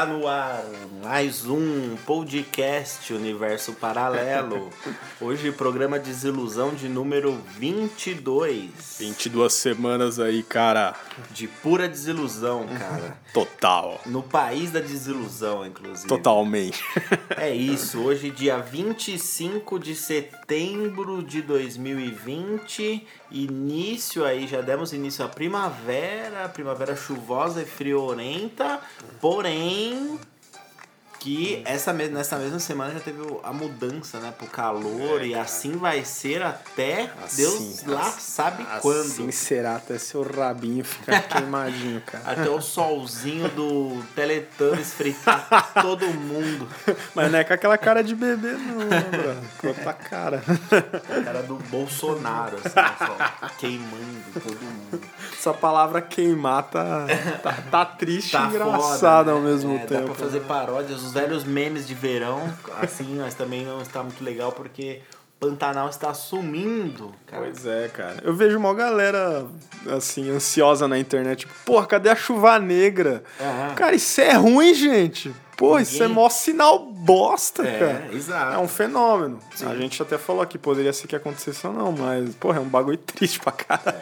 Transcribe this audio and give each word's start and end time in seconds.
Está 0.00 0.10
no 0.10 0.26
ar 0.26 0.64
mais 1.02 1.44
um 1.44 1.69
podcast 2.10 3.14
Universo 3.14 3.72
Paralelo. 3.74 4.68
Hoje, 5.20 5.52
programa 5.52 5.96
Desilusão 5.96 6.74
de 6.74 6.88
número 6.88 7.40
22. 7.56 8.96
22 8.98 9.52
semanas 9.52 10.18
aí, 10.18 10.42
cara. 10.42 10.96
De 11.30 11.46
pura 11.46 11.88
desilusão, 11.88 12.66
cara. 12.66 13.16
Total. 13.32 14.00
No 14.06 14.24
país 14.24 14.72
da 14.72 14.80
desilusão, 14.80 15.64
inclusive. 15.64 16.08
Totalmente. 16.08 16.82
É 17.36 17.54
isso. 17.54 18.00
Hoje, 18.00 18.28
dia 18.28 18.58
25 18.58 19.78
de 19.78 19.94
setembro 19.94 21.22
de 21.22 21.40
2020. 21.42 23.06
Início 23.30 24.24
aí, 24.24 24.48
já 24.48 24.60
demos 24.60 24.92
início 24.92 25.24
à 25.24 25.28
primavera. 25.28 26.48
Primavera 26.48 26.96
chuvosa 26.96 27.62
e 27.62 27.66
friorenta. 27.66 28.80
Porém, 29.20 30.18
que 31.20 31.62
essa 31.66 31.92
nessa 31.92 32.36
mesma 32.36 32.58
semana 32.58 32.94
já 32.94 33.00
teve 33.00 33.20
a 33.44 33.52
mudança, 33.52 34.18
né, 34.18 34.32
pro 34.36 34.46
calor 34.46 35.20
É, 35.20 35.26
e 35.26 35.34
assim 35.34 35.72
vai 35.76 36.02
ser 36.04 36.42
até 36.42 37.10
Assim, 37.22 37.36
Deus 37.42 37.84
lá 37.86 38.00
assim, 38.00 38.20
sabe 38.20 38.62
Assim 38.62 38.80
quando. 38.80 39.30
será 39.32 39.76
até 39.76 39.98
seu 39.98 40.22
rabinho 40.22 40.84
ficar 40.84 41.20
queimadinho, 41.22 42.00
cara. 42.00 42.24
Até 42.26 42.48
o 42.48 42.60
solzinho 42.60 43.48
do 43.50 44.02
Teletubbies 44.14 44.94
fritar 44.94 45.72
todo 45.80 46.06
mundo. 46.06 46.66
Mas 47.14 47.30
não 47.30 47.38
é 47.38 47.44
com 47.44 47.52
aquela 47.52 47.76
cara 47.78 48.02
de 48.02 48.14
bebê, 48.14 48.52
não, 48.52 48.76
bro. 49.10 49.36
Com 49.58 49.68
outra 49.68 49.92
cara. 49.92 50.42
A 50.72 51.22
cara 51.22 51.42
do 51.42 51.56
Bolsonaro, 51.70 52.56
assim, 52.64 52.70
só 52.98 53.48
queimando 53.58 54.22
todo 54.42 54.58
mundo. 54.60 55.00
Essa 55.38 55.52
palavra 55.52 56.00
queimar 56.02 56.62
tá, 56.64 57.06
tá, 57.42 57.52
tá 57.70 57.84
triste 57.84 58.32
Tá 58.32 58.44
e 58.44 58.48
engraçada 58.48 58.98
foda, 58.98 59.30
ao 59.32 59.40
né? 59.40 59.50
mesmo 59.50 59.74
É, 59.76 59.78
tempo. 59.80 60.00
Dá 60.08 60.14
pra 60.14 60.14
fazer 60.14 60.40
paródias, 60.40 61.09
os 61.10 61.12
velhos 61.12 61.44
memes 61.44 61.86
de 61.86 61.94
verão, 61.94 62.52
assim, 62.80 63.16
mas 63.18 63.34
também 63.34 63.64
não 63.64 63.82
está 63.82 64.02
muito 64.02 64.22
legal 64.22 64.52
porque 64.52 65.00
Pantanal 65.40 65.88
está 65.88 66.14
sumindo, 66.14 67.12
cara. 67.26 67.42
Pois 67.42 67.66
é, 67.66 67.88
cara. 67.88 68.16
Eu 68.22 68.32
vejo 68.32 68.56
uma 68.56 68.72
galera, 68.72 69.44
assim, 69.96 70.30
ansiosa 70.30 70.86
na 70.86 70.98
internet. 70.98 71.40
Tipo, 71.40 71.54
porra, 71.64 71.86
cadê 71.86 72.10
a 72.10 72.16
chuva 72.16 72.58
negra? 72.58 73.24
Aham. 73.40 73.74
Cara, 73.74 73.96
isso 73.96 74.20
é 74.20 74.34
ruim, 74.34 74.72
gente. 74.72 75.34
Pô, 75.60 75.78
isso 75.78 75.96
é 76.02 76.08
Ninguém- 76.08 76.14
mó 76.14 76.30
sinal 76.30 76.78
bosta, 76.78 77.62
É, 77.62 77.78
cara. 77.78 78.08
exato. 78.14 78.54
É 78.54 78.58
um 78.58 78.66
fenômeno. 78.66 79.38
Sim. 79.54 79.66
A 79.66 79.76
gente 79.76 80.00
até 80.02 80.16
falou 80.16 80.40
aqui, 80.40 80.56
poderia 80.56 80.90
ser 80.90 81.06
que 81.06 81.14
acontecesse 81.14 81.66
ou 81.66 81.72
não, 81.74 81.92
mas, 81.92 82.34
porra, 82.36 82.56
é 82.56 82.60
um 82.60 82.68
bagulho 82.68 82.96
triste 82.96 83.38
pra 83.38 83.52
caralho. 83.52 83.98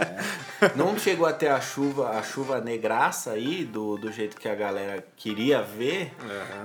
Não 0.77 0.97
chegou 0.97 1.27
até 1.27 1.51
a 1.51 1.61
chuva, 1.61 2.11
a 2.11 2.23
chuva 2.23 2.61
negraça 2.61 3.33
aí, 3.33 3.65
do, 3.65 3.97
do 3.97 4.13
jeito 4.13 4.37
que 4.37 4.49
a 4.49 4.55
galera 4.55 5.05
queria 5.17 5.61
ver, 5.61 6.13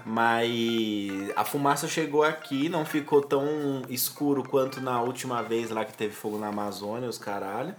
mas 0.06 1.32
a 1.36 1.44
fumaça 1.44 1.88
chegou 1.88 2.24
aqui, 2.24 2.70
não 2.70 2.86
ficou 2.86 3.22
tão 3.22 3.82
escuro 3.90 4.44
quanto 4.48 4.80
na 4.80 5.02
última 5.02 5.42
vez 5.42 5.70
lá 5.72 5.84
que 5.84 5.94
teve 5.94 6.14
fogo 6.14 6.38
na 6.38 6.48
Amazônia, 6.50 7.10
os 7.10 7.18
caralho. 7.18 7.74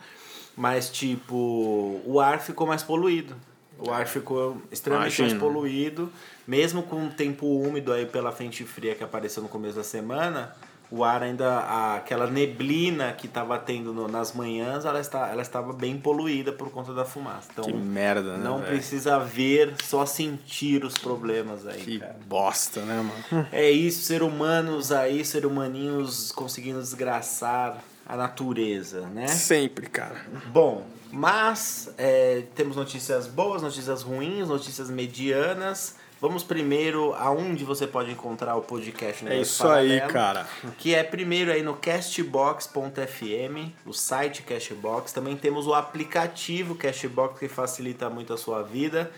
Mas, 0.56 0.88
tipo, 0.90 2.00
o 2.04 2.20
ar 2.20 2.40
ficou 2.40 2.66
mais 2.66 2.82
poluído. 2.82 3.34
O 3.78 3.90
ar 3.90 4.06
ficou 4.06 4.56
extremamente 4.70 5.20
mais 5.20 5.32
Imagino. 5.32 5.40
poluído, 5.52 6.12
mesmo 6.46 6.82
com 6.84 7.06
o 7.06 7.10
tempo 7.10 7.46
úmido 7.46 7.92
aí 7.92 8.06
pela 8.06 8.30
frente 8.32 8.64
fria 8.64 8.94
que 8.94 9.02
apareceu 9.04 9.42
no 9.42 9.48
começo 9.48 9.76
da 9.76 9.84
semana. 9.84 10.54
O 10.90 11.02
ar 11.02 11.22
ainda, 11.22 11.94
aquela 11.96 12.26
neblina 12.30 13.10
que 13.12 13.26
estava 13.26 13.58
tendo 13.58 13.92
no- 13.92 14.06
nas 14.06 14.32
manhãs, 14.32 14.84
ela, 14.84 15.00
está, 15.00 15.28
ela 15.28 15.42
estava 15.42 15.72
bem 15.72 15.98
poluída 15.98 16.52
por 16.52 16.70
conta 16.70 16.92
da 16.94 17.04
fumaça. 17.04 17.48
Então, 17.52 17.64
Que 17.64 17.72
merda, 17.72 18.36
né? 18.36 18.44
não 18.44 18.58
velho? 18.58 18.68
precisa 18.68 19.18
ver, 19.18 19.74
só 19.82 20.06
sentir 20.06 20.84
os 20.84 20.94
problemas 20.94 21.66
aí, 21.66 21.80
Que 21.80 21.98
cara. 21.98 22.16
bosta, 22.26 22.80
né, 22.82 22.96
mano? 23.02 23.48
É 23.50 23.68
isso, 23.70 24.02
ser 24.02 24.22
humanos 24.22 24.92
aí, 24.92 25.24
ser 25.24 25.44
humaninhos 25.46 26.30
conseguindo 26.30 26.78
desgraçar 26.80 27.82
a 28.06 28.16
natureza, 28.16 29.00
né? 29.08 29.26
Sempre, 29.26 29.88
cara. 29.88 30.24
Bom, 30.52 30.84
mas 31.14 31.94
é, 31.96 32.42
temos 32.54 32.76
notícias 32.76 33.26
boas, 33.26 33.62
notícias 33.62 34.02
ruins, 34.02 34.48
notícias 34.48 34.90
medianas. 34.90 35.96
Vamos 36.20 36.42
primeiro 36.42 37.12
aonde 37.14 37.64
você 37.64 37.86
pode 37.86 38.10
encontrar 38.10 38.56
o 38.56 38.62
podcast 38.62 39.22
É 39.24 39.26
Universo 39.26 39.52
isso 39.52 39.68
aí, 39.68 40.00
cara. 40.08 40.46
Que 40.78 40.94
é 40.94 41.02
primeiro 41.02 41.52
aí 41.52 41.62
no 41.62 41.74
castbox.fm, 41.74 43.72
o 43.84 43.92
site 43.92 44.42
Castbox. 44.42 45.12
Também 45.12 45.36
temos 45.36 45.66
o 45.66 45.74
aplicativo 45.74 46.74
Castbox 46.76 47.38
que 47.38 47.48
facilita 47.48 48.08
muito 48.08 48.32
a 48.32 48.38
sua 48.38 48.62
vida. 48.62 49.12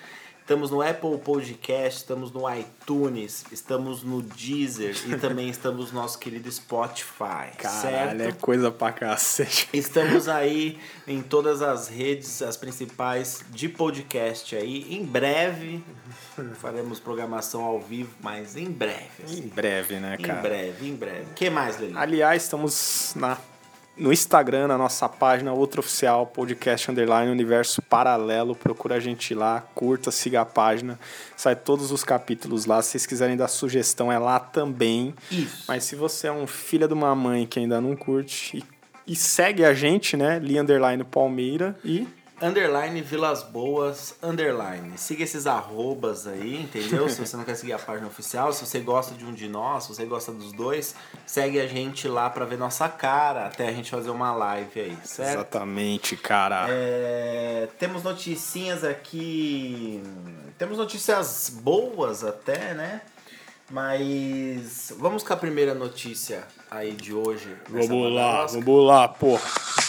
Estamos 0.47 0.71
no 0.71 0.81
Apple 0.81 1.19
Podcast, 1.19 2.03
estamos 2.03 2.31
no 2.31 2.43
iTunes, 2.55 3.45
estamos 3.51 4.05
no 4.05 4.23
Deezer 4.23 4.95
e 5.09 5.17
também 5.19 5.49
estamos 5.51 5.91
no 5.91 6.01
nosso 6.01 6.21
querido 6.21 6.49
Spotify. 6.53 7.51
Caralho, 7.59 8.21
certo? 8.21 8.21
é 8.23 8.31
coisa 8.31 8.71
pra 8.71 8.93
cacete. 8.93 9.69
Estamos 9.73 10.29
aí 10.31 10.79
em 11.05 11.21
todas 11.21 11.62
as 11.62 11.89
redes, 11.89 12.43
as 12.43 12.56
principais 12.56 13.45
de 13.51 13.69
podcast 13.69 14.55
aí. 14.55 14.87
Em 14.95 15.05
breve 15.05 15.83
faremos 16.61 17.01
programação 17.01 17.65
ao 17.65 17.81
vivo, 17.81 18.15
mas 18.23 18.56
em 18.56 18.71
breve. 18.71 19.03
Em 19.23 19.25
assim. 19.25 19.49
breve, 19.49 19.99
né, 19.99 20.17
Em 20.17 20.23
cara? 20.23 20.43
breve, 20.43 20.89
em 20.89 20.95
breve. 20.95 21.23
O 21.23 21.35
que 21.35 21.51
mais, 21.51 21.81
Lili? 21.81 21.95
Aliás, 21.97 22.45
estamos 22.45 23.15
na, 23.17 23.37
no 23.97 24.12
Instagram, 24.12 24.69
na 24.69 24.77
nossa 24.77 25.09
página 25.09 25.53
Outro 25.53 25.81
Oficial, 25.81 26.27
podcast 26.27 26.91
underline 26.91 27.31
Universo 27.31 27.81
Paralelo. 27.81 28.55
Procura 28.55 28.97
a 28.97 29.01
gente 29.01 29.34
lá, 29.34 29.65
curta, 29.75 30.11
siga 30.11 30.43
a 30.43 30.45
página. 30.45 30.99
Sai 31.37 31.57
todos 31.57 31.91
os 31.91 32.05
capítulos 32.05 32.67
lá. 32.67 32.83
Se 32.83 32.91
vocês 32.91 33.06
quiserem 33.06 33.37
dar 33.37 33.49
sugestão, 33.49 34.12
é 34.12 34.19
lá 34.19 34.39
também. 34.39 35.15
Isso. 35.31 35.65
Mas 35.67 35.85
se 35.85 35.97
você 35.97 36.27
é 36.29 36.33
um 36.33 36.47
filho 36.47 36.87
de 36.87 36.95
uma 36.95 37.15
mãe 37.15 37.47
que 37.47 37.59
ainda 37.59 37.81
não 37.81 37.97
curte 37.97 38.59
e, 38.59 39.12
e 39.12 39.17
segue 39.17 39.65
a 39.65 39.73
gente, 39.73 40.17
né? 40.17 40.39
Li 40.39 40.59
underline 40.59 41.03
Palmeira 41.03 41.77
e 41.85 42.06
Underline 42.41 43.01
Vilas 43.01 43.43
Boas, 43.43 44.15
underline. 44.23 44.99
Siga 44.99 45.25
esses 45.25 45.47
arrobas 45.47 46.27
aí, 46.27 46.63
entendeu? 46.63 47.09
se 47.09 47.19
você 47.19 47.35
não 47.35 47.45
quer 47.45 47.55
seguir 47.55 47.73
a 47.73 47.79
página 47.79 48.07
oficial, 48.07 48.53
se 48.53 48.65
você 48.65 48.79
gosta 48.81 49.15
de 49.15 49.25
um 49.25 49.33
de 49.33 49.49
nós, 49.49 49.85
se 49.85 49.95
você 49.95 50.05
gosta 50.05 50.33
dos 50.33 50.53
dois, 50.53 50.95
segue 51.25 51.59
a 51.59 51.67
gente 51.67 52.06
lá 52.06 52.29
pra 52.29 52.44
ver 52.44 52.59
nossa 52.59 52.88
cara, 52.91 53.47
até 53.47 53.67
a 53.67 53.73
gente 53.73 53.91
fazer 53.91 54.11
uma 54.11 54.33
live 54.33 54.81
aí, 54.81 54.99
certo? 55.03 55.31
exatamente, 55.31 56.15
cara. 56.17 56.67
É, 56.69 57.69
temos 57.79 58.03
noticinhas 58.03 58.85
aqui. 58.85 60.03
Temos 60.59 60.77
notícias 60.77 61.50
boas 61.50 62.23
até, 62.23 62.75
né? 62.75 63.00
Mas 63.71 64.93
vamos 64.99 65.23
com 65.23 65.32
a 65.32 65.37
primeira 65.37 65.75
notícia 65.75 66.44
aí 66.71 66.93
de 66.93 67.15
hoje. 67.15 67.56
Vamos 67.69 68.12
lá, 68.12 68.47
vamos 68.47 68.87
lá, 68.87 69.09
porra. 69.09 69.86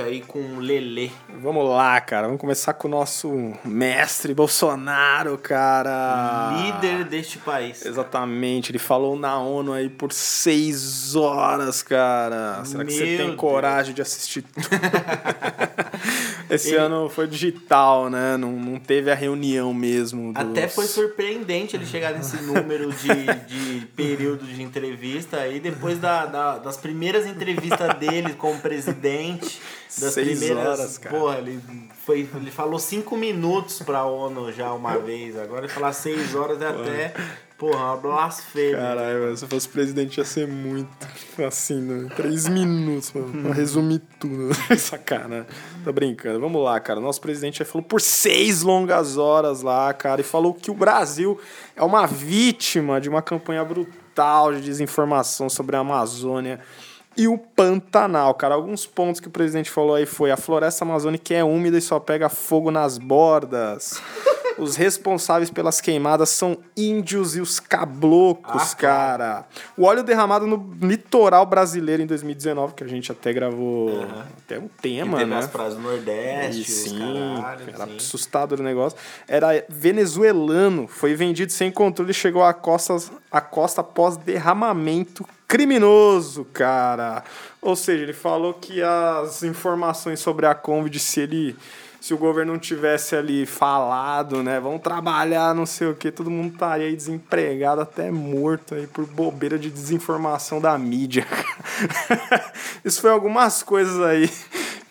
Aí 0.00 0.20
com 0.20 0.38
o 0.38 0.60
Lelê. 0.60 1.10
Vamos 1.40 1.68
lá, 1.68 2.00
cara. 2.00 2.26
Vamos 2.26 2.40
começar 2.40 2.72
com 2.74 2.88
o 2.88 2.90
nosso 2.90 3.52
mestre 3.64 4.34
Bolsonaro, 4.34 5.36
cara. 5.38 6.52
Líder 6.62 7.04
deste 7.04 7.38
país. 7.38 7.84
Exatamente, 7.84 8.70
ele 8.70 8.78
falou 8.78 9.16
na 9.18 9.38
ONU 9.38 9.72
aí 9.72 9.88
por 9.88 10.12
seis 10.12 11.14
horas, 11.16 11.82
cara. 11.82 12.64
Será 12.64 12.84
que 12.84 12.92
você 12.92 13.04
Meu 13.04 13.16
tem 13.18 13.26
Deus. 13.28 13.36
coragem 13.36 13.94
de 13.94 14.02
assistir 14.02 14.42
tudo? 14.42 14.66
Esse 16.50 16.68
Ele- 16.74 16.78
ano 16.78 17.08
foi 17.08 17.26
digital, 17.26 18.08
né? 18.10 18.36
Não, 18.36 18.52
não 18.52 18.78
teve 18.78 19.10
a 19.10 19.14
reunião 19.14 19.72
mesmo. 19.74 20.32
dos- 20.32 20.42
Até 20.42 20.68
foi 20.68 20.86
surpreendente 20.86 21.76
ele 21.76 21.86
chegar 21.86 22.12
nesse 22.12 22.36
número 22.42 22.90
de, 22.92 23.78
de 23.80 23.86
período 23.96 24.44
de 24.46 24.62
entrevista 24.62 25.38
aí, 25.38 25.60
depois 25.60 25.98
da, 25.98 26.26
da- 26.26 26.58
das 26.58 26.76
primeiras 26.76 27.26
entrevistas 27.26 27.94
dele 27.98 28.34
como 28.34 28.58
presidente, 28.60 29.60
das 30.00 30.14
Seis 30.14 30.38
primeiras. 30.38 30.66
horas, 30.80 30.98
cara. 30.98 31.16
Porra, 31.18 31.38
ele, 31.38 31.60
foi, 32.04 32.28
ele 32.36 32.50
falou 32.50 32.78
cinco 32.78 33.16
minutos 33.16 33.80
pra 33.82 34.04
ONU 34.04 34.52
já 34.52 34.72
uma 34.72 34.96
vez, 34.98 35.36
agora 35.38 35.64
ele 35.66 35.72
falar 35.72 35.92
seis 35.92 36.34
horas 36.34 36.60
é 36.62 36.68
até. 36.68 37.14
Porra, 37.58 37.86
uma 37.86 37.96
blasfêmia. 37.96 38.76
Caralho, 38.76 39.20
velho, 39.20 39.36
se 39.36 39.44
eu 39.44 39.48
fosse 39.48 39.68
presidente 39.68 40.18
ia 40.18 40.24
ser 40.24 40.46
muito 40.46 40.88
assim, 41.44 41.80
né? 41.80 42.08
Três 42.14 42.46
minutos 42.46 43.12
mano, 43.12 43.42
pra 43.42 43.52
resumir 43.52 44.00
tudo. 44.20 44.54
Sacana. 44.78 45.44
Tô 45.82 45.92
brincando. 45.92 46.38
Vamos 46.38 46.62
lá, 46.62 46.78
cara. 46.78 47.00
Nosso 47.00 47.20
presidente 47.20 47.60
aí 47.60 47.68
falou 47.68 47.84
por 47.84 48.00
seis 48.00 48.62
longas 48.62 49.16
horas 49.16 49.62
lá, 49.62 49.92
cara, 49.92 50.20
e 50.20 50.24
falou 50.24 50.54
que 50.54 50.70
o 50.70 50.74
Brasil 50.74 51.40
é 51.74 51.82
uma 51.82 52.06
vítima 52.06 53.00
de 53.00 53.08
uma 53.08 53.22
campanha 53.22 53.64
brutal 53.64 54.54
de 54.54 54.60
desinformação 54.60 55.48
sobre 55.48 55.74
a 55.74 55.80
Amazônia 55.80 56.60
e 57.16 57.26
o 57.26 57.36
Pantanal, 57.36 58.34
cara. 58.34 58.54
Alguns 58.54 58.86
pontos 58.86 59.20
que 59.20 59.26
o 59.26 59.32
presidente 59.32 59.68
falou 59.68 59.96
aí 59.96 60.06
foi 60.06 60.30
a 60.30 60.36
floresta 60.36 60.84
amazônica 60.84 61.34
é 61.34 61.42
úmida 61.42 61.76
e 61.76 61.82
só 61.82 61.98
pega 61.98 62.28
fogo 62.28 62.70
nas 62.70 62.98
bordas. 62.98 64.00
Os 64.58 64.76
responsáveis 64.76 65.50
pelas 65.50 65.80
queimadas 65.80 66.30
são 66.30 66.58
índios 66.76 67.36
e 67.36 67.40
os 67.40 67.60
cablocos, 67.60 68.72
ah, 68.72 68.76
cara. 68.76 69.46
O 69.76 69.84
óleo 69.84 70.02
derramado 70.02 70.46
no 70.46 70.76
litoral 70.80 71.46
brasileiro 71.46 72.02
em 72.02 72.06
2019, 72.06 72.74
que 72.74 72.84
a 72.84 72.86
gente 72.86 73.12
até 73.12 73.32
gravou 73.32 73.90
uhum. 73.90 74.22
até 74.44 74.58
um 74.58 74.68
tema, 74.68 75.24
né? 75.24 75.38
As 75.38 75.46
praias 75.46 75.74
do 75.74 75.80
Nordeste, 75.80 76.70
sim, 76.70 76.98
caralho, 77.36 77.64
era 77.68 77.86
sim. 77.86 77.96
assustador 77.96 78.60
o 78.60 78.62
negócio. 78.62 78.98
Era 79.26 79.64
venezuelano, 79.68 80.86
foi 80.88 81.14
vendido 81.14 81.52
sem 81.52 81.70
controle 81.70 82.10
e 82.10 82.14
chegou 82.14 82.42
à 82.42 82.52
costa, 82.52 82.96
à 83.30 83.40
costa 83.40 83.80
após 83.80 84.16
derramamento 84.16 85.26
criminoso, 85.48 86.44
cara. 86.52 87.24
Ou 87.60 87.74
seja, 87.74 88.02
ele 88.02 88.12
falou 88.12 88.54
que 88.54 88.82
as 88.82 89.42
informações 89.42 90.20
sobre 90.20 90.46
a 90.46 90.54
Covid, 90.54 90.98
se 90.98 91.20
ele 91.20 91.56
se 92.00 92.14
o 92.14 92.18
governo 92.18 92.52
não 92.52 92.58
tivesse 92.58 93.16
ali 93.16 93.44
falado, 93.44 94.42
né, 94.42 94.60
vão 94.60 94.78
trabalhar, 94.78 95.54
não 95.54 95.66
sei 95.66 95.88
o 95.88 95.94
que, 95.94 96.10
todo 96.10 96.30
mundo 96.30 96.54
estaria 96.54 96.86
aí 96.86 96.94
desempregado, 96.94 97.80
até 97.80 98.10
morto 98.10 98.74
aí 98.74 98.86
por 98.86 99.06
bobeira 99.06 99.58
de 99.58 99.70
desinformação 99.70 100.60
da 100.60 100.76
mídia. 100.78 101.26
Isso 102.84 103.00
foi 103.00 103.10
algumas 103.10 103.62
coisas 103.62 104.00
aí 104.00 104.30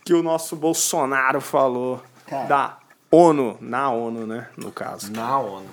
que 0.04 0.14
o 0.14 0.22
nosso 0.22 0.56
Bolsonaro 0.56 1.42
falou 1.42 2.04
Cara. 2.26 2.48
da 2.48 2.78
ONU, 3.10 3.58
na 3.62 3.90
ONU, 3.90 4.28
né, 4.28 4.48
no 4.58 4.72
caso. 4.72 5.12
Na 5.12 5.40
ONU. 5.40 5.68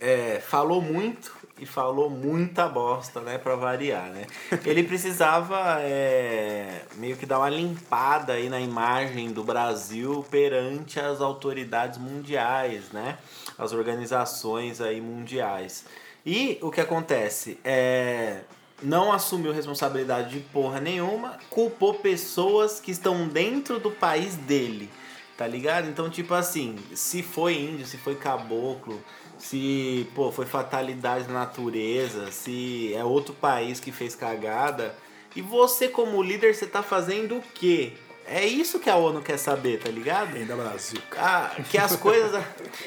É, 0.00 0.42
falou 0.44 0.82
muito, 0.82 1.32
e 1.62 1.66
falou 1.66 2.10
muita 2.10 2.68
bosta, 2.68 3.20
né, 3.20 3.38
para 3.38 3.54
variar, 3.54 4.10
né? 4.10 4.26
Ele 4.66 4.82
precisava 4.82 5.80
é, 5.80 6.82
meio 6.96 7.16
que 7.16 7.24
dar 7.24 7.38
uma 7.38 7.48
limpada 7.48 8.32
aí 8.32 8.48
na 8.48 8.60
imagem 8.60 9.30
do 9.30 9.44
Brasil 9.44 10.26
perante 10.28 10.98
as 10.98 11.20
autoridades 11.20 11.98
mundiais, 11.98 12.90
né? 12.90 13.16
As 13.56 13.72
organizações 13.72 14.80
aí 14.80 15.00
mundiais. 15.00 15.84
E 16.26 16.58
o 16.60 16.68
que 16.68 16.80
acontece 16.80 17.60
é 17.62 18.40
não 18.82 19.12
assumiu 19.12 19.52
responsabilidade 19.52 20.30
de 20.30 20.40
porra 20.40 20.80
nenhuma, 20.80 21.38
culpou 21.48 21.94
pessoas 21.94 22.80
que 22.80 22.90
estão 22.90 23.28
dentro 23.28 23.78
do 23.78 23.92
país 23.92 24.34
dele, 24.34 24.90
tá 25.38 25.46
ligado? 25.46 25.88
Então, 25.88 26.10
tipo 26.10 26.34
assim, 26.34 26.76
se 26.92 27.22
foi 27.22 27.54
índio, 27.54 27.86
se 27.86 27.96
foi 27.96 28.16
caboclo, 28.16 29.00
se 29.42 30.08
pô, 30.14 30.30
foi 30.30 30.46
fatalidade 30.46 31.24
da 31.24 31.32
natureza, 31.32 32.30
se 32.30 32.94
é 32.94 33.04
outro 33.04 33.34
país 33.34 33.80
que 33.80 33.90
fez 33.90 34.14
cagada. 34.14 34.94
E 35.34 35.42
você, 35.42 35.88
como 35.88 36.22
líder, 36.22 36.54
você 36.54 36.66
tá 36.66 36.82
fazendo 36.82 37.38
o 37.38 37.42
quê? 37.52 37.92
É 38.24 38.46
isso 38.46 38.78
que 38.78 38.88
a 38.88 38.94
ONU 38.94 39.20
quer 39.20 39.36
saber, 39.36 39.80
tá 39.80 39.90
ligado? 39.90 40.36
Ainda 40.36 40.54
Brasil. 40.54 41.00
Ah, 41.16 41.50
que 41.68 41.76
as 41.76 41.96
coisas, 41.96 42.40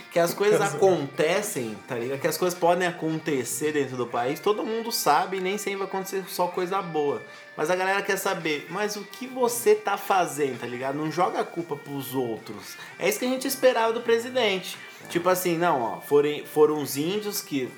que 0.10 0.18
as 0.18 0.34
coisas 0.34 0.62
acontecem, 0.74 1.78
tá 1.88 1.96
ligado? 1.96 2.22
Que 2.22 2.28
as 2.28 2.38
coisas 2.38 2.58
podem 2.58 2.88
acontecer 2.88 3.74
dentro 3.74 3.98
do 3.98 4.08
país, 4.08 4.40
todo 4.40 4.64
mundo 4.64 4.94
sabe 4.94 5.38
e 5.38 5.42
nem 5.42 5.58
sempre 5.58 5.80
vai 5.80 5.88
acontecer 5.88 6.24
só 6.30 6.48
coisa 6.48 6.82
boa. 6.82 7.22
Mas 7.58 7.70
a 7.70 7.76
galera 7.76 8.02
quer 8.02 8.18
saber, 8.18 8.68
mas 8.70 8.96
o 8.96 9.02
que 9.02 9.28
você 9.28 9.76
tá 9.76 9.98
fazendo, 9.98 10.62
tá 10.62 10.68
ligado? 10.68 10.96
Não 10.96 11.12
joga 11.12 11.42
a 11.42 11.44
culpa 11.44 11.76
pros 11.76 12.16
outros. 12.16 12.78
É 12.98 13.10
isso 13.10 13.20
que 13.20 13.26
a 13.26 13.30
gente 13.30 13.46
esperava 13.46 13.92
do 13.92 14.02
presidente. 14.02 14.78
Tipo 15.10 15.30
assim, 15.30 15.58
não, 15.58 15.82
ó, 15.82 16.02
foram, 16.02 16.44
foram 16.46 16.82
os 16.82 16.98
índios 16.98 17.42
que. 17.42 17.70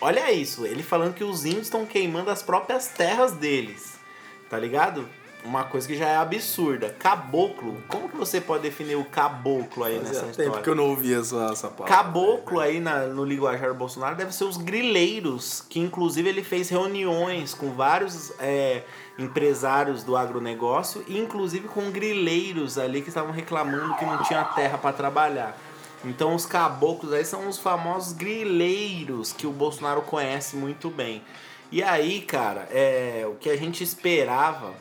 Olha 0.00 0.32
isso, 0.32 0.64
ele 0.64 0.82
falando 0.82 1.14
que 1.14 1.24
os 1.24 1.44
índios 1.44 1.64
estão 1.64 1.84
queimando 1.84 2.30
as 2.30 2.42
próprias 2.42 2.88
terras 2.88 3.32
deles. 3.32 3.98
Tá 4.48 4.58
ligado? 4.58 5.06
Uma 5.44 5.64
coisa 5.64 5.86
que 5.86 5.94
já 5.94 6.08
é 6.08 6.16
absurda. 6.16 6.88
Caboclo. 6.98 7.76
Como 7.86 8.08
que 8.08 8.16
você 8.16 8.40
pode 8.40 8.62
definir 8.62 8.96
o 8.96 9.04
caboclo 9.04 9.84
aí 9.84 9.98
Fazia 9.98 10.22
nessa 10.22 10.42
tempo 10.42 10.62
que 10.62 10.70
eu 10.70 10.74
não 10.74 10.88
ouvia 10.88 11.18
essa, 11.18 11.50
essa 11.52 11.68
palavra. 11.68 11.94
Caboclo 11.94 12.60
aí 12.60 12.80
na, 12.80 13.00
no 13.06 13.26
linguajar 13.26 13.68
do 13.68 13.74
Bolsonaro 13.74 14.16
deve 14.16 14.34
ser 14.34 14.44
os 14.44 14.56
grileiros, 14.56 15.62
que 15.68 15.78
inclusive 15.78 16.26
ele 16.26 16.42
fez 16.42 16.70
reuniões 16.70 17.52
com 17.52 17.72
vários 17.72 18.32
é, 18.40 18.84
empresários 19.18 20.02
do 20.02 20.16
agronegócio, 20.16 21.04
inclusive 21.06 21.68
com 21.68 21.90
grileiros 21.90 22.78
ali 22.78 23.02
que 23.02 23.08
estavam 23.08 23.30
reclamando 23.30 23.94
que 23.96 24.04
não 24.06 24.22
tinha 24.22 24.44
terra 24.44 24.78
para 24.78 24.94
trabalhar. 24.94 25.58
Então 26.04 26.34
os 26.34 26.46
caboclos 26.46 27.12
aí 27.12 27.24
são 27.24 27.48
os 27.48 27.58
famosos 27.58 28.12
grileiros 28.12 29.32
que 29.32 29.46
o 29.46 29.50
Bolsonaro 29.50 30.02
conhece 30.02 30.56
muito 30.56 30.90
bem. 30.90 31.22
E 31.72 31.82
aí, 31.82 32.20
cara, 32.20 32.68
é, 32.70 33.24
o 33.26 33.34
que 33.34 33.50
a 33.50 33.56
gente 33.56 33.82
esperava 33.82 34.74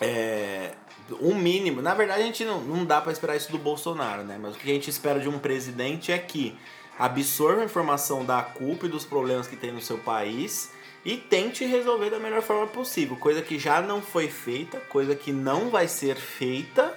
é 0.00 0.72
um 1.20 1.34
mínimo. 1.34 1.82
Na 1.82 1.94
verdade, 1.94 2.22
a 2.22 2.24
gente 2.24 2.44
não, 2.44 2.60
não 2.60 2.84
dá 2.84 3.00
para 3.00 3.12
esperar 3.12 3.36
isso 3.36 3.52
do 3.52 3.58
Bolsonaro, 3.58 4.22
né? 4.22 4.38
Mas 4.40 4.54
o 4.54 4.58
que 4.58 4.70
a 4.70 4.74
gente 4.74 4.88
espera 4.88 5.20
de 5.20 5.28
um 5.28 5.38
presidente 5.38 6.10
é 6.10 6.18
que 6.18 6.56
absorva 6.98 7.62
a 7.62 7.64
informação 7.64 8.24
da 8.24 8.42
culpa 8.42 8.86
e 8.86 8.88
dos 8.88 9.04
problemas 9.04 9.46
que 9.46 9.56
tem 9.56 9.72
no 9.72 9.80
seu 9.80 9.98
país 9.98 10.70
e 11.04 11.16
tente 11.16 11.64
resolver 11.64 12.10
da 12.10 12.18
melhor 12.18 12.42
forma 12.42 12.66
possível. 12.66 13.16
Coisa 13.16 13.42
que 13.42 13.58
já 13.58 13.80
não 13.80 14.00
foi 14.00 14.28
feita, 14.28 14.78
coisa 14.88 15.14
que 15.14 15.32
não 15.32 15.68
vai 15.68 15.88
ser 15.88 16.16
feita. 16.16 16.96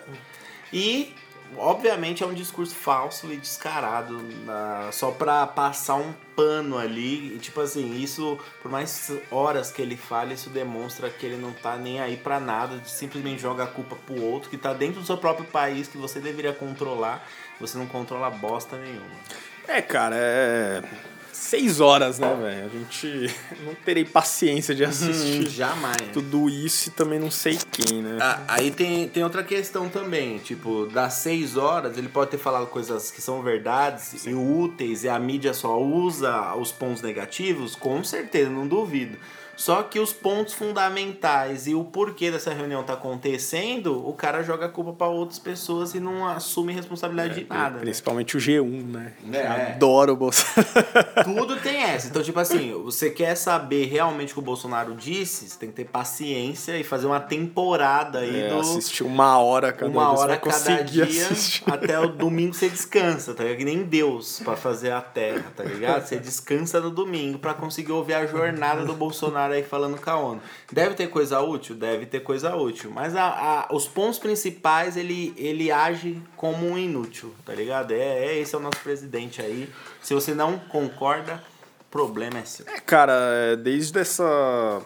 E 0.71 1.13
obviamente 1.57 2.23
é 2.23 2.25
um 2.25 2.33
discurso 2.33 2.75
falso 2.75 3.31
e 3.31 3.37
descarado, 3.37 4.17
uh, 4.17 4.91
só 4.91 5.11
pra 5.11 5.45
passar 5.47 5.95
um 5.95 6.13
pano 6.35 6.77
ali. 6.77 7.35
E, 7.35 7.39
tipo 7.39 7.61
assim, 7.61 7.95
isso, 7.95 8.39
por 8.61 8.71
mais 8.71 9.11
horas 9.31 9.71
que 9.71 9.81
ele 9.81 9.97
fale, 9.97 10.33
isso 10.33 10.49
demonstra 10.49 11.09
que 11.09 11.25
ele 11.25 11.37
não 11.37 11.53
tá 11.53 11.77
nem 11.77 11.99
aí 11.99 12.17
pra 12.17 12.39
nada, 12.39 12.81
simplesmente 12.85 13.41
joga 13.41 13.63
a 13.63 13.67
culpa 13.67 13.95
pro 13.95 14.21
outro 14.21 14.49
que 14.49 14.57
tá 14.57 14.73
dentro 14.73 15.01
do 15.01 15.05
seu 15.05 15.17
próprio 15.17 15.45
país, 15.45 15.87
que 15.87 15.97
você 15.97 16.19
deveria 16.19 16.53
controlar, 16.53 17.27
você 17.59 17.77
não 17.77 17.87
controla 17.87 18.29
bosta 18.29 18.77
nenhuma. 18.77 19.15
É, 19.67 19.81
cara, 19.81 20.15
é 20.15 20.83
seis 21.35 21.79
horas, 21.79 22.17
né, 22.17 22.33
velho? 22.33 22.65
A 22.65 22.69
gente 22.69 23.35
não 23.63 23.75
terei 23.75 24.05
paciência 24.05 24.73
de 24.73 24.83
assistir. 24.83 25.47
Hum, 25.47 25.49
jamais. 25.49 25.97
Tudo 26.13 26.49
isso 26.49 26.89
e 26.89 26.91
também 26.91 27.19
não 27.19 27.29
sei 27.29 27.57
quem, 27.71 28.01
né? 28.01 28.17
Ah, 28.21 28.41
aí 28.47 28.71
tem, 28.71 29.07
tem 29.09 29.23
outra 29.23 29.43
questão 29.43 29.89
também. 29.89 30.37
Tipo, 30.39 30.87
das 30.87 31.15
seis 31.15 31.57
horas, 31.57 31.97
ele 31.97 32.09
pode 32.09 32.31
ter 32.31 32.37
falado 32.37 32.67
coisas 32.67 33.11
que 33.11 33.21
são 33.21 33.41
verdades 33.41 34.13
Sim. 34.17 34.31
e 34.31 34.33
úteis 34.33 35.03
e 35.03 35.09
a 35.09 35.19
mídia 35.19 35.53
só 35.53 35.79
usa 35.79 36.55
os 36.55 36.71
pontos 36.71 37.01
negativos, 37.01 37.75
com 37.75 38.03
certeza, 38.03 38.49
não 38.49 38.67
duvido. 38.67 39.17
Só 39.55 39.83
que 39.83 39.99
os 39.99 40.11
pontos 40.11 40.53
fundamentais 40.53 41.67
e 41.67 41.73
o 41.73 41.83
porquê 41.83 42.29
dessa 42.29 42.53
reunião 42.53 42.83
tá 42.83 42.93
acontecendo, 42.93 44.07
o 44.07 44.13
cara 44.13 44.43
joga 44.43 44.65
a 44.65 44.69
culpa 44.69 44.93
para 44.93 45.07
outras 45.07 45.39
pessoas 45.39 45.93
e 45.93 45.99
não 45.99 46.27
assume 46.27 46.73
responsabilidade 46.73 47.39
é, 47.39 47.43
de 47.43 47.49
nada. 47.49 47.75
Né? 47.77 47.81
Principalmente 47.81 48.35
né? 48.35 48.59
o 48.59 48.65
G1, 48.65 48.83
né? 48.85 49.13
É. 49.31 49.71
Adoro 49.73 50.13
o 50.13 50.15
Bolsonaro. 50.15 50.65
Tudo 51.23 51.55
tem 51.57 51.83
essa. 51.83 52.07
Então, 52.07 52.21
tipo 52.21 52.39
assim, 52.39 52.73
você 52.83 53.09
quer 53.09 53.35
saber 53.35 53.85
realmente 53.85 54.31
o 54.31 54.33
que 54.35 54.39
o 54.39 54.43
Bolsonaro 54.43 54.93
disse, 54.95 55.47
você 55.47 55.57
tem 55.57 55.69
que 55.69 55.75
ter 55.75 55.85
paciência 55.85 56.77
e 56.77 56.83
fazer 56.83 57.07
uma 57.07 57.19
temporada 57.19 58.19
aí 58.19 58.41
é, 58.41 58.49
do. 58.49 58.59
Assistir 58.59 59.03
uma 59.03 59.37
hora 59.39 59.71
cada 59.71 59.91
Uma 59.91 60.11
hora 60.11 60.37
cada 60.37 60.83
dia 60.83 61.03
assistir. 61.03 61.63
até 61.71 61.99
o 61.99 62.09
domingo 62.09 62.53
você 62.53 62.69
descansa, 62.69 63.33
tá 63.33 63.43
ligado? 63.43 63.57
Que 63.59 63.65
nem 63.65 63.83
Deus 63.83 64.41
para 64.43 64.55
fazer 64.55 64.91
a 64.91 65.01
terra, 65.01 65.51
tá 65.55 65.63
ligado? 65.63 66.05
Você 66.05 66.17
descansa 66.17 66.79
no 66.79 66.89
domingo 66.89 67.39
para 67.39 67.53
conseguir 67.53 67.91
ouvir 67.91 68.13
a 68.13 68.25
jornada 68.25 68.85
do 68.85 68.93
Bolsonaro 68.93 69.44
aí 69.51 69.63
falando 69.63 69.99
com 69.99 70.09
a 70.09 70.17
ONU. 70.17 70.41
Deve 70.71 70.95
ter 70.95 71.07
coisa 71.07 71.39
útil? 71.41 71.75
Deve 71.75 72.05
ter 72.05 72.21
coisa 72.21 72.55
útil. 72.55 72.91
Mas 72.91 73.15
a, 73.15 73.25
a, 73.69 73.75
os 73.75 73.87
pontos 73.87 74.19
principais 74.19 74.97
ele, 74.97 75.33
ele 75.37 75.71
age 75.71 76.21
como 76.35 76.67
um 76.67 76.77
inútil, 76.77 77.33
tá 77.45 77.53
ligado? 77.53 77.91
É, 77.91 78.25
é 78.25 78.39
esse 78.39 78.55
é 78.55 78.57
o 78.57 78.61
nosso 78.61 78.79
presidente 78.79 79.41
aí. 79.41 79.69
Se 80.01 80.13
você 80.13 80.33
não 80.33 80.57
concorda, 80.59 81.43
problema 81.95 82.39
é 82.39 82.43
seu. 82.45 82.65
É, 82.67 82.79
cara, 82.79 83.13
é, 83.13 83.55
desde 83.55 83.97
essa. 83.97 84.81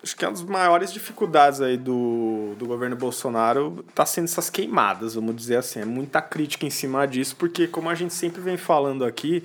Acho 0.00 0.16
que 0.16 0.24
é 0.24 0.28
uma 0.28 0.34
das 0.34 0.42
maiores 0.42 0.92
dificuldades 0.92 1.60
aí 1.60 1.76
do, 1.76 2.54
do 2.58 2.66
governo 2.66 2.96
Bolsonaro 2.96 3.84
tá 3.94 4.04
sendo 4.04 4.24
essas 4.24 4.50
queimadas, 4.50 5.14
vamos 5.14 5.34
dizer 5.36 5.56
assim. 5.56 5.80
É 5.80 5.84
muita 5.84 6.20
crítica 6.20 6.66
em 6.66 6.70
cima 6.70 7.06
disso, 7.06 7.36
porque 7.36 7.68
como 7.68 7.88
a 7.88 7.94
gente 7.94 8.12
sempre 8.12 8.40
vem 8.40 8.56
falando 8.56 9.04
aqui, 9.04 9.44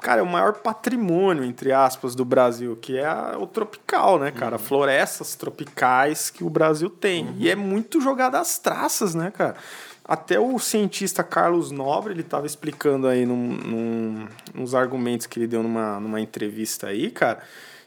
cara, 0.00 0.20
é 0.20 0.22
o 0.22 0.26
maior 0.26 0.54
patrimônio, 0.54 1.44
entre 1.44 1.72
aspas, 1.72 2.14
do 2.14 2.24
Brasil, 2.24 2.76
que 2.76 2.96
é 2.96 3.06
a, 3.06 3.36
o 3.38 3.46
tropical, 3.46 4.18
né, 4.18 4.30
cara? 4.30 4.56
Uhum. 4.56 4.62
Florestas 4.62 5.34
tropicais 5.34 6.30
que 6.30 6.44
o 6.44 6.50
Brasil 6.50 6.88
tem. 6.88 7.26
Uhum. 7.26 7.34
E 7.38 7.50
é 7.50 7.56
muito 7.56 8.00
jogado 8.00 8.36
às 8.36 8.58
traças, 8.58 9.14
né, 9.14 9.30
cara? 9.30 9.56
Até 10.04 10.40
o 10.40 10.58
cientista 10.58 11.22
Carlos 11.22 11.70
Nobre, 11.70 12.12
ele 12.12 12.22
estava 12.22 12.46
explicando 12.46 13.06
aí 13.06 13.26
num, 13.26 13.36
num, 13.36 14.28
uns 14.54 14.74
argumentos 14.74 15.26
que 15.26 15.38
ele 15.38 15.46
deu 15.46 15.62
numa, 15.62 16.00
numa 16.00 16.20
entrevista 16.20 16.86
aí, 16.86 17.10
cara. 17.10 17.40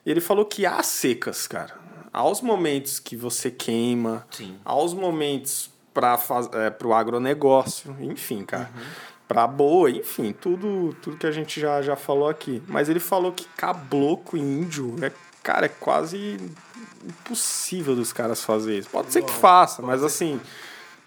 E 0.05 0.11
ele 0.11 0.21
falou 0.21 0.45
que 0.45 0.65
há 0.65 0.83
secas, 0.83 1.47
cara. 1.47 1.73
Aos 2.13 2.41
momentos 2.41 2.99
que 2.99 3.15
você 3.15 3.49
queima, 3.49 4.27
Sim. 4.29 4.55
aos 4.63 4.93
momentos 4.93 5.71
para 5.93 6.19
é, 6.53 6.85
o 6.85 6.93
agronegócio, 6.93 7.95
enfim, 7.99 8.43
cara. 8.43 8.69
Uhum 8.75 9.10
pra 9.31 9.47
boa, 9.47 9.89
enfim, 9.89 10.33
tudo, 10.33 10.93
tudo 11.01 11.15
que 11.15 11.25
a 11.25 11.31
gente 11.31 11.57
já, 11.57 11.81
já 11.81 11.95
falou 11.95 12.27
aqui. 12.27 12.61
Mas 12.67 12.89
ele 12.89 12.99
falou 12.99 13.31
que 13.31 13.45
cabloco 13.55 14.35
índio 14.35 14.95
é 15.01 15.09
cara, 15.41 15.67
é 15.67 15.69
quase 15.69 16.37
impossível 17.05 17.95
dos 17.95 18.11
caras 18.11 18.43
fazer 18.43 18.79
isso. 18.79 18.89
Pode 18.89 19.13
ser 19.13 19.21
que 19.21 19.31
faça, 19.31 19.81
mas 19.81 20.03
assim, 20.03 20.39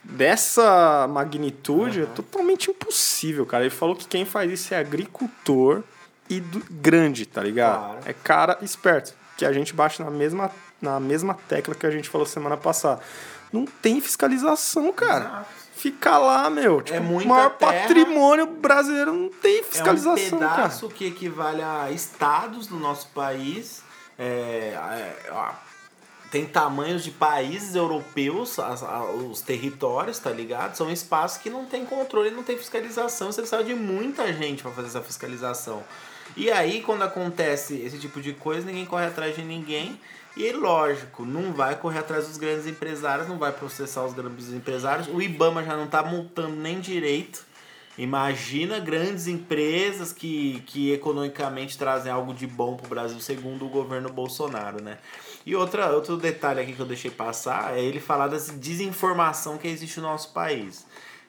dessa 0.03 1.07
magnitude 1.07 2.01
uhum. 2.01 2.07
é 2.07 2.09
totalmente 2.15 2.71
impossível, 2.71 3.45
cara. 3.45 3.65
Ele 3.65 3.71
falou 3.71 3.95
que 3.95 4.07
quem 4.09 4.25
faz 4.25 4.51
isso 4.51 4.73
é 4.73 4.79
agricultor 4.79 5.83
e 6.29 6.41
do, 6.41 6.65
grande, 6.71 7.27
tá 7.27 7.43
ligado? 7.43 7.85
Claro. 7.85 7.99
É 8.07 8.13
cara 8.15 8.59
esperto. 8.63 9.13
Que 9.37 9.45
a 9.45 9.53
gente 9.53 9.75
bate 9.75 10.01
na 10.03 10.11
mesma, 10.11 10.51
na 10.81 10.99
mesma 10.99 11.35
tecla 11.47 11.75
que 11.75 11.85
a 11.85 11.91
gente 11.91 12.09
falou 12.09 12.27
semana 12.27 12.57
passada. 12.57 13.03
Não 13.53 13.67
tem 13.67 14.01
fiscalização, 14.01 14.91
cara. 14.93 15.25
Exato. 15.27 15.64
Ficar 15.85 16.17
lá, 16.17 16.49
meu. 16.49 16.81
Tipo, 16.81 16.97
é 16.97 17.01
o 17.01 17.29
maior 17.29 17.51
terra, 17.51 17.73
patrimônio 17.83 18.47
brasileiro 18.47 19.13
não 19.13 19.29
tem 19.29 19.63
fiscalização. 19.63 20.17
É 20.17 20.47
um 20.47 20.49
pedaço 20.49 20.87
cara. 20.87 20.95
que 20.95 21.05
equivale 21.05 21.61
a 21.61 21.91
estados 21.91 22.67
do 22.67 22.77
nosso 22.77 23.09
país. 23.09 23.83
É, 24.19 24.73
é, 24.79 25.51
tem 26.31 26.47
tamanhos 26.47 27.05
de 27.05 27.11
países 27.11 27.75
europeus, 27.75 28.59
as, 28.59 28.83
os 29.29 29.43
territórios, 29.43 30.19
tá 30.19 30.31
ligado? 30.31 30.75
São 30.75 30.91
espaços 30.91 31.37
que 31.37 31.51
não 31.51 31.67
tem 31.67 31.85
controle, 31.85 32.31
não 32.31 32.43
tem 32.43 32.57
fiscalização. 32.57 33.31
Você 33.31 33.43
precisa 33.43 33.63
de 33.63 33.75
muita 33.75 34.33
gente 34.33 34.63
para 34.63 34.73
fazer 34.73 34.89
essa 34.89 35.03
fiscalização. 35.03 35.85
E 36.35 36.51
aí, 36.51 36.81
quando 36.81 37.03
acontece 37.03 37.77
esse 37.77 37.99
tipo 37.99 38.23
de 38.23 38.33
coisa, 38.33 38.65
ninguém 38.65 38.87
corre 38.87 39.05
atrás 39.05 39.37
de 39.37 39.43
ninguém. 39.43 40.01
E 40.37 40.51
lógico, 40.51 41.25
não 41.25 41.53
vai 41.53 41.77
correr 41.77 42.01
atrás 42.01 42.27
dos 42.27 42.37
grandes 42.37 42.67
empresários, 42.67 43.29
não 43.29 43.39
vai 43.39 43.53
processar 43.53 44.05
os 44.05 44.13
grandes 44.13 44.53
empresários. 44.53 45.07
O 45.07 45.23
Ibama 45.23 45.63
já 45.63 45.77
não 45.77 45.87
tá 45.87 46.03
multando 46.03 46.57
nem 46.57 46.81
direito. 46.81 47.47
Imagina 47.97 48.81
grandes 48.81 49.29
empresas 49.29 50.13
que, 50.13 50.61
que 50.67 50.93
economicamente 50.93 51.79
trazem 51.79 52.11
algo 52.11 52.35
de 52.35 52.45
bom 52.45 52.77
para 52.77 52.87
o 52.87 52.89
Brasil, 52.89 53.21
segundo 53.21 53.65
o 53.65 53.69
governo 53.69 54.09
Bolsonaro, 54.13 54.83
né? 54.83 54.99
E 55.47 55.55
outra, 55.55 55.93
outro 55.93 56.17
detalhe 56.17 56.61
aqui 56.61 56.73
que 56.73 56.81
eu 56.81 56.87
deixei 56.87 57.13
passar 57.13 57.79
é 57.79 57.81
ele 57.81 58.01
falar 58.01 58.27
dessa 58.27 58.53
desinformação 58.55 59.57
que 59.57 59.69
existe 59.69 60.01
no 60.01 60.09
nosso 60.09 60.33
país. 60.33 60.85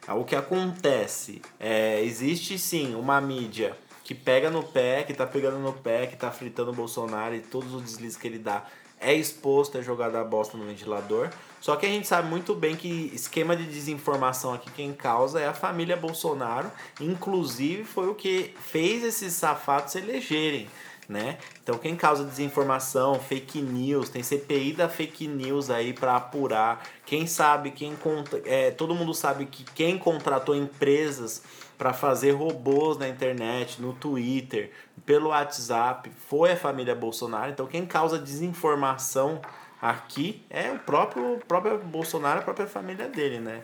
O 0.07 0.23
que 0.23 0.35
acontece? 0.35 1.41
É, 1.59 2.03
existe 2.03 2.57
sim 2.57 2.95
uma 2.95 3.21
mídia 3.21 3.77
que 4.03 4.15
pega 4.15 4.49
no 4.49 4.63
pé, 4.63 5.03
que 5.03 5.13
tá 5.13 5.25
pegando 5.27 5.59
no 5.59 5.73
pé, 5.73 6.07
que 6.07 6.15
tá 6.15 6.31
fritando 6.31 6.71
o 6.71 6.75
Bolsonaro 6.75 7.35
e 7.35 7.39
todos 7.39 7.73
os 7.73 7.83
deslizes 7.83 8.17
que 8.17 8.27
ele 8.27 8.39
dá 8.39 8.65
é 8.99 9.13
exposto, 9.13 9.77
é 9.77 9.81
a 9.81 10.23
bosta 10.23 10.57
no 10.57 10.65
ventilador. 10.65 11.29
Só 11.59 11.75
que 11.75 11.85
a 11.85 11.89
gente 11.89 12.07
sabe 12.07 12.29
muito 12.29 12.53
bem 12.53 12.75
que 12.75 13.11
esquema 13.13 13.55
de 13.55 13.65
desinformação 13.65 14.53
aqui 14.53 14.69
quem 14.71 14.93
causa 14.93 15.39
é 15.39 15.47
a 15.47 15.53
família 15.53 15.97
Bolsonaro. 15.97 16.71
Inclusive 17.01 17.83
foi 17.83 18.07
o 18.07 18.15
que 18.15 18.53
fez 18.59 19.03
esses 19.03 19.33
safados 19.33 19.91
se 19.91 19.97
elegerem. 19.97 20.67
Né? 21.07 21.37
Então 21.61 21.77
quem 21.77 21.95
causa 21.95 22.23
desinformação, 22.23 23.19
fake 23.19 23.61
news, 23.61 24.09
tem 24.09 24.23
CPI 24.23 24.73
da 24.73 24.89
fake 24.89 25.27
news 25.27 25.69
aí 25.69 25.93
para 25.93 26.15
apurar. 26.15 26.83
Quem 27.05 27.27
sabe, 27.27 27.71
quem 27.71 27.95
conta, 27.95 28.41
é, 28.43 28.71
todo 28.71 28.95
mundo 28.95 29.13
sabe 29.13 29.45
que 29.45 29.63
quem 29.63 29.99
contratou 29.99 30.55
empresas 30.55 31.43
para 31.77 31.93
fazer 31.93 32.31
robôs 32.31 32.97
na 32.97 33.07
internet, 33.07 33.81
no 33.81 33.93
Twitter, 33.93 34.71
pelo 35.05 35.29
WhatsApp, 35.29 36.09
foi 36.27 36.51
a 36.53 36.57
família 36.57 36.95
Bolsonaro. 36.95 37.51
Então 37.51 37.67
quem 37.67 37.85
causa 37.85 38.17
desinformação 38.17 39.41
aqui 39.81 40.43
é 40.49 40.71
o 40.71 40.79
próprio, 40.79 41.39
próprio 41.47 41.77
Bolsonaro, 41.79 42.39
a 42.39 42.43
própria 42.43 42.67
família 42.67 43.07
dele, 43.07 43.39
né? 43.39 43.61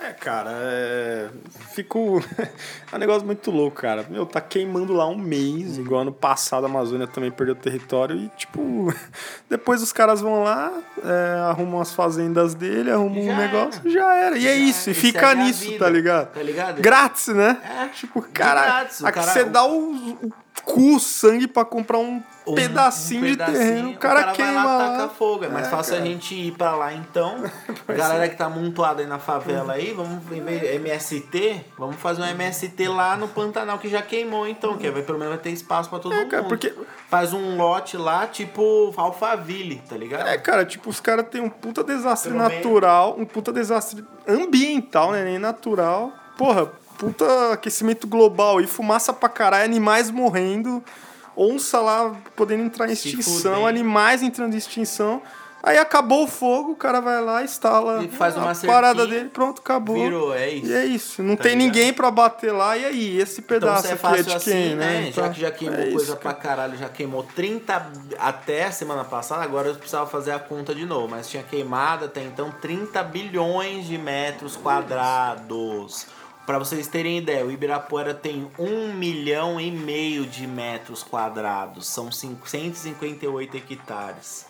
É, 0.00 0.12
cara, 0.12 0.50
é... 0.52 1.28
fico. 1.74 2.22
é 2.92 2.94
um 2.94 2.98
negócio 2.98 3.26
muito 3.26 3.50
louco, 3.50 3.80
cara. 3.80 4.06
Meu, 4.08 4.24
tá 4.24 4.40
queimando 4.40 4.92
lá 4.92 5.08
um 5.08 5.18
mês, 5.18 5.76
uhum. 5.76 5.84
igual 5.84 6.00
ano 6.02 6.12
passado 6.12 6.64
a 6.64 6.68
Amazônia 6.68 7.08
também 7.08 7.32
perdeu 7.32 7.56
território 7.56 8.16
e, 8.16 8.28
tipo, 8.36 8.94
depois 9.50 9.82
os 9.82 9.92
caras 9.92 10.20
vão 10.20 10.44
lá, 10.44 10.72
é, 11.04 11.40
arrumam 11.40 11.80
as 11.80 11.92
fazendas 11.92 12.54
dele, 12.54 12.92
arrumam 12.92 13.24
já 13.24 13.32
um 13.32 13.36
negócio, 13.36 13.80
era. 13.80 13.90
já 13.90 14.14
era. 14.14 14.38
E 14.38 14.46
é 14.46 14.54
isso, 14.54 14.88
e 14.90 14.94
fica 14.94 15.34
nisso, 15.34 15.76
tá 15.78 15.90
ligado? 15.90 16.32
Tá 16.32 16.42
ligado? 16.42 16.80
Grátis, 16.80 17.28
né? 17.28 17.60
É. 17.64 17.88
Tipo, 17.88 18.22
cara, 18.22 18.64
grátis, 18.64 19.00
cara... 19.00 19.22
você 19.22 19.44
dá 19.44 19.66
o, 19.66 19.92
o 20.22 20.32
cu, 20.64 20.96
o 20.96 21.00
sangue 21.00 21.46
pra 21.46 21.64
comprar 21.64 21.98
um 21.98 22.22
um, 22.48 22.54
pedacinho, 22.54 23.20
um 23.20 23.24
pedacinho 23.24 23.56
de 23.56 23.58
terreno, 23.58 23.90
o 23.90 23.96
cara, 23.96 24.20
o 24.20 24.22
cara 24.22 24.32
queima 24.32 24.64
vai 24.64 24.64
lá, 24.64 24.98
taca 24.98 25.08
fogo. 25.14 25.44
É 25.44 25.48
mais 25.48 25.66
é, 25.66 25.70
fácil 25.70 25.94
cara. 25.94 26.04
a 26.04 26.06
gente 26.06 26.34
ir 26.34 26.52
pra 26.52 26.74
lá 26.74 26.92
então. 26.94 27.44
Galera 27.86 28.24
é. 28.24 28.28
que 28.28 28.36
tá 28.36 28.46
amontoada 28.46 29.02
aí 29.02 29.06
na 29.06 29.18
favela 29.18 29.74
aí, 29.74 29.92
vamos 29.92 30.22
MST, 30.30 31.64
vamos 31.76 31.96
fazer 31.96 32.22
um 32.22 32.26
MST 32.26 32.88
lá 32.88 33.16
no 33.16 33.28
Pantanal 33.28 33.78
que 33.78 33.88
já 33.88 34.02
queimou 34.02 34.46
então, 34.46 34.76
que 34.76 34.90
vai 34.90 35.02
pelo 35.02 35.18
menos 35.18 35.34
vai 35.34 35.42
ter 35.42 35.50
espaço 35.50 35.90
pra 35.90 35.98
todo 35.98 36.14
é, 36.14 36.20
mundo. 36.20 36.30
Cara, 36.30 36.44
porque 36.44 36.74
faz 37.08 37.32
um 37.32 37.56
lote 37.56 37.96
lá, 37.96 38.26
tipo 38.26 38.92
Alphaville, 38.96 39.82
tá 39.88 39.96
ligado? 39.96 40.28
É, 40.28 40.38
cara, 40.38 40.64
tipo, 40.64 40.90
os 40.90 41.00
caras 41.00 41.26
têm 41.28 41.40
um 41.40 41.50
puta 41.50 41.84
desastre 41.84 42.32
pelo 42.32 42.42
natural, 42.42 43.12
meio... 43.12 43.22
um 43.22 43.26
puta 43.26 43.52
desastre 43.52 44.04
ambiental, 44.26 45.12
né, 45.12 45.24
nem 45.24 45.38
natural. 45.38 46.12
Porra, 46.36 46.70
puta 46.98 47.52
aquecimento 47.52 48.06
global 48.06 48.60
e 48.60 48.66
fumaça 48.66 49.12
pra 49.12 49.28
caralho, 49.28 49.64
animais 49.64 50.10
morrendo 50.10 50.82
onça 51.38 51.80
lá 51.80 52.16
podendo 52.34 52.64
entrar 52.64 52.88
em 52.88 52.92
extinção, 52.92 53.64
animais 53.64 54.22
entrando 54.22 54.54
em 54.54 54.58
extinção. 54.58 55.22
Aí 55.60 55.76
acabou 55.76 56.24
o 56.24 56.28
fogo, 56.28 56.72
o 56.72 56.76
cara 56.76 57.00
vai 57.00 57.20
lá, 57.20 57.42
instala 57.42 58.04
e 58.04 58.08
faz 58.08 58.36
uma 58.36 58.52
a 58.52 58.54
parada 58.54 59.04
dele, 59.04 59.28
pronto, 59.28 59.60
acabou. 59.60 59.96
Virou, 59.96 60.32
é 60.32 60.50
isso. 60.50 60.66
E 60.66 60.72
é 60.72 60.84
isso. 60.84 61.22
Não 61.22 61.34
tá 61.34 61.42
tem 61.42 61.56
ligado? 61.56 61.66
ninguém 61.66 61.92
pra 61.92 62.12
bater 62.12 62.52
lá, 62.52 62.76
e 62.76 62.84
aí? 62.84 63.20
Esse 63.20 63.40
então, 63.40 63.58
pedaço 63.58 63.92
então, 63.92 64.10
é 64.10 64.12
aqui 64.12 64.20
é 64.20 64.22
de 64.22 64.34
assim, 64.34 64.50
quem, 64.50 64.74
né? 64.76 65.00
né? 65.00 65.12
Já 65.12 65.28
que 65.28 65.40
já 65.40 65.50
queimou 65.50 65.80
é 65.80 65.90
coisa 65.90 66.12
isso, 66.12 66.16
pra 66.16 66.32
caralho, 66.32 66.76
já 66.76 66.88
queimou 66.88 67.24
30 67.34 67.90
até 68.20 68.66
a 68.66 68.72
semana 68.72 69.04
passada, 69.04 69.42
agora 69.42 69.68
eu 69.68 69.74
precisava 69.74 70.08
fazer 70.08 70.30
a 70.30 70.38
conta 70.38 70.72
de 70.72 70.86
novo. 70.86 71.08
Mas 71.08 71.28
tinha 71.28 71.42
queimado 71.42 72.04
até 72.04 72.22
então 72.22 72.52
30 72.52 73.02
bilhões 73.02 73.84
de 73.84 73.98
metros 73.98 74.56
quadrados. 74.56 76.06
Para 76.48 76.58
vocês 76.58 76.86
terem 76.86 77.18
ideia, 77.18 77.44
o 77.44 77.52
Ibirapuera 77.52 78.14
tem 78.14 78.50
um 78.58 78.94
milhão 78.94 79.60
e 79.60 79.70
meio 79.70 80.24
de 80.24 80.46
metros 80.46 81.02
quadrados, 81.02 81.86
são 81.86 82.10
158 82.10 83.54
hectares. 83.58 84.46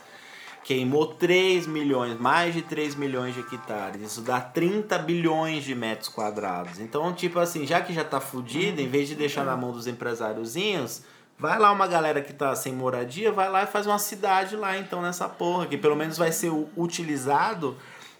Queimou 0.62 1.08
3 1.08 1.66
milhões, 1.66 2.16
mais 2.16 2.54
de 2.54 2.62
3 2.62 2.94
milhões 2.94 3.34
de 3.34 3.40
hectares. 3.40 4.00
Isso 4.00 4.20
dá 4.20 4.40
30 4.40 4.96
bilhões 4.98 5.64
de 5.64 5.74
metros 5.74 6.08
quadrados. 6.08 6.78
Então, 6.78 7.12
tipo 7.12 7.40
assim, 7.40 7.66
já 7.66 7.80
que 7.80 7.92
já 7.92 8.04
tá 8.04 8.20
fudido, 8.20 8.80
em 8.80 8.86
vez 8.86 9.08
de 9.08 9.16
deixar 9.16 9.44
na 9.44 9.56
mão 9.56 9.72
dos 9.72 9.88
empresáriozinhos, 9.88 11.02
vai 11.36 11.58
lá 11.58 11.72
uma 11.72 11.88
galera 11.88 12.22
que 12.22 12.32
tá 12.32 12.54
sem 12.54 12.72
moradia, 12.72 13.32
vai 13.32 13.50
lá 13.50 13.64
e 13.64 13.66
faz 13.66 13.88
uma 13.88 13.98
cidade 13.98 14.54
lá 14.54 14.78
então 14.78 15.02
nessa 15.02 15.28
porra, 15.28 15.66
que 15.66 15.76
pelo 15.76 15.96
menos 15.96 16.16
vai 16.16 16.30
ser 16.30 16.52
utilizado 16.76 17.76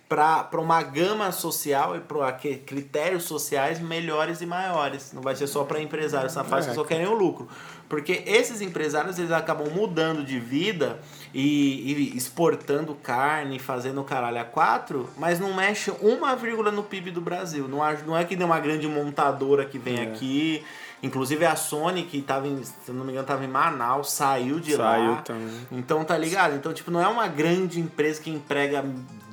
para 0.09 0.49
uma 0.55 0.83
gama 0.83 1.31
social 1.31 1.95
e 1.95 2.01
para 2.01 2.33
critérios 2.33 3.25
sociais 3.25 3.79
melhores 3.79 4.41
e 4.41 4.47
maiores. 4.47 5.13
Não 5.13 5.21
vai 5.21 5.37
ser 5.37 5.47
só 5.47 5.65
para 5.65 5.83
empresários 5.83 6.33
safados 6.33 6.67
é. 6.67 6.71
que 6.71 6.75
só 6.75 6.83
querem 6.83 7.07
o 7.07 7.15
lucro. 7.15 7.47
Porque 7.89 8.23
esses 8.27 8.61
empresários 8.61 9.19
eles 9.19 9.31
acabam 9.31 9.69
mudando 9.69 10.25
de 10.25 10.39
vida 10.39 10.99
e, 11.33 12.13
e 12.13 12.17
exportando 12.17 12.95
carne, 12.95 13.59
fazendo 13.59 14.03
caralho 14.05 14.41
a 14.41 14.45
quatro, 14.45 15.09
mas 15.17 15.39
não 15.39 15.55
mexe 15.55 15.91
uma 16.01 16.35
vírgula 16.37 16.71
no 16.71 16.83
PIB 16.83 17.11
do 17.11 17.21
Brasil. 17.21 17.67
Não, 17.67 17.79
não 18.07 18.17
é 18.17 18.25
que 18.25 18.37
nem 18.37 18.47
uma 18.47 18.61
grande 18.61 18.87
montadora 18.87 19.65
que 19.65 19.79
vem 19.79 20.01
é. 20.01 20.03
aqui. 20.03 20.65
Inclusive 21.03 21.47
a 21.47 21.55
Sony, 21.55 22.03
que 22.03 22.21
tava 22.21 22.49
em, 22.49 22.63
se 22.63 22.91
não 22.91 23.05
me 23.05 23.13
engano, 23.13 23.27
tava 23.27 23.45
em 23.45 23.49
Manaus, 23.49 24.11
saiu 24.11 24.59
de 24.59 24.75
saiu 24.75 25.13
lá. 25.13 25.23
Também. 25.23 25.67
Então 25.71 26.05
tá 26.05 26.19
ligado? 26.19 26.57
Então, 26.57 26.73
tipo, 26.73 26.91
não 26.91 27.01
é 27.01 27.07
uma 27.07 27.29
grande 27.29 27.79
empresa 27.79 28.21
que 28.21 28.31
emprega 28.31 28.85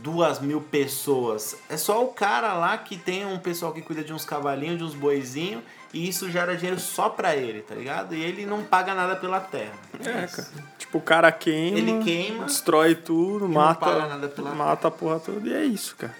duas 0.06 0.40
mil 0.40 0.62
pessoas. 0.62 1.58
É 1.68 1.76
só 1.76 2.06
o 2.06 2.10
cara 2.10 2.54
lá 2.54 2.78
que 2.78 2.96
tem 2.96 3.26
um 3.26 3.40
pessoal 3.40 3.74
que 3.74 3.82
cuida 3.82 4.04
de 4.04 4.14
uns 4.14 4.24
cavalinhos, 4.24 4.78
de 4.78 4.84
uns 4.84 4.94
boizinhos, 4.94 5.64
e 5.92 6.08
isso 6.08 6.30
gera 6.30 6.56
dinheiro 6.56 6.80
só 6.80 7.10
pra 7.10 7.36
ele, 7.36 7.62
tá 7.62 7.74
ligado? 7.74 8.14
E 8.14 8.22
ele 8.22 8.46
não 8.46 8.64
paga 8.64 8.94
nada 8.94 9.16
pela 9.16 9.40
terra. 9.40 9.74
É, 10.00 10.28
cara. 10.28 10.48
Tipo, 10.78 10.98
o 11.00 11.02
cara 11.02 11.32
queima, 11.32 11.78
ele 11.80 12.04
queima, 12.04 12.46
destrói 12.46 12.94
tudo, 12.94 13.50
mata, 13.50 14.20
mata 14.56 14.90
a 14.90 14.92
porra 14.92 15.20
toda, 15.20 15.48
e 15.48 15.54
é 15.54 15.64
isso, 15.64 15.96
cara. 15.96 16.16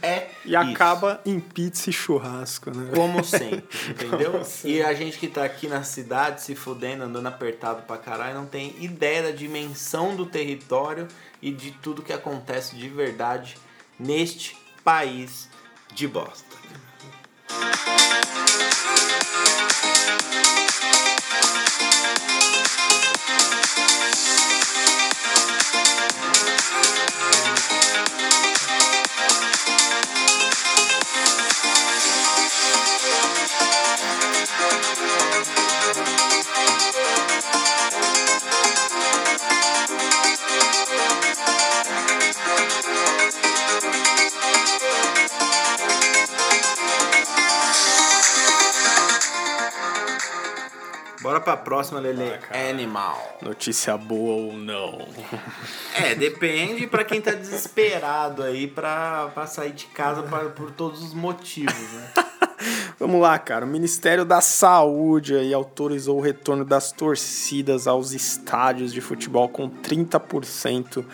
É. 0.00 0.28
e 0.46 0.50
isso. 0.50 0.56
acaba 0.56 1.20
em 1.26 1.38
pizza 1.38 1.90
e 1.90 1.92
churrasco, 1.92 2.70
né? 2.70 2.92
Como 2.94 3.22
sempre, 3.22 3.66
entendeu? 3.90 4.40
E 4.64 4.80
a 4.80 4.94
gente 4.94 5.18
que 5.18 5.26
tá 5.26 5.44
aqui 5.44 5.66
na 5.66 5.82
cidade 5.82 6.40
se 6.40 6.54
fudendo, 6.54 7.02
andando 7.02 7.26
apertado 7.26 7.82
pra 7.82 7.98
caralho, 7.98 8.34
não 8.34 8.46
tem 8.46 8.76
ideia 8.80 9.24
da 9.24 9.30
dimensão 9.32 10.14
do 10.14 10.24
território 10.24 11.08
e 11.40 11.52
de 11.52 11.72
tudo 11.72 12.02
que 12.02 12.12
acontece 12.12 12.76
de 12.76 12.88
verdade 12.88 13.56
neste 13.98 14.56
país 14.82 15.48
de 15.94 16.06
bosta. 16.06 16.56
Pra 51.46 51.56
próxima, 51.56 52.00
Lele. 52.00 52.32
Animal. 52.70 53.38
Notícia 53.40 53.96
boa 53.96 54.46
ou 54.46 54.52
não? 54.54 55.06
É, 55.94 56.14
depende 56.14 56.86
pra 56.86 57.04
quem 57.04 57.22
tá 57.22 57.30
desesperado 57.30 58.42
aí 58.42 58.66
pra, 58.66 59.30
pra 59.32 59.46
sair 59.46 59.72
de 59.72 59.86
casa 59.86 60.22
pra, 60.22 60.50
por 60.50 60.70
todos 60.70 61.02
os 61.02 61.14
motivos, 61.14 61.74
né? 61.92 62.10
Vamos 62.98 63.20
lá, 63.20 63.38
cara. 63.38 63.64
O 63.64 63.68
Ministério 63.68 64.24
da 64.24 64.42
Saúde 64.42 65.34
aí 65.34 65.54
autorizou 65.54 66.18
o 66.18 66.20
retorno 66.20 66.64
das 66.64 66.92
torcidas 66.92 67.86
aos 67.86 68.12
estádios 68.12 68.92
de 68.92 69.00
futebol 69.00 69.48
com 69.48 69.70
30% 69.70 71.04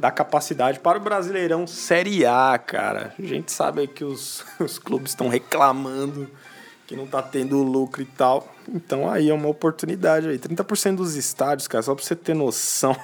da 0.00 0.10
capacidade 0.10 0.80
para 0.80 0.98
o 0.98 1.00
Brasileirão 1.00 1.66
Série 1.66 2.26
A, 2.26 2.58
cara. 2.58 3.14
A 3.16 3.22
gente 3.22 3.52
sabe 3.52 3.86
que 3.86 4.04
os, 4.04 4.44
os 4.58 4.78
clubes 4.78 5.12
estão 5.12 5.28
reclamando 5.28 6.28
que 6.86 6.96
não 6.96 7.06
tá 7.06 7.22
tendo 7.22 7.62
lucro 7.62 8.02
e 8.02 8.06
tal. 8.06 8.51
Então 8.68 9.10
aí 9.10 9.30
é 9.30 9.34
uma 9.34 9.48
oportunidade 9.48 10.28
aí. 10.28 10.38
30% 10.38 10.96
dos 10.96 11.16
estádios, 11.16 11.68
cara, 11.68 11.82
só 11.82 11.94
pra 11.94 12.04
você 12.04 12.14
ter 12.14 12.34
noção. 12.34 12.96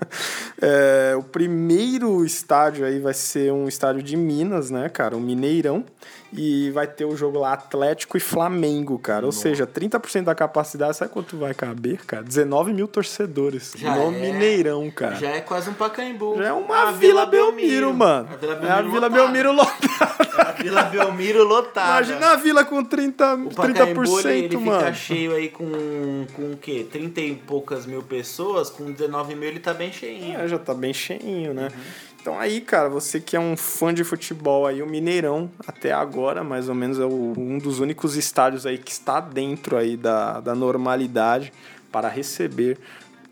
é, 0.60 1.14
o 1.16 1.22
primeiro 1.22 2.24
estádio 2.24 2.84
aí 2.84 2.98
vai 2.98 3.14
ser 3.14 3.52
um 3.52 3.68
estádio 3.68 4.02
de 4.02 4.16
Minas, 4.16 4.70
né, 4.70 4.88
cara? 4.88 5.16
O 5.16 5.20
Mineirão. 5.20 5.84
E 6.34 6.70
vai 6.70 6.86
ter 6.86 7.04
o 7.04 7.14
jogo 7.14 7.38
lá 7.40 7.52
Atlético 7.52 8.16
e 8.16 8.20
Flamengo, 8.20 8.98
cara. 8.98 9.26
Ou 9.26 9.32
seja, 9.32 9.66
30% 9.66 10.24
da 10.24 10.34
capacidade, 10.34 10.96
sabe 10.96 11.10
quanto 11.12 11.36
vai 11.36 11.52
caber, 11.52 11.98
cara? 12.06 12.22
19 12.22 12.72
mil 12.72 12.88
torcedores 12.88 13.74
Já 13.76 13.94
no 13.94 14.06
é- 14.08 14.10
Mineirão, 14.10 14.90
cara. 14.90 15.16
Já 15.16 15.28
é 15.28 15.40
quase 15.42 15.68
um 15.68 15.74
Pacaembu. 15.74 16.36
Já 16.38 16.46
é 16.46 16.52
uma 16.52 16.88
A 16.88 16.92
Vila 16.92 17.26
Belmiro, 17.26 17.92
mano. 17.92 18.28
A 18.32 18.36
Vila 18.36 18.52
é 18.52 18.56
a 18.56 18.58
Belmiro 18.58 18.90
Vila 18.90 19.08
lotada. 19.08 19.14
Belmiro 19.22 19.52
lotada. 19.52 20.22
A 20.38 20.52
Vila 20.52 20.82
Belmiro 20.84 21.44
lotada. 21.44 21.88
Imagina 22.06 22.32
a 22.32 22.36
vila 22.36 22.64
com 22.64 22.82
30, 22.82 23.34
O 23.34 23.54
Pacaembu, 23.54 24.00
30% 24.02 24.24
ele, 24.30 24.44
ele 24.46 24.56
mano. 24.56 24.78
fica 24.80 24.92
cheio 24.94 25.34
aí 25.34 25.48
com, 25.50 26.26
com 26.34 26.52
o 26.52 26.56
quê? 26.56 26.86
30 26.90 27.20
e 27.20 27.34
poucas 27.34 27.84
mil 27.84 28.02
pessoas, 28.02 28.70
com 28.70 28.90
19 28.90 29.34
mil 29.34 29.48
ele 29.50 29.60
tá 29.60 29.74
bem 29.74 29.92
cheinho. 29.92 30.40
É, 30.40 30.48
já 30.48 30.58
tá 30.58 30.72
bem 30.72 30.94
cheinho, 30.94 31.52
né? 31.52 31.68
Então 32.22 32.38
aí, 32.38 32.60
cara, 32.60 32.88
você 32.88 33.18
que 33.20 33.34
é 33.34 33.40
um 33.40 33.56
fã 33.56 33.92
de 33.92 34.04
futebol 34.04 34.64
aí, 34.64 34.80
o 34.80 34.86
Mineirão, 34.86 35.50
até 35.66 35.90
agora, 35.92 36.44
mais 36.44 36.68
ou 36.68 36.74
menos, 36.74 37.00
é 37.00 37.04
o- 37.04 37.34
um 37.36 37.58
dos 37.58 37.80
únicos 37.80 38.16
estádios 38.16 38.64
aí 38.64 38.78
que 38.78 38.92
está 38.92 39.18
dentro 39.18 39.76
aí 39.76 39.96
da, 39.96 40.38
da 40.38 40.54
normalidade 40.54 41.52
para 41.90 42.06
receber 42.08 42.78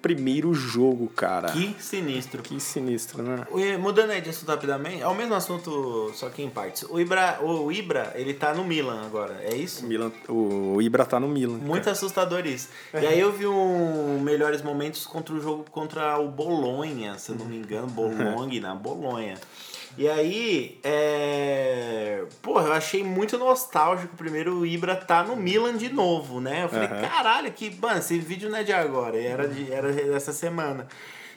primeiro 0.02 0.52
jogo, 0.54 1.08
cara. 1.08 1.50
Que 1.52 1.74
sinistro. 1.78 2.42
Que 2.42 2.58
sinistro, 2.60 3.22
né? 3.22 3.46
O- 3.50 3.78
Mudando 3.78 4.10
aí 4.10 4.20
de 4.20 4.30
assunto 4.30 4.48
rapidamente, 4.48 5.02
é 5.02 5.06
o 5.06 5.14
mesmo 5.14 5.34
assunto, 5.34 6.10
só 6.14 6.28
que 6.30 6.42
em 6.42 6.48
partes. 6.50 6.84
O 6.88 6.98
Ibra, 7.00 7.38
o 7.42 7.70
Ibra 7.70 8.12
ele 8.14 8.34
tá 8.34 8.54
no 8.54 8.64
Milan 8.64 9.02
agora, 9.04 9.40
é 9.44 9.52
O, 9.52 9.56
isso? 9.56 9.86
Milan, 9.86 10.10
o 10.28 10.80
Ibra 10.80 11.04
tá 11.04 11.20
no 11.20 11.28
Milan. 11.28 11.58
Muito 11.58 11.88
assustador 11.90 12.46
isso. 12.46 12.68
E 12.94 13.06
aí 13.06 13.20
eu 13.20 13.32
vi 13.32 13.46
um 13.46 14.20
melhores 14.20 14.62
momentos 14.62 15.06
contra 15.06 15.34
o 15.34 15.40
jogo 15.40 15.64
contra 15.70 16.18
o 16.18 16.28
Bolonha, 16.28 17.18
se 17.18 17.30
eu 17.32 17.36
não 17.36 17.46
me 17.46 17.56
engano, 17.56 17.86
Bologna, 17.86 18.74
Bolonha. 18.76 19.36
E 20.00 20.08
aí, 20.08 20.80
é... 20.82 22.24
Porra, 22.40 22.68
eu 22.68 22.72
achei 22.72 23.04
muito 23.04 23.36
nostálgico 23.36 24.16
primeiro 24.16 24.60
o 24.60 24.64
Ibra 24.64 24.96
tá 24.96 25.22
no 25.22 25.36
Milan 25.36 25.76
de 25.76 25.90
novo, 25.90 26.40
né? 26.40 26.64
Eu 26.64 26.70
falei, 26.70 26.88
Aham. 26.88 27.02
caralho, 27.02 27.52
que... 27.52 27.70
Mano, 27.78 27.98
esse 27.98 28.18
vídeo 28.18 28.48
não 28.48 28.56
é 28.56 28.62
de 28.62 28.72
agora, 28.72 29.20
era, 29.20 29.46
de, 29.46 29.70
era 29.70 29.92
dessa 29.92 30.32
semana. 30.32 30.88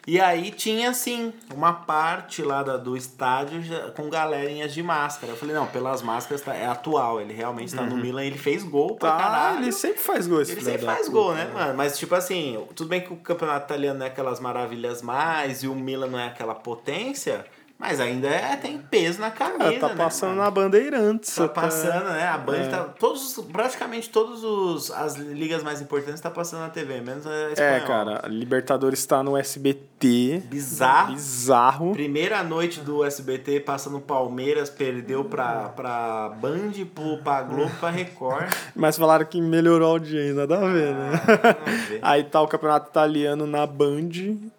E 0.07 0.17
aí 0.17 0.49
tinha, 0.51 0.91
assim, 0.91 1.33
uma 1.53 1.73
parte 1.73 2.41
lá 2.41 2.63
da- 2.63 2.77
do 2.77 2.95
estádio 2.95 3.61
com 3.97 4.09
galerinhas 4.09 4.73
de 4.73 4.81
máscara. 4.81 5.33
Eu 5.33 5.37
falei, 5.37 5.53
não, 5.53 5.67
pelas 5.67 6.01
máscaras 6.01 6.41
tá, 6.41 6.55
é 6.55 6.65
atual, 6.65 7.19
ele 7.19 7.33
realmente 7.33 7.75
tá 7.75 7.83
no 7.83 7.97
Milan, 7.97 8.23
ele 8.23 8.37
fez 8.37 8.63
gol 8.63 8.95
pra 8.95 9.11
Tá, 9.11 9.17
caralho. 9.17 9.57
ele 9.63 9.73
sempre 9.73 9.99
faz 9.99 10.25
gol 10.25 10.41
esse 10.41 10.53
Ele 10.53 10.61
sempre 10.61 10.85
faz 10.85 10.99
puta, 11.07 11.11
gol, 11.11 11.33
né, 11.33 11.51
mano? 11.53 11.73
Mas, 11.75 11.97
tipo 11.97 12.15
assim, 12.15 12.65
tudo 12.75 12.87
bem 12.87 13.01
que 13.01 13.11
o 13.11 13.17
campeonato 13.17 13.65
italiano 13.65 13.99
não 13.99 14.05
é 14.05 14.09
aquelas 14.09 14.39
maravilhas 14.39 15.01
mais 15.01 15.63
e 15.63 15.67
o 15.67 15.75
Milan 15.75 16.07
não 16.07 16.19
é 16.19 16.27
aquela 16.27 16.55
potência, 16.55 17.45
mas 17.79 17.99
ainda 17.99 18.27
é, 18.27 18.55
tem 18.55 18.77
peso 18.77 19.19
na 19.19 19.29
camisa, 19.29 19.73
É, 19.73 19.79
tá 19.79 19.89
né, 19.89 19.95
passando 19.95 20.29
mano? 20.29 20.41
na 20.43 20.51
Bandeirantes. 20.51 21.35
Tá 21.35 21.47
passando, 21.49 22.05
né? 22.05 22.27
A 22.27 22.37
Band 22.37 22.55
É. 22.55 22.67
tá. 22.69 22.83
Todos, 22.99 23.37
os- 23.37 23.45
praticamente 23.45 24.09
todas 24.09 24.89
as 24.91 25.15
ligas 25.15 25.61
mais 25.63 25.81
importantes 25.81 26.21
tá 26.21 26.29
passando 26.31 26.61
na 26.61 26.69
TV, 26.69 27.01
menos 27.01 27.27
a 27.27 27.31
É, 27.33 27.51
espanhola. 27.51 27.79
cara, 27.85 28.21
a 28.23 28.27
Libertadores 28.29 29.05
tá 29.05 29.21
no 29.21 29.35
SBT. 29.37 30.43
Bizarro. 30.45 31.13
Bizarro. 31.13 31.91
Primeira 31.93 32.43
noite 32.43 32.79
do 32.81 33.03
SBT 33.05 33.59
passa 33.61 33.89
no 33.89 33.99
Palmeiras, 34.01 34.69
perdeu 34.69 35.23
pra, 35.25 35.69
pra 35.69 36.29
Band, 36.41 36.71
pro, 36.93 37.17
pra 37.23 37.41
Globo, 37.41 37.71
pra 37.79 37.89
Record. 37.89 38.47
Mas 38.75 38.97
falaram 38.97 39.25
que 39.25 39.41
melhorou 39.41 39.87
a 39.87 39.91
audiência, 39.91 40.33
nada 40.35 40.57
a 40.57 40.67
ver, 40.67 40.93
né? 40.93 41.21
Vamos 41.65 41.81
ver. 41.87 41.99
Aí 42.03 42.23
tá 42.23 42.41
o 42.41 42.47
campeonato 42.47 42.89
italiano 42.89 43.45
na 43.47 43.65
Band. 43.65 44.09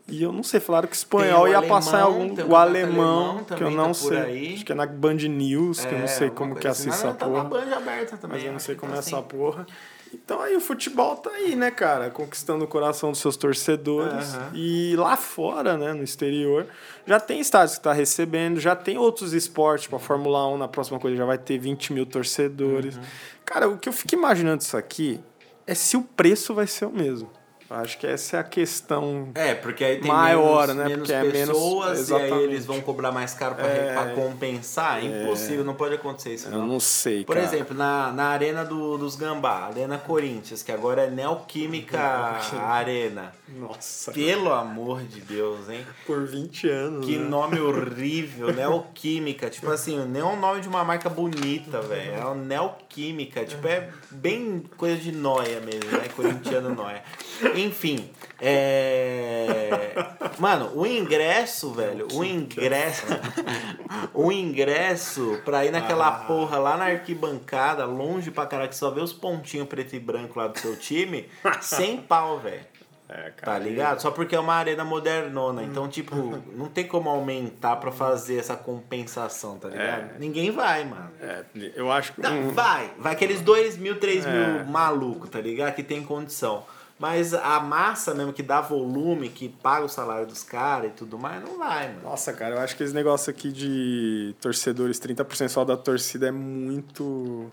E 0.07 0.23
eu 0.23 0.31
não 0.33 0.43
sei, 0.43 0.61
falaram 0.61 0.87
que 0.87 0.95
espanhol 0.97 1.49
ia 1.49 1.63
passar 1.63 2.01
em 2.01 2.03
algum. 2.03 2.35
o 2.49 2.55
alemão, 2.57 2.59
alemão 3.39 3.45
que 3.45 3.53
eu 3.55 3.59
também 3.59 3.75
não 3.77 3.87
tá 3.89 3.95
sei. 3.95 4.19
aí. 4.19 4.55
Acho 4.55 4.65
que 4.67 4.73
é 4.73 4.75
na 4.75 4.87
Band 4.87 5.15
News, 5.15 5.85
que 5.85 5.95
eu 5.95 5.99
não 5.99 6.07
sei 6.09 6.27
É, 6.27 6.31
como 6.31 6.51
alguma 6.53 6.57
que 6.57 6.67
coisa 6.67 6.69
assim. 6.81 6.89
assiste 6.91 6.99
essa 7.01 7.07
Mas 7.09 7.17
tá 7.19 7.27
porra. 7.27 7.45
Band 7.45 7.77
aberta 7.77 8.17
também. 8.19 8.37
Mas 8.39 8.47
eu 8.47 8.53
não 8.53 8.59
sei 8.59 8.75
como 8.75 8.93
tá 8.93 8.97
é 8.97 9.01
essa 9.01 9.19
assim. 9.19 9.27
porra. 9.29 9.67
Então 10.13 10.41
aí 10.43 10.55
o 10.55 10.61
futebol 10.61 11.17
tá 11.17 11.31
aí, 11.31 11.57
né, 11.57 11.71
cara? 11.73 12.09
Conquistando 12.11 12.65
o 12.65 12.69
coração 12.69 13.11
dos 13.11 13.19
seus 13.19 13.37
torcedores. 13.37 14.37
E 14.53 14.95
lá 14.97 15.17
fora, 15.17 15.77
né, 15.77 15.93
no 15.93 16.05
exterior, 16.05 16.67
já 17.07 17.19
tem 17.19 17.41
estádios 17.41 17.79
que 17.79 17.83
tá 17.85 17.93
recebendo, 17.93 18.61
já 18.61 18.77
tem 18.77 18.97
outros 18.99 19.33
esportes, 19.33 19.85
tipo 19.85 19.97
a 19.97 19.99
Fórmula 19.99 20.47
1 20.49 20.59
na 20.59 20.69
próxima 20.69 21.01
coisa 21.01 21.17
já 21.17 21.25
vai 21.25 21.39
ter 21.39 21.59
20 21.59 21.93
mil 21.95 22.07
torcedores. 22.07 22.95
Uhum. 22.97 23.03
Cara, 23.45 23.69
o 23.69 23.77
que 23.79 23.89
eu 23.89 23.93
fico 23.93 24.15
imaginando 24.15 24.59
disso 24.59 24.77
aqui 24.77 25.19
é 25.67 25.75
se 25.75 25.97
o 25.97 26.03
preço 26.03 26.55
vai 26.55 26.67
ser 26.69 26.85
o 26.85 26.93
mesmo. 26.93 27.29
Acho 27.71 27.99
que 27.99 28.07
essa 28.07 28.37
é 28.37 28.41
a 28.41 28.45
questão. 28.45 29.31
É, 29.35 29.55
porque 29.55 29.83
aí 29.85 29.99
tem 29.99 30.07
Maior, 30.09 30.69
menos, 30.69 30.77
né? 30.77 30.85
menos 30.85 30.99
Porque 30.99 31.13
é 31.13 31.23
menos- 31.23 31.49
pessoas 31.49 32.09
e 32.11 32.15
aí 32.15 32.43
eles 32.45 32.67
vão 32.67 32.81
cobrar 32.81 33.11
mais 33.11 33.33
caro 33.35 33.55
pra, 33.55 33.67
É. 33.67 34.13
compensar. 34.15 35.03
É 35.03 35.07
impossível, 35.07 35.65
não 35.65 35.75
pode 35.75 35.95
acontecer 35.95 36.35
isso. 36.35 36.47
Eu 36.49 36.53
Não. 36.59 36.67
não 36.67 36.81
sei, 36.81 37.25
Por 37.25 37.35
cara. 37.35 37.47
exemplo, 37.47 37.75
na, 37.77 38.13
na 38.13 38.27
Arena 38.29 38.65
do, 38.65 38.99
dos 38.99 39.17
Gambá, 39.17 39.67
Arena 39.67 39.97
Corinthians, 39.99 40.63
que 40.63 40.71
agora 40.71 41.05
é 41.05 41.11
Neoquímica 41.11 41.99
Arena. 42.61 43.33
Nossa. 43.49 44.13
Pelo 44.13 44.53
amor 44.53 45.03
de 45.03 45.21
Deus, 45.21 45.69
hein? 45.69 45.85
Por 46.07 46.27
20 46.27 46.69
anos. 46.69 47.07
Que 47.07 47.17
né? 47.17 47.29
nome 47.29 47.59
horrível, 47.61 48.53
Neoquímica. 48.53 49.49
Tipo 49.49 49.71
assim, 49.71 49.99
nem 50.07 50.23
é 50.23 50.25
um 50.25 50.39
nome 50.39 50.61
de 50.61 50.69
uma 50.69 50.85
marca 50.85 51.09
bonita, 51.09 51.81
velho. 51.81 52.15
É 52.15 52.25
uma 52.25 52.35
Neoquímica. 52.35 53.45
Tipo, 53.45 53.67
é 53.69 53.89
bem 54.11 54.63
coisa 54.77 54.97
de 54.97 55.13
noia 55.13 55.61
mesmo, 55.61 55.91
né? 55.91 56.09
Corintiano 56.15 56.75
noia. 56.75 57.03
Enfim, 57.55 58.11
é. 58.41 59.71
Mano, 60.39 60.73
o 60.75 60.87
ingresso, 60.87 61.71
velho, 61.73 62.09
o 62.13 62.25
ingresso. 62.25 63.05
o 64.13 64.33
ingresso 64.33 65.41
pra 65.45 65.65
ir 65.65 65.71
naquela 65.71 66.11
porra 66.11 66.59
lá 66.59 66.77
na 66.77 66.87
arquibancada, 66.87 67.85
longe 67.85 68.31
pra 68.31 68.47
caralho, 68.47 68.69
que 68.71 68.77
só 68.77 68.91
vê 68.91 69.01
os 69.01 69.13
pontinhos 69.13 69.69
preto 69.69 69.95
e 69.95 70.01
branco 70.01 70.39
lá 70.39 70.49
do 70.49 70.59
seu 70.59 70.77
time, 70.77 71.29
sem 71.61 71.97
pau, 71.99 72.39
velho. 72.39 72.65
É, 73.07 73.31
Tá 73.31 73.59
ligado? 73.59 74.01
Só 74.01 74.11
porque 74.11 74.35
é 74.35 74.41
uma 74.41 74.55
arena 74.55 74.83
modernona. 74.83 75.63
Então, 75.63 75.87
tipo, 75.89 76.17
não 76.57 76.69
tem 76.69 76.87
como 76.87 77.09
aumentar 77.11 77.77
pra 77.77 77.93
fazer 77.93 78.39
essa 78.39 78.57
compensação, 78.57 79.59
tá 79.59 79.69
ligado? 79.69 80.19
Ninguém 80.19 80.51
vai, 80.51 80.85
mano. 80.85 81.11
É, 81.21 81.45
eu 81.77 81.93
acho 81.93 82.15
que. 82.15 82.21
Não, 82.23 82.51
vai. 82.51 82.91
Vai 82.99 83.13
aqueles 83.13 83.41
2 83.43 83.77
mil, 83.77 84.01
3 84.01 84.25
É. 84.25 84.31
mil 84.31 84.65
maluco, 84.65 85.29
tá 85.29 85.39
ligado? 85.39 85.75
Que 85.75 85.83
tem 85.83 86.03
condição. 86.03 86.65
Mas 86.99 87.35
a 87.35 87.59
massa 87.59 88.15
mesmo 88.15 88.33
que 88.33 88.43
dá 88.43 88.61
volume, 88.61 89.29
que 89.29 89.49
paga 89.49 89.85
o 89.85 89.89
salário 89.89 90.27
dos 90.27 90.45
caras 90.45 90.91
e 90.91 90.95
tudo 90.95 91.19
mais, 91.19 91.43
não 91.43 91.59
vai, 91.59 91.89
mano. 91.89 92.03
Nossa, 92.05 92.33
cara, 92.33 92.55
eu 92.55 92.61
acho 92.61 92.77
que 92.77 92.85
esse 92.85 92.95
negócio 92.95 93.31
aqui 93.31 93.51
de 93.51 94.35
torcedores, 94.41 95.01
30% 95.01 95.49
só 95.49 95.65
da 95.65 95.77
torcida 95.77 96.29
é 96.29 96.31
muito 96.31 97.51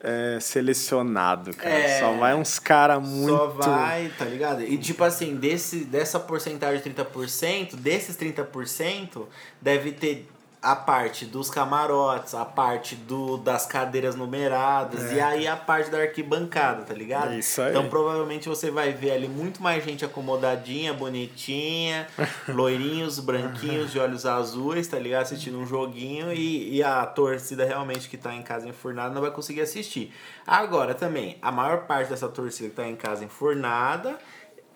é, 0.00 0.38
selecionado, 0.38 1.56
cara. 1.56 1.70
É. 1.70 1.98
Só 1.98 2.12
vai 2.12 2.34
uns 2.34 2.58
caras 2.58 3.02
muito. 3.02 3.36
Só 3.36 3.46
vai, 3.48 4.12
tá 4.16 4.26
ligado? 4.26 4.62
E 4.62 4.78
tipo 4.78 5.02
assim, 5.02 5.34
desse, 5.34 5.84
dessa 5.84 6.20
porcentagem 6.20 6.80
de 6.80 6.90
30%, 6.90 7.74
desses 7.76 8.16
30%, 8.16 9.26
deve 9.60 9.90
ter 9.90 10.28
a 10.64 10.74
parte 10.74 11.26
dos 11.26 11.50
camarotes, 11.50 12.34
a 12.34 12.44
parte 12.44 12.96
do, 12.96 13.36
das 13.36 13.66
cadeiras 13.66 14.16
numeradas 14.16 15.12
e 15.12 15.20
aí 15.20 15.46
a 15.46 15.56
parte 15.56 15.90
da 15.90 15.98
arquibancada, 15.98 16.82
tá 16.82 16.94
ligado? 16.94 17.32
É 17.32 17.38
isso 17.38 17.60
aí. 17.60 17.70
Então 17.70 17.86
provavelmente 17.88 18.48
você 18.48 18.70
vai 18.70 18.90
ver 18.92 19.10
ali 19.10 19.28
muito 19.28 19.62
mais 19.62 19.84
gente 19.84 20.06
acomodadinha, 20.06 20.94
bonitinha, 20.94 22.06
loirinhos, 22.48 23.20
branquinhos, 23.20 23.92
de 23.92 23.98
olhos 23.98 24.24
azuis, 24.24 24.88
tá 24.88 24.98
ligado? 24.98 25.22
Assistindo 25.22 25.58
um 25.58 25.66
joguinho 25.66 26.32
e, 26.32 26.76
e 26.76 26.82
a 26.82 27.04
torcida 27.04 27.66
realmente 27.66 28.08
que 28.08 28.16
tá 28.16 28.34
em 28.34 28.42
casa 28.42 28.66
enfurnada 28.66 29.14
não 29.14 29.20
vai 29.20 29.30
conseguir 29.30 29.60
assistir. 29.60 30.14
Agora 30.46 30.94
também, 30.94 31.36
a 31.42 31.52
maior 31.52 31.82
parte 31.86 32.08
dessa 32.08 32.28
torcida 32.28 32.70
que 32.70 32.76
tá 32.76 32.88
em 32.88 32.96
casa 32.96 33.22
enfurnada 33.22 34.18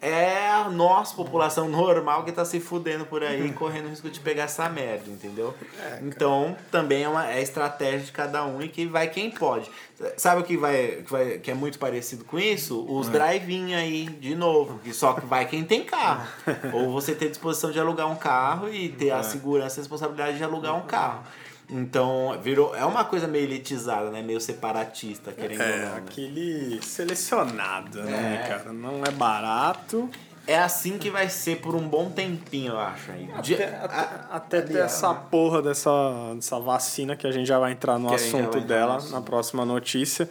é 0.00 0.48
nós, 0.70 1.12
população 1.12 1.68
normal, 1.68 2.24
que 2.24 2.32
tá 2.32 2.44
se 2.44 2.60
fudendo 2.60 3.04
por 3.04 3.22
aí, 3.22 3.52
correndo 3.54 3.88
risco 3.88 4.08
de 4.08 4.20
pegar 4.20 4.44
essa 4.44 4.68
merda, 4.68 5.10
entendeu? 5.10 5.54
É, 5.80 5.98
então, 6.02 6.56
também 6.70 7.02
é 7.02 7.08
uma 7.08 7.30
é 7.30 7.42
estratégia 7.42 8.00
de 8.00 8.12
cada 8.12 8.44
um 8.44 8.62
e 8.62 8.68
que 8.68 8.86
vai 8.86 9.08
quem 9.08 9.30
pode. 9.30 9.70
Sabe 10.16 10.42
o 10.42 10.44
que 10.44 10.56
vai, 10.56 11.02
que, 11.04 11.10
vai, 11.10 11.38
que 11.38 11.50
é 11.50 11.54
muito 11.54 11.78
parecido 11.78 12.24
com 12.24 12.38
isso? 12.38 12.86
Os 12.88 13.08
é. 13.08 13.10
drive-in 13.10 13.74
aí, 13.74 14.06
de 14.06 14.34
novo, 14.34 14.78
que 14.78 14.92
só 14.92 15.14
que 15.14 15.26
vai 15.26 15.46
quem 15.46 15.64
tem 15.64 15.84
carro. 15.84 16.26
Ou 16.72 16.92
você 16.92 17.14
ter 17.14 17.28
disposição 17.28 17.72
de 17.72 17.80
alugar 17.80 18.08
um 18.08 18.16
carro 18.16 18.68
e 18.72 18.88
ter 18.88 19.10
a 19.10 19.18
é. 19.18 19.22
segurança 19.24 19.76
e 19.76 19.80
a 19.80 19.82
responsabilidade 19.82 20.36
de 20.36 20.44
alugar 20.44 20.76
um 20.76 20.82
carro. 20.82 21.24
Então, 21.70 22.38
virou. 22.42 22.74
É 22.74 22.84
uma 22.84 23.04
coisa 23.04 23.26
meio 23.26 23.44
elitizada, 23.44 24.10
né? 24.10 24.22
Meio 24.22 24.40
separatista, 24.40 25.32
querendo 25.32 25.62
é, 25.62 25.72
ou 25.72 25.78
não. 25.78 25.84
Né? 25.86 26.02
Aquele 26.06 26.82
selecionado, 26.82 28.02
né, 28.02 28.10
é. 28.10 28.20
né, 28.20 28.48
cara? 28.48 28.72
Não 28.72 29.04
é 29.04 29.10
barato. 29.10 30.08
É 30.46 30.58
assim 30.58 30.96
que 30.96 31.10
vai 31.10 31.28
ser 31.28 31.60
por 31.60 31.74
um 31.74 31.86
bom 31.86 32.10
tempinho, 32.10 32.72
eu 32.72 32.80
acho. 32.80 33.12
Aí. 33.12 33.28
Até, 33.30 33.42
De, 33.42 33.54
até, 33.54 33.94
a, 33.94 34.28
até 34.30 34.62
ter 34.62 34.78
essa 34.78 35.12
né? 35.12 35.20
porra 35.30 35.60
dessa, 35.60 36.32
dessa 36.34 36.58
vacina 36.58 37.14
que 37.14 37.26
a 37.26 37.30
gente 37.30 37.46
já 37.46 37.58
vai 37.58 37.72
entrar 37.72 37.98
no 37.98 38.08
que 38.08 38.14
assunto 38.14 38.58
dela 38.62 38.98
no 38.98 39.10
na 39.10 39.20
próxima 39.20 39.66
notícia. 39.66 40.26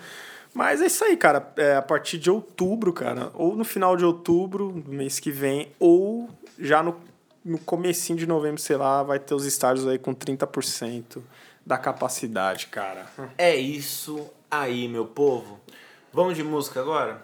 Mas 0.55 0.81
é 0.81 0.87
isso 0.87 1.03
aí, 1.03 1.15
cara. 1.15 1.47
É 1.55 1.75
a 1.75 1.83
partir 1.83 2.17
de 2.17 2.31
outubro, 2.31 2.91
cara. 2.91 3.29
Ou 3.35 3.55
no 3.55 3.63
final 3.63 3.95
de 3.95 4.03
outubro, 4.03 4.71
do 4.71 4.91
mês 4.91 5.19
que 5.19 5.29
vem, 5.29 5.71
ou 5.79 6.27
já 6.57 6.81
no 6.81 6.93
no 7.47 7.57
comecinho 7.59 8.19
de 8.19 8.27
novembro, 8.27 8.61
sei 8.61 8.75
lá, 8.75 9.01
vai 9.01 9.19
ter 9.19 9.33
os 9.33 9.45
estádios 9.45 9.87
aí 9.87 9.97
com 9.97 10.13
30% 10.13 11.21
da 11.65 11.77
capacidade, 11.77 12.67
cara. 12.67 13.05
É 13.37 13.55
isso 13.55 14.29
aí, 14.51 14.87
meu 14.87 15.05
povo. 15.05 15.59
Vamos 16.11 16.35
de 16.35 16.43
música 16.43 16.81
agora? 16.81 17.23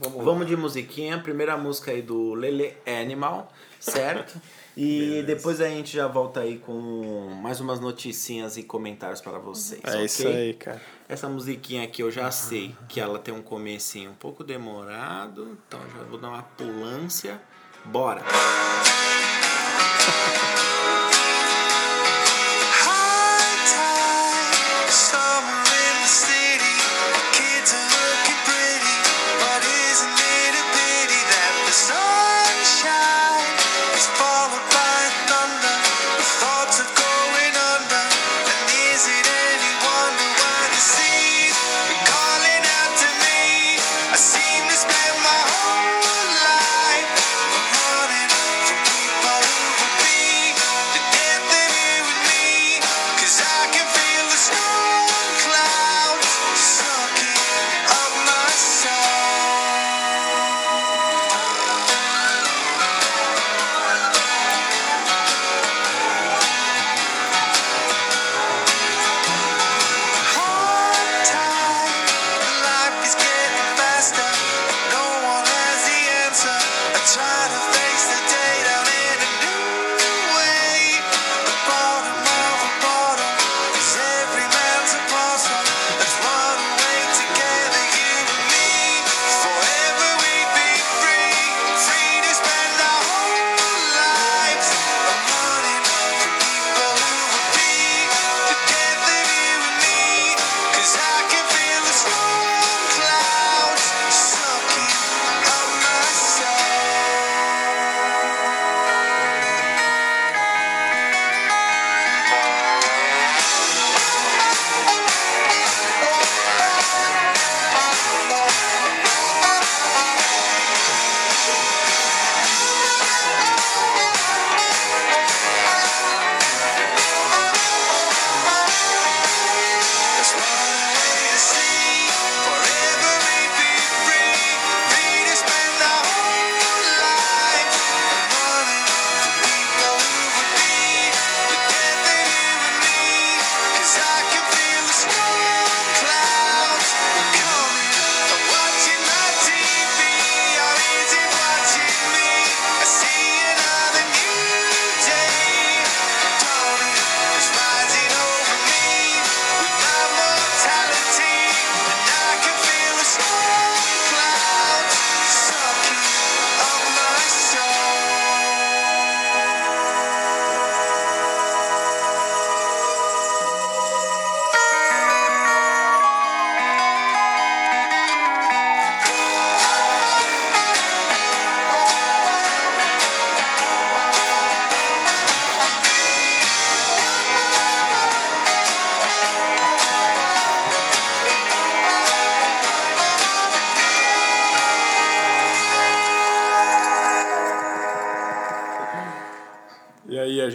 Vamos, 0.00 0.24
Vamos 0.24 0.46
de 0.46 0.56
musiquinha. 0.56 1.18
Primeira 1.18 1.56
música 1.56 1.90
aí 1.90 2.02
do 2.02 2.34
Lele 2.34 2.74
Animal, 2.86 3.50
certo? 3.80 4.40
E 4.74 5.00
Beleza. 5.00 5.26
depois 5.26 5.60
a 5.60 5.68
gente 5.68 5.94
já 5.94 6.06
volta 6.06 6.40
aí 6.40 6.56
com 6.56 7.28
mais 7.42 7.60
umas 7.60 7.78
noticinhas 7.78 8.56
e 8.56 8.62
comentários 8.62 9.20
para 9.20 9.38
vocês. 9.38 9.82
É 9.84 9.90
okay? 9.90 10.04
isso 10.06 10.26
aí, 10.26 10.54
cara. 10.54 10.80
Essa 11.06 11.28
musiquinha 11.28 11.84
aqui 11.84 12.02
eu 12.02 12.10
já 12.10 12.30
sei 12.30 12.74
que 12.88 12.98
ela 12.98 13.18
tem 13.18 13.34
um 13.34 13.42
comecinho 13.42 14.12
um 14.12 14.14
pouco 14.14 14.42
demorado, 14.42 15.58
então 15.68 15.78
já 15.94 16.02
vou 16.04 16.18
dar 16.18 16.30
uma 16.30 16.42
pulância. 16.42 17.38
Bora! 17.84 18.22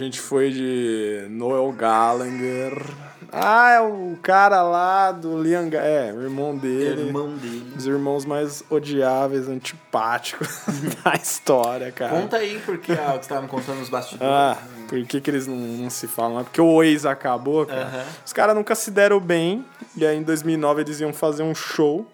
gente 0.08 0.20
foi 0.20 0.50
de 0.50 1.26
Noel 1.28 1.70
Gallagher. 1.72 2.82
Ah, 3.30 3.72
é 3.72 3.80
o 3.80 4.16
cara 4.22 4.62
lá 4.62 5.12
do 5.12 5.40
Liam 5.42 5.68
É, 5.74 6.10
o 6.14 6.22
irmão 6.22 6.56
dele. 6.56 7.08
Irmão 7.08 7.36
dele. 7.36 7.74
Os 7.76 7.86
irmãos 7.86 8.24
mais 8.24 8.64
odiáveis, 8.70 9.48
antipáticos 9.48 10.48
da 11.04 11.12
história, 11.12 11.92
cara. 11.92 12.18
Conta 12.18 12.38
aí, 12.38 12.58
porque 12.64 12.92
ah, 12.92 13.12
que 13.12 13.20
estavam 13.20 13.46
contando 13.46 13.80
nos 13.80 13.90
bastidores. 13.90 14.32
Ah, 14.32 14.56
por 14.88 15.04
que, 15.04 15.20
que 15.20 15.30
eles 15.30 15.46
não, 15.46 15.56
não 15.56 15.90
se 15.90 16.08
falam? 16.08 16.40
É 16.40 16.44
porque 16.44 16.60
o 16.60 16.82
ex 16.82 17.04
acabou, 17.04 17.66
cara. 17.66 18.06
Os 18.24 18.32
caras 18.32 18.56
nunca 18.56 18.74
se 18.74 18.90
deram 18.90 19.20
bem. 19.20 19.62
E 19.94 20.06
aí 20.06 20.16
em 20.16 20.22
2009 20.22 20.80
eles 20.80 21.00
iam 21.00 21.12
fazer 21.12 21.42
um 21.42 21.54
show. 21.54 22.06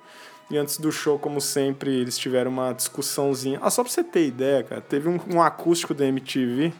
E 0.51 0.59
antes 0.59 0.79
do 0.79 0.91
show, 0.91 1.17
como 1.17 1.41
sempre, 1.41 1.95
eles 1.95 2.19
tiveram 2.19 2.51
uma 2.51 2.73
discussãozinha. 2.73 3.61
Ah, 3.63 3.71
só 3.71 3.85
pra 3.85 3.93
você 3.93 4.03
ter 4.03 4.27
ideia, 4.27 4.65
cara, 4.65 4.81
teve 4.81 5.09
um, 5.09 5.19
um 5.33 5.41
acústico 5.41 5.95
da 5.95 6.05
MTV 6.05 6.73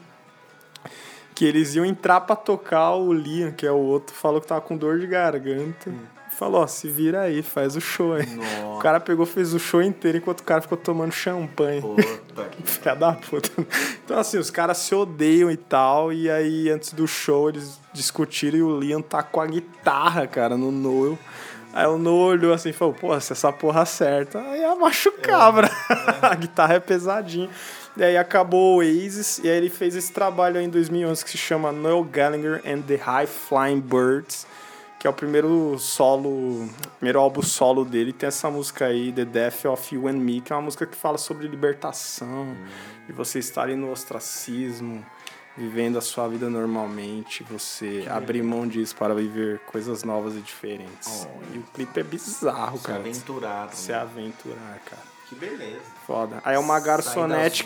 que 1.35 1.43
eles 1.45 1.75
iam 1.75 1.85
entrar 1.85 2.21
pra 2.21 2.35
tocar, 2.35 2.95
o 2.95 3.13
Liam, 3.13 3.51
que 3.51 3.67
é 3.67 3.71
o 3.71 3.77
outro, 3.77 4.15
falou 4.15 4.39
que 4.39 4.47
tava 4.47 4.61
com 4.61 4.77
dor 4.77 4.99
de 4.99 5.05
garganta. 5.05 5.89
Hum. 5.89 5.99
Falou, 6.31 6.61
ó, 6.61 6.67
se 6.67 6.89
vira 6.89 7.21
aí, 7.21 7.41
faz 7.41 7.77
o 7.77 7.81
show 7.81 8.13
aí. 8.13 8.25
Nossa. 8.25 8.65
O 8.75 8.79
cara 8.79 8.99
pegou, 8.99 9.25
fez 9.25 9.53
o 9.53 9.59
show 9.59 9.81
inteiro 9.81 10.17
enquanto 10.17 10.41
o 10.41 10.43
cara 10.43 10.61
ficou 10.61 10.77
tomando 10.77 11.13
champanhe. 11.13 11.81
Puta 11.81 12.43
que... 12.51 12.63
Filha 12.67 12.93
da 12.93 13.13
puta. 13.13 13.49
Então, 14.03 14.19
assim, 14.19 14.37
os 14.37 14.49
caras 14.49 14.77
se 14.79 14.93
odeiam 14.93 15.49
e 15.49 15.55
tal. 15.55 16.11
E 16.11 16.29
aí, 16.29 16.69
antes 16.69 16.91
do 16.91 17.07
show, 17.07 17.47
eles 17.47 17.79
discutiram 17.93 18.57
e 18.57 18.63
o 18.63 18.77
Liam 18.77 19.01
tá 19.01 19.23
com 19.23 19.39
a 19.39 19.45
guitarra, 19.45 20.27
cara, 20.27 20.57
no 20.57 20.73
Noel. 20.73 21.17
Aí 21.71 21.87
o 21.87 21.97
Noel 21.97 22.37
olhou 22.37 22.53
assim 22.53 22.69
e 22.69 22.73
falou, 22.73 22.93
pô, 22.93 23.17
se 23.19 23.31
essa 23.31 23.51
porra 23.51 23.83
acerta, 23.83 24.39
aí 24.39 24.59
ia 24.59 24.75
machucar, 24.75 25.53
bra. 25.53 25.69
a 26.21 26.35
guitarra 26.35 26.75
é 26.75 26.79
pesadinha. 26.81 27.49
E 27.97 28.03
aí 28.03 28.17
acabou 28.17 28.75
o 28.75 28.77
Oasis, 28.79 29.39
e 29.39 29.49
aí 29.49 29.55
ele 29.55 29.69
fez 29.69 29.95
esse 29.95 30.11
trabalho 30.11 30.59
aí 30.59 30.65
em 30.65 30.69
2011 30.69 31.23
que 31.23 31.31
se 31.31 31.37
chama 31.37 31.71
Noel 31.71 32.03
Gallagher 32.03 32.61
and 32.65 32.81
the 32.81 32.95
High 32.97 33.25
Flying 33.25 33.79
Birds, 33.79 34.45
que 34.99 35.07
é 35.07 35.09
o 35.09 35.13
primeiro 35.13 35.79
solo, 35.79 36.67
primeiro 36.97 37.21
álbum 37.21 37.41
solo 37.41 37.85
dele. 37.85 38.11
Tem 38.11 38.27
essa 38.27 38.49
música 38.51 38.87
aí, 38.87 39.13
The 39.13 39.23
Death 39.23 39.65
of 39.65 39.95
You 39.95 40.09
and 40.09 40.17
Me, 40.17 40.41
que 40.41 40.51
é 40.51 40.55
uma 40.57 40.63
música 40.63 40.85
que 40.85 40.97
fala 40.97 41.17
sobre 41.17 41.47
libertação, 41.47 42.53
de 43.07 43.13
você 43.13 43.39
estar 43.39 43.69
no 43.69 43.89
ostracismo, 43.89 45.05
vivendo 45.55 45.97
a 45.97 46.01
sua 46.01 46.27
vida 46.27 46.49
normalmente, 46.49 47.45
você 47.49 48.05
abrir 48.09 48.43
mão 48.43 48.67
disso 48.67 48.93
para 48.97 49.15
viver 49.15 49.59
coisas 49.59 50.03
novas 50.03 50.35
e 50.35 50.41
diferentes. 50.41 51.29
E 51.53 51.59
o 51.59 51.63
clipe 51.73 51.97
é 51.97 52.03
bizarro, 52.03 52.77
Se 52.77 52.83
cara. 52.83 52.99
aventurado. 52.99 53.73
Se 53.73 53.91
né? 53.93 53.99
aventurar, 53.99 54.81
cara. 54.83 55.14
Que 55.35 55.45
beleza. 55.45 55.95
Foda. 56.05 56.39
Aí 56.45 56.55
é 56.55 56.59
uma 56.59 56.79
garçonete. 56.79 57.63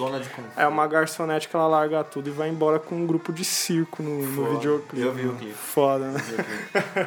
É 0.55 0.65
uma 0.65 0.87
garçonete 0.87 1.47
que 1.49 1.55
ela 1.55 1.67
larga 1.67 2.03
tudo 2.03 2.29
e 2.29 2.31
vai 2.31 2.49
embora 2.49 2.79
com 2.79 2.95
um 2.95 3.05
grupo 3.05 3.33
de 3.33 3.43
circo 3.43 4.01
no, 4.01 4.21
no 4.21 4.55
videoclipe. 4.55 5.05
Eu 5.05 5.13
vi 5.13 5.27
o 5.27 5.35
clipe. 5.35 5.53
Foda, 5.53 6.07
né? 6.07 6.21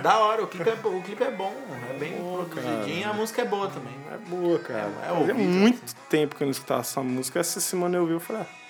Da 0.03 0.18
hora, 0.18 0.42
o 0.44 0.46
clipe 0.46 0.68
é, 0.68 0.75
o 0.75 1.03
clipe 1.03 1.22
é 1.22 1.31
bom, 1.31 1.55
é 1.90 1.98
bem 1.98 2.12
produzidinho, 2.12 3.03
cara. 3.03 3.14
a 3.14 3.16
música 3.16 3.42
é 3.42 3.44
boa 3.46 3.68
também. 3.68 3.94
É 4.12 4.18
boa, 4.29 4.59
cara. 4.59 4.92
É, 5.05 5.09
é 5.09 5.12
ouvido, 5.12 5.38
muito 5.38 5.94
tempo 6.09 6.37
que 6.37 6.42
eu 6.42 6.46
não 6.46 6.53
escutava 6.53 6.81
essa 6.81 7.03
música. 7.03 7.40
Essa 7.40 7.61
semana 7.61 7.96
eu 7.96 8.07
vi 8.07 8.16
e 8.16 8.20
falei, 8.20 8.42
ah, 8.42 8.62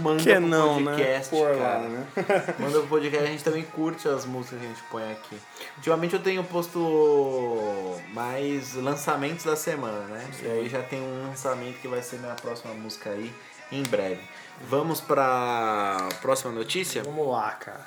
Manda 0.00 0.22
que 0.22 0.32
pro 0.32 0.40
não, 0.40 0.80
né? 0.80 0.92
podcast, 0.92 1.34
lá, 1.34 1.56
cara. 1.56 1.88
né? 1.88 2.06
Manda 2.58 2.78
pro 2.80 2.88
podcast, 2.88 3.24
a 3.24 3.30
gente 3.30 3.44
também 3.44 3.62
curte 3.62 4.08
as 4.08 4.24
músicas 4.24 4.60
que 4.60 4.64
a 4.66 4.68
gente 4.68 4.82
põe 4.90 5.12
aqui. 5.12 5.40
Ultimamente 5.76 6.14
eu 6.14 6.20
tenho 6.22 6.44
posto 6.44 7.96
mais 8.12 8.74
lançamentos 8.74 9.44
da 9.44 9.56
semana, 9.56 10.04
né? 10.06 10.30
E 10.42 10.46
aí 10.46 10.68
já 10.68 10.82
tem 10.82 11.00
um 11.00 11.28
lançamento 11.28 11.80
que 11.80 11.88
vai 11.88 12.02
ser 12.02 12.18
minha 12.18 12.34
próxima 12.34 12.74
música 12.74 13.10
aí 13.10 13.32
em 13.72 13.82
breve. 13.82 14.20
Vamos 14.68 15.00
pra 15.00 16.08
próxima 16.20 16.52
notícia? 16.52 17.02
Vamos 17.02 17.26
lá, 17.28 17.52
cara. 17.52 17.86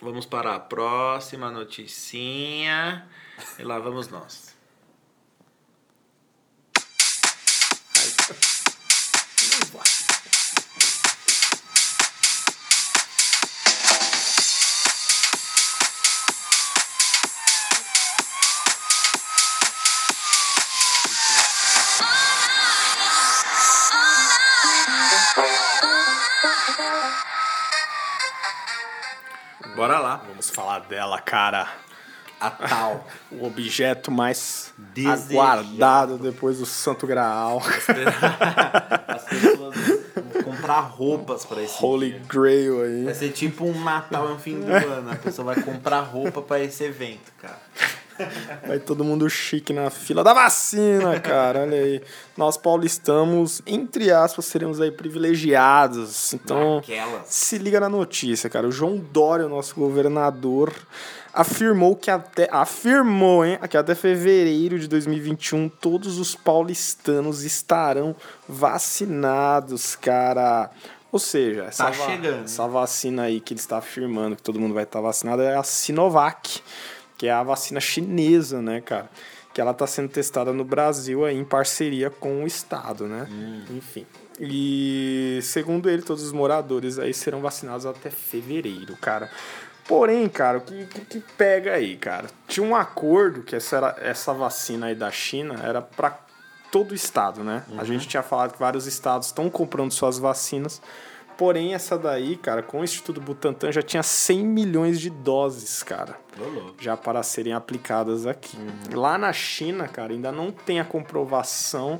Vamos 0.00 0.26
para 0.26 0.54
a 0.54 0.60
próxima 0.60 1.50
noticinha. 1.50 3.06
E 3.58 3.62
lá 3.62 3.78
vamos 3.78 4.08
nós. 4.08 4.53
Bora 29.74 29.98
lá. 29.98 30.16
Vamos 30.28 30.50
falar 30.50 30.80
dela, 30.80 31.20
cara. 31.20 31.66
A 32.40 32.50
tal. 32.50 33.06
O 33.30 33.46
objeto 33.46 34.10
mais 34.10 34.72
Desejado. 34.76 35.30
aguardado 35.32 36.18
depois 36.18 36.58
do 36.58 36.66
Santo 36.66 37.06
Graal. 37.06 37.62
As 39.08 39.24
pessoas 39.24 39.74
vão 40.14 40.42
comprar 40.44 40.80
roupas 40.80 41.44
pra 41.44 41.62
esse 41.62 41.82
Holy 41.82 42.10
dia. 42.12 42.22
Grail 42.28 42.82
aí. 42.82 43.04
Vai 43.04 43.14
ser 43.14 43.30
tipo 43.30 43.64
um 43.64 43.82
Natal 43.82 44.28
e 44.28 44.32
um 44.32 44.38
fim 44.38 44.60
do 44.60 44.70
ano. 44.72 45.10
A 45.10 45.16
pessoa 45.16 45.54
vai 45.54 45.62
comprar 45.64 46.00
roupa 46.00 46.42
pra 46.42 46.60
esse 46.60 46.84
evento, 46.84 47.32
cara. 47.40 47.58
Vai 48.66 48.78
todo 48.78 49.02
mundo 49.04 49.28
chique 49.28 49.72
na 49.72 49.90
fila 49.90 50.22
da 50.22 50.32
vacina, 50.32 51.18
cara. 51.20 51.60
Olha 51.62 51.76
aí. 51.78 52.02
Nós 52.36 52.56
paulistanos, 52.56 53.60
entre 53.66 54.10
aspas, 54.12 54.44
seremos 54.44 54.80
aí 54.80 54.90
privilegiados. 54.90 56.32
Então, 56.32 56.78
Aquelas. 56.78 57.26
se 57.26 57.58
liga 57.58 57.80
na 57.80 57.88
notícia, 57.88 58.48
cara. 58.48 58.66
O 58.68 58.72
João 58.72 58.96
Dória, 58.96 59.46
o 59.46 59.48
nosso 59.48 59.74
governador, 59.74 60.72
afirmou 61.32 61.96
que 61.96 62.10
até. 62.10 62.48
Afirmou, 62.50 63.44
hein? 63.44 63.58
Que 63.68 63.76
até 63.76 63.94
fevereiro 63.94 64.78
de 64.78 64.86
2021 64.88 65.68
todos 65.68 66.18
os 66.18 66.34
paulistanos 66.34 67.42
estarão 67.42 68.14
vacinados, 68.48 69.96
cara. 69.96 70.70
Ou 71.10 71.18
seja, 71.20 71.64
essa, 71.64 71.84
Tá 71.84 71.90
va- 71.90 72.06
chegando. 72.06 72.44
essa 72.44 72.66
vacina 72.66 73.22
aí 73.22 73.40
que 73.40 73.54
ele 73.54 73.60
está 73.60 73.78
afirmando 73.78 74.34
que 74.34 74.42
todo 74.42 74.58
mundo 74.58 74.74
vai 74.74 74.82
estar 74.82 75.00
vacinado 75.00 75.42
é 75.42 75.54
a 75.56 75.62
Sinovac, 75.62 76.60
que 77.24 77.28
é 77.28 77.32
a 77.32 77.42
vacina 77.42 77.80
chinesa, 77.80 78.60
né, 78.60 78.82
cara? 78.82 79.08
Que 79.54 79.58
ela 79.58 79.70
está 79.70 79.86
sendo 79.86 80.10
testada 80.10 80.52
no 80.52 80.62
Brasil 80.62 81.24
aí 81.24 81.34
em 81.34 81.42
parceria 81.44 82.10
com 82.10 82.44
o 82.44 82.46
Estado, 82.46 83.06
né? 83.06 83.26
Enfim. 83.70 84.04
E 84.38 85.38
segundo 85.42 85.88
ele, 85.88 86.02
todos 86.02 86.22
os 86.22 86.32
moradores 86.32 86.98
aí 86.98 87.14
serão 87.14 87.40
vacinados 87.40 87.86
até 87.86 88.10
fevereiro, 88.10 88.94
cara. 88.98 89.30
Porém, 89.88 90.28
cara, 90.28 90.58
o 90.58 90.60
que, 90.60 90.84
que, 90.84 91.00
que 91.02 91.20
pega 91.38 91.72
aí, 91.72 91.96
cara? 91.96 92.26
Tinha 92.46 92.66
um 92.66 92.76
acordo 92.76 93.42
que 93.42 93.56
essa, 93.56 93.76
era- 93.76 93.96
essa 94.02 94.34
vacina 94.34 94.86
aí 94.86 94.94
da 94.94 95.10
China 95.10 95.58
era 95.64 95.80
para 95.80 96.18
todo 96.70 96.90
o 96.92 96.94
estado, 96.94 97.42
né? 97.42 97.64
A 97.78 97.84
gente 97.84 98.06
tinha 98.06 98.22
falado 98.22 98.52
que 98.52 98.58
vários 98.58 98.86
estados 98.86 99.28
estão 99.28 99.48
comprando 99.48 99.92
suas 99.92 100.18
vacinas. 100.18 100.82
Porém, 101.36 101.74
essa 101.74 101.98
daí, 101.98 102.36
cara, 102.36 102.62
com 102.62 102.80
o 102.80 102.84
Instituto 102.84 103.20
Butantan 103.20 103.72
já 103.72 103.82
tinha 103.82 104.02
100 104.02 104.44
milhões 104.44 105.00
de 105.00 105.10
doses, 105.10 105.82
cara. 105.82 106.16
Já 106.80 106.96
para 106.96 107.22
serem 107.22 107.52
aplicadas 107.52 108.26
aqui. 108.26 108.56
Lá 108.92 109.18
na 109.18 109.32
China, 109.32 109.88
cara, 109.88 110.12
ainda 110.12 110.30
não 110.30 110.50
tem 110.50 110.80
a 110.80 110.84
comprovação 110.84 111.98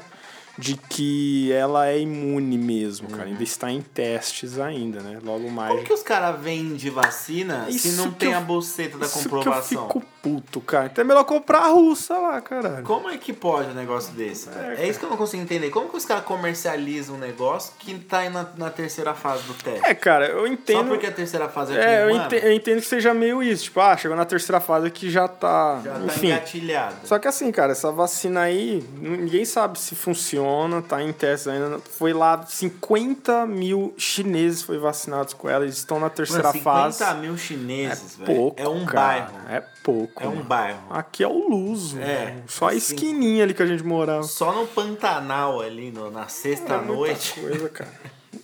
de 0.56 0.76
que 0.76 1.50
ela 1.52 1.88
é 1.88 1.98
imune 1.98 2.56
mesmo, 2.56 3.08
cara. 3.08 3.24
Ainda 3.24 3.42
está 3.42 3.70
em 3.70 3.80
testes 3.80 4.58
ainda, 4.58 5.00
né? 5.00 5.18
Logo 5.24 5.50
mais. 5.50 5.72
Como 5.72 5.84
que 5.84 5.92
os 5.92 6.02
caras 6.02 6.40
vendem 6.40 6.90
vacina 6.90 7.66
se 7.70 7.76
Isso 7.88 7.96
não 8.02 8.10
que 8.12 8.18
tem 8.20 8.32
eu- 8.32 8.38
a 8.38 8.40
bolseta 8.40 8.96
da 8.98 9.06
Isso 9.06 9.22
comprovação? 9.28 9.88
que 9.88 9.96
eu 9.96 10.00
fico 10.00 10.14
puto, 10.22 10.60
cara. 10.60 10.86
Então 10.86 11.04
é 11.04 11.06
melhor 11.06 11.24
comprar 11.24 11.58
a 11.58 11.68
russa 11.68 12.16
lá, 12.16 12.40
caralho. 12.40 12.82
Como 12.84 13.08
é 13.10 13.18
que 13.18 13.32
pode 13.32 13.70
um 13.70 13.74
negócio 13.74 14.12
desse, 14.14 14.48
velho? 14.48 14.80
É, 14.80 14.88
isso 14.88 14.98
que 14.98 15.04
eu 15.04 15.10
não 15.10 15.16
consigo 15.16 15.42
entender. 15.42 15.68
Como 15.70 15.88
que 15.88 15.96
os 15.96 16.04
caras 16.06 16.24
comercializam 16.24 17.16
um 17.16 17.18
negócio 17.18 17.72
que 17.78 17.94
tá 17.98 18.20
aí 18.20 18.30
na, 18.30 18.46
na 18.56 18.70
terceira 18.70 19.12
fase 19.12 19.42
do 19.42 19.54
teste? 19.54 19.84
É, 19.84 19.94
cara, 19.94 20.26
eu 20.28 20.46
entendo. 20.46 20.78
Só 20.78 20.84
porque 20.84 21.06
a 21.06 21.12
terceira 21.12 21.48
fase 21.48 21.76
é, 21.76 21.84
É, 21.96 22.04
eu 22.04 22.10
entendo, 22.10 22.44
eu 22.44 22.52
entendo 22.52 22.80
que 22.80 22.86
seja 22.86 23.12
meio 23.12 23.42
isso. 23.42 23.64
Tipo, 23.64 23.80
ah, 23.80 23.96
chegou 23.96 24.16
na 24.16 24.24
terceira 24.24 24.60
fase 24.60 24.90
que 24.90 25.10
já 25.10 25.26
tá. 25.28 25.80
já 25.84 25.92
tá 25.94 26.04
Enfim. 26.06 26.28
engatilhado. 26.28 26.94
Só 27.04 27.18
que 27.18 27.28
assim, 27.28 27.50
cara, 27.52 27.72
essa 27.72 27.90
vacina 27.92 28.42
aí, 28.42 28.82
ninguém 29.00 29.44
sabe 29.44 29.78
se 29.78 29.94
funciona, 29.94 30.43
tá 30.88 31.02
em 31.02 31.12
testes 31.12 31.48
ainda. 31.48 31.78
Foi 31.78 32.12
lá 32.12 32.44
50 32.46 33.46
mil 33.46 33.94
chineses 33.96 34.62
foi 34.62 34.78
vacinados 34.78 35.34
com 35.34 35.48
ela, 35.48 35.64
eles 35.64 35.76
estão 35.76 35.98
na 36.00 36.10
terceira 36.10 36.44
Mano, 36.48 36.58
50 36.58 36.92
fase. 36.92 37.18
mil 37.20 37.36
chineses, 37.36 38.18
É 38.20 38.24
pouco, 38.24 38.60
É 38.62 38.68
um 38.68 38.84
cara. 38.84 39.20
bairro. 39.30 39.48
É 39.48 39.60
pouco. 39.82 40.22
É 40.22 40.26
um 40.26 40.34
mano. 40.36 40.44
bairro. 40.44 40.80
Aqui 40.90 41.22
é 41.22 41.28
o 41.28 41.48
Luso. 41.48 41.98
É, 42.00 42.26
mano. 42.30 42.42
Só 42.48 42.68
a 42.68 42.74
esquininha 42.74 43.44
ali 43.44 43.54
que 43.54 43.62
a 43.62 43.66
gente 43.66 43.82
morava. 43.84 44.22
Só 44.24 44.52
no 44.52 44.66
Pantanal 44.66 45.60
ali, 45.60 45.90
no- 45.90 46.10
na 46.10 46.22
É 46.24 46.28
sexta-noite. 46.28 47.40
muita 47.40 47.50
coisa, 47.50 47.68
cara. 47.68 47.92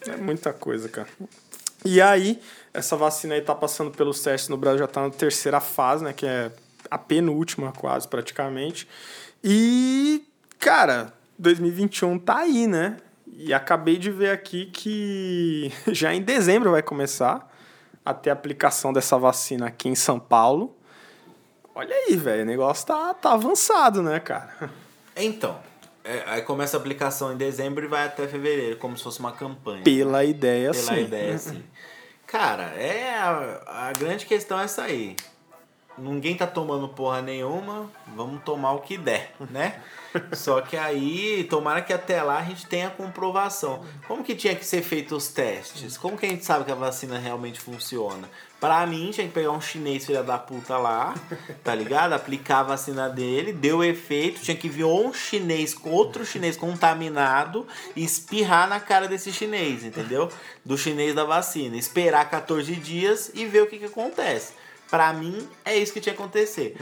É 0.07 0.17
muita 0.17 0.53
coisa, 0.53 0.89
cara. 0.89 1.09
E 1.85 2.01
aí, 2.01 2.41
essa 2.75 2.97
vacina 2.97 3.35
aí 3.35 3.41
tá 3.41 3.55
passando 3.55 3.91
pelos 3.91 4.21
testes 4.23 4.49
no 4.49 4.57
Brasil, 4.57 4.79
já 4.81 4.87
tá 4.87 5.03
na 5.03 5.11
terceira 5.11 5.61
fase, 5.61 6.05
né? 6.05 6.13
Que 6.13 6.27
é 6.27 6.51
a 6.91 6.99
penúltima, 6.99 7.73
quase, 7.73 8.07
praticamente. 8.07 8.87
E, 9.43 10.23
cara, 10.59 11.13
2021 11.41 12.19
tá 12.19 12.39
aí, 12.39 12.67
né? 12.67 12.99
E 13.27 13.55
acabei 13.55 13.97
de 13.97 14.11
ver 14.11 14.31
aqui 14.31 14.67
que 14.67 15.73
já 15.89 16.15
em 16.15 16.23
dezembro 16.23 16.71
vai 16.71 16.83
começar 16.83 17.51
a 18.05 18.13
ter 18.13 18.31
aplicação 18.31 18.93
dessa 18.93 19.19
vacina 19.19 19.67
aqui 19.67 19.89
em 19.89 19.95
São 19.95 20.19
Paulo. 20.19 20.77
Olha 21.75 21.95
aí, 21.95 22.17
velho, 22.17 22.43
o 22.43 22.47
negócio 22.47 22.87
tá, 22.87 23.15
tá 23.15 23.33
avançado, 23.33 24.03
né, 24.03 24.21
cara? 24.21 24.51
Então, 25.23 25.59
é, 26.03 26.23
aí 26.25 26.41
começa 26.43 26.77
a 26.77 26.81
aplicação 26.81 27.33
em 27.33 27.37
dezembro 27.37 27.85
e 27.85 27.89
vai 27.89 28.07
até 28.07 28.27
fevereiro, 28.27 28.79
como 28.79 28.97
se 28.97 29.03
fosse 29.03 29.21
uma 29.21 29.33
campanha. 29.33 29.83
Pela 29.83 30.25
ideia, 30.25 30.71
Pela 30.71 30.95
sim. 30.95 31.01
ideia, 31.03 31.35
assim. 31.35 31.63
Cara, 32.27 32.73
é 32.75 33.19
a, 33.19 33.89
a 33.89 33.93
grande 33.93 34.25
questão 34.25 34.59
é 34.59 34.65
essa 34.65 34.85
aí. 34.85 35.17
ninguém 35.99 36.37
tá 36.37 36.47
tomando 36.47 36.89
porra 36.89 37.21
nenhuma, 37.21 37.91
vamos 38.17 38.43
tomar 38.45 38.73
o 38.73 38.79
que 38.79 38.97
der, 38.97 39.35
né? 39.51 39.83
Só 40.33 40.61
que 40.61 40.77
aí, 40.77 41.45
tomara 41.45 41.83
que 41.83 41.93
até 41.93 42.23
lá 42.23 42.39
a 42.39 42.45
gente 42.45 42.67
tenha 42.67 42.91
comprovação. 42.91 43.85
Como 44.07 44.25
que 44.25 44.35
tinha 44.35 44.55
que 44.55 44.65
ser 44.65 44.83
feito 44.83 45.17
os 45.17 45.29
testes? 45.29 45.97
Como 45.97 46.17
que 46.17 46.27
a 46.27 46.29
gente 46.29 46.45
sabe 46.45 46.65
que 46.65 46.73
a 46.73 46.75
vacina 46.75 47.19
realmente 47.19 47.61
funciona? 47.61 48.29
Pra 48.61 48.87
mim, 48.87 49.11
tinha 49.11 49.27
que 49.27 49.33
pegar 49.33 49.53
um 49.53 49.61
chinês 49.61 50.05
filha 50.05 50.23
da 50.23 50.39
puta 50.39 50.77
lá, 50.77 51.15
tá 51.65 51.75
ligado? 51.75 52.13
Aplicar 52.13 52.59
a 52.59 52.65
vacina 52.65 53.09
dele, 53.09 53.55
deu 53.55 53.83
efeito, 53.83 54.43
tinha 54.43 54.57
que 54.57 54.69
vir 54.69 54.85
um 54.85 55.15
chinês, 55.15 55.75
outro 55.83 56.27
chinês 56.27 56.59
contaminado 56.59 57.67
e 57.97 58.05
espirrar 58.05 58.69
na 58.69 58.79
cara 58.79 59.09
desse 59.09 59.33
chinês, 59.33 59.83
entendeu? 59.83 60.29
Do 60.63 60.77
chinês 60.77 61.15
da 61.15 61.25
vacina. 61.25 61.77
Esperar 61.77 62.29
14 62.29 62.77
dias 62.77 63.31
e 63.35 63.47
ver 63.47 63.63
o 63.63 63.67
que, 63.67 63.79
que 63.79 63.87
acontece. 63.87 64.53
Pra 64.91 65.11
mim, 65.13 65.49
é 65.65 65.79
isso 65.79 65.93
que 65.93 66.01
tinha 66.01 66.15
que 66.15 66.21
acontecer. 66.21 66.77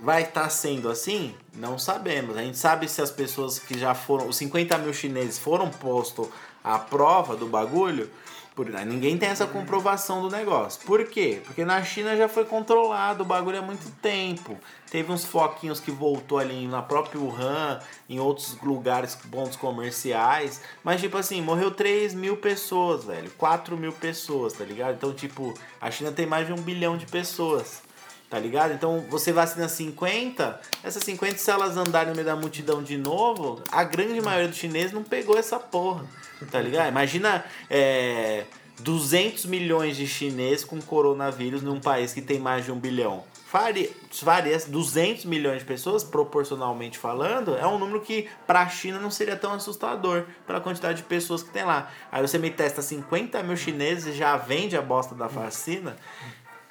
Vai 0.00 0.22
estar 0.22 0.44
tá 0.44 0.48
sendo 0.48 0.88
assim? 0.88 1.34
Não 1.54 1.78
sabemos. 1.78 2.36
A 2.36 2.42
gente 2.42 2.56
sabe 2.56 2.88
se 2.88 3.02
as 3.02 3.10
pessoas 3.10 3.58
que 3.58 3.78
já 3.78 3.94
foram, 3.94 4.28
os 4.28 4.36
50 4.36 4.78
mil 4.78 4.94
chineses 4.94 5.38
foram 5.38 5.68
postos 5.68 6.26
à 6.64 6.78
prova 6.78 7.36
do 7.36 7.46
bagulho. 7.46 8.10
Por, 8.54 8.68
ninguém 8.68 9.16
tem 9.16 9.28
essa 9.28 9.46
comprovação 9.46 10.22
do 10.22 10.30
negócio. 10.34 10.80
Por 10.86 11.04
quê? 11.04 11.40
Porque 11.44 11.64
na 11.64 11.82
China 11.84 12.16
já 12.16 12.28
foi 12.28 12.44
controlado 12.44 13.22
o 13.22 13.26
bagulho 13.26 13.58
há 13.58 13.62
muito 13.62 13.90
tempo. 14.02 14.58
Teve 14.90 15.12
uns 15.12 15.24
foquinhos 15.24 15.80
que 15.80 15.90
voltou 15.90 16.38
ali 16.38 16.66
na 16.66 16.82
própria 16.82 17.20
Wuhan, 17.20 17.78
em 18.08 18.18
outros 18.18 18.58
lugares, 18.62 19.14
pontos 19.14 19.56
comerciais. 19.56 20.62
Mas, 20.82 21.00
tipo 21.00 21.16
assim, 21.16 21.40
morreu 21.40 21.70
3 21.70 22.14
mil 22.14 22.38
pessoas, 22.38 23.04
velho. 23.04 23.30
4 23.38 23.76
mil 23.76 23.92
pessoas, 23.92 24.54
tá 24.54 24.64
ligado? 24.64 24.94
Então, 24.94 25.12
tipo, 25.12 25.54
a 25.80 25.90
China 25.90 26.10
tem 26.10 26.26
mais 26.26 26.46
de 26.46 26.52
um 26.52 26.60
bilhão 26.60 26.96
de 26.96 27.06
pessoas. 27.06 27.82
Tá 28.30 28.38
ligado? 28.38 28.72
Então 28.72 29.04
você 29.10 29.32
vacina 29.32 29.68
50, 29.68 30.60
essas 30.84 31.02
50, 31.02 31.36
se 31.36 31.50
elas 31.50 31.76
andarem 31.76 32.10
no 32.10 32.14
meio 32.14 32.26
da 32.26 32.36
multidão 32.36 32.80
de 32.80 32.96
novo, 32.96 33.60
a 33.72 33.82
grande 33.82 34.20
maioria 34.20 34.46
dos 34.46 34.56
chineses 34.56 34.92
não 34.92 35.02
pegou 35.02 35.36
essa 35.36 35.58
porra. 35.58 36.04
Tá 36.48 36.60
ligado? 36.60 36.88
Imagina 36.88 37.44
é, 37.68 38.44
200 38.78 39.46
milhões 39.46 39.96
de 39.96 40.06
chineses 40.06 40.64
com 40.64 40.80
coronavírus 40.80 41.60
num 41.60 41.80
país 41.80 42.12
que 42.12 42.22
tem 42.22 42.38
mais 42.38 42.64
de 42.64 42.70
um 42.70 42.78
bilhão. 42.78 43.24
Faria, 43.50 43.90
faria 44.12 44.56
200 44.56 45.24
milhões 45.24 45.58
de 45.58 45.64
pessoas, 45.64 46.04
proporcionalmente 46.04 46.96
falando, 46.96 47.56
é 47.56 47.66
um 47.66 47.80
número 47.80 48.00
que 48.00 48.28
para 48.46 48.60
a 48.60 48.68
China 48.68 49.00
não 49.00 49.10
seria 49.10 49.34
tão 49.34 49.52
assustador 49.52 50.24
pela 50.46 50.60
quantidade 50.60 50.98
de 50.98 51.02
pessoas 51.02 51.42
que 51.42 51.50
tem 51.50 51.64
lá. 51.64 51.90
Aí 52.12 52.22
você 52.22 52.38
me 52.38 52.48
testa 52.48 52.80
50 52.80 53.42
mil 53.42 53.56
chineses 53.56 54.14
e 54.14 54.16
já 54.16 54.36
vende 54.36 54.76
a 54.76 54.82
bosta 54.82 55.16
da 55.16 55.26
vacina. 55.26 55.96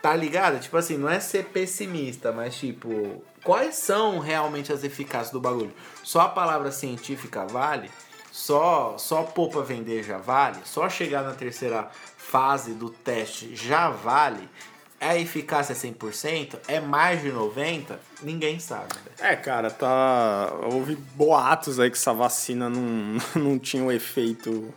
Tá 0.02 0.16
ligado? 0.16 0.60
Tipo 0.60 0.78
assim, 0.78 0.98
não 0.98 1.10
é 1.10 1.20
ser 1.20 1.46
pessimista, 1.46 2.32
mas 2.32 2.56
tipo, 2.56 3.22
quais 3.44 3.76
são 3.76 4.20
realmente 4.20 4.72
as 4.72 4.84
eficácias 4.84 5.32
do 5.32 5.42
bagulho? 5.42 5.74
Só 6.04 6.22
a 6.22 6.30
palavra 6.30 6.72
científica 6.72 7.46
vale? 7.46 7.92
Só 8.32 8.98
só 8.98 9.24
pôr 9.24 9.50
pra 9.50 9.62
vender 9.62 10.04
já 10.04 10.18
vale? 10.18 10.60
Só 10.64 10.90
chegar 10.90 11.24
na 11.24 11.34
terceira 11.34 11.90
fase 12.18 12.74
do 12.74 12.90
teste 12.90 13.56
já 13.56 13.90
vale? 13.90 14.48
É 15.02 15.20
eficácia 15.20 15.74
100%? 15.74 16.60
É 16.68 16.80
mais 16.80 17.22
de 17.22 17.32
90%? 17.32 17.98
Ninguém 18.22 18.60
sabe. 18.60 18.94
É, 19.18 19.36
cara, 19.36 19.72
tá. 19.72 20.52
Houve 20.72 20.96
boatos 20.96 21.80
aí 21.80 21.90
que 21.90 21.98
essa 21.98 22.14
vacina 22.14 22.70
não, 22.70 23.18
não 23.36 23.58
tinha 23.58 23.84
um 23.84 23.92
efeito 23.92 24.74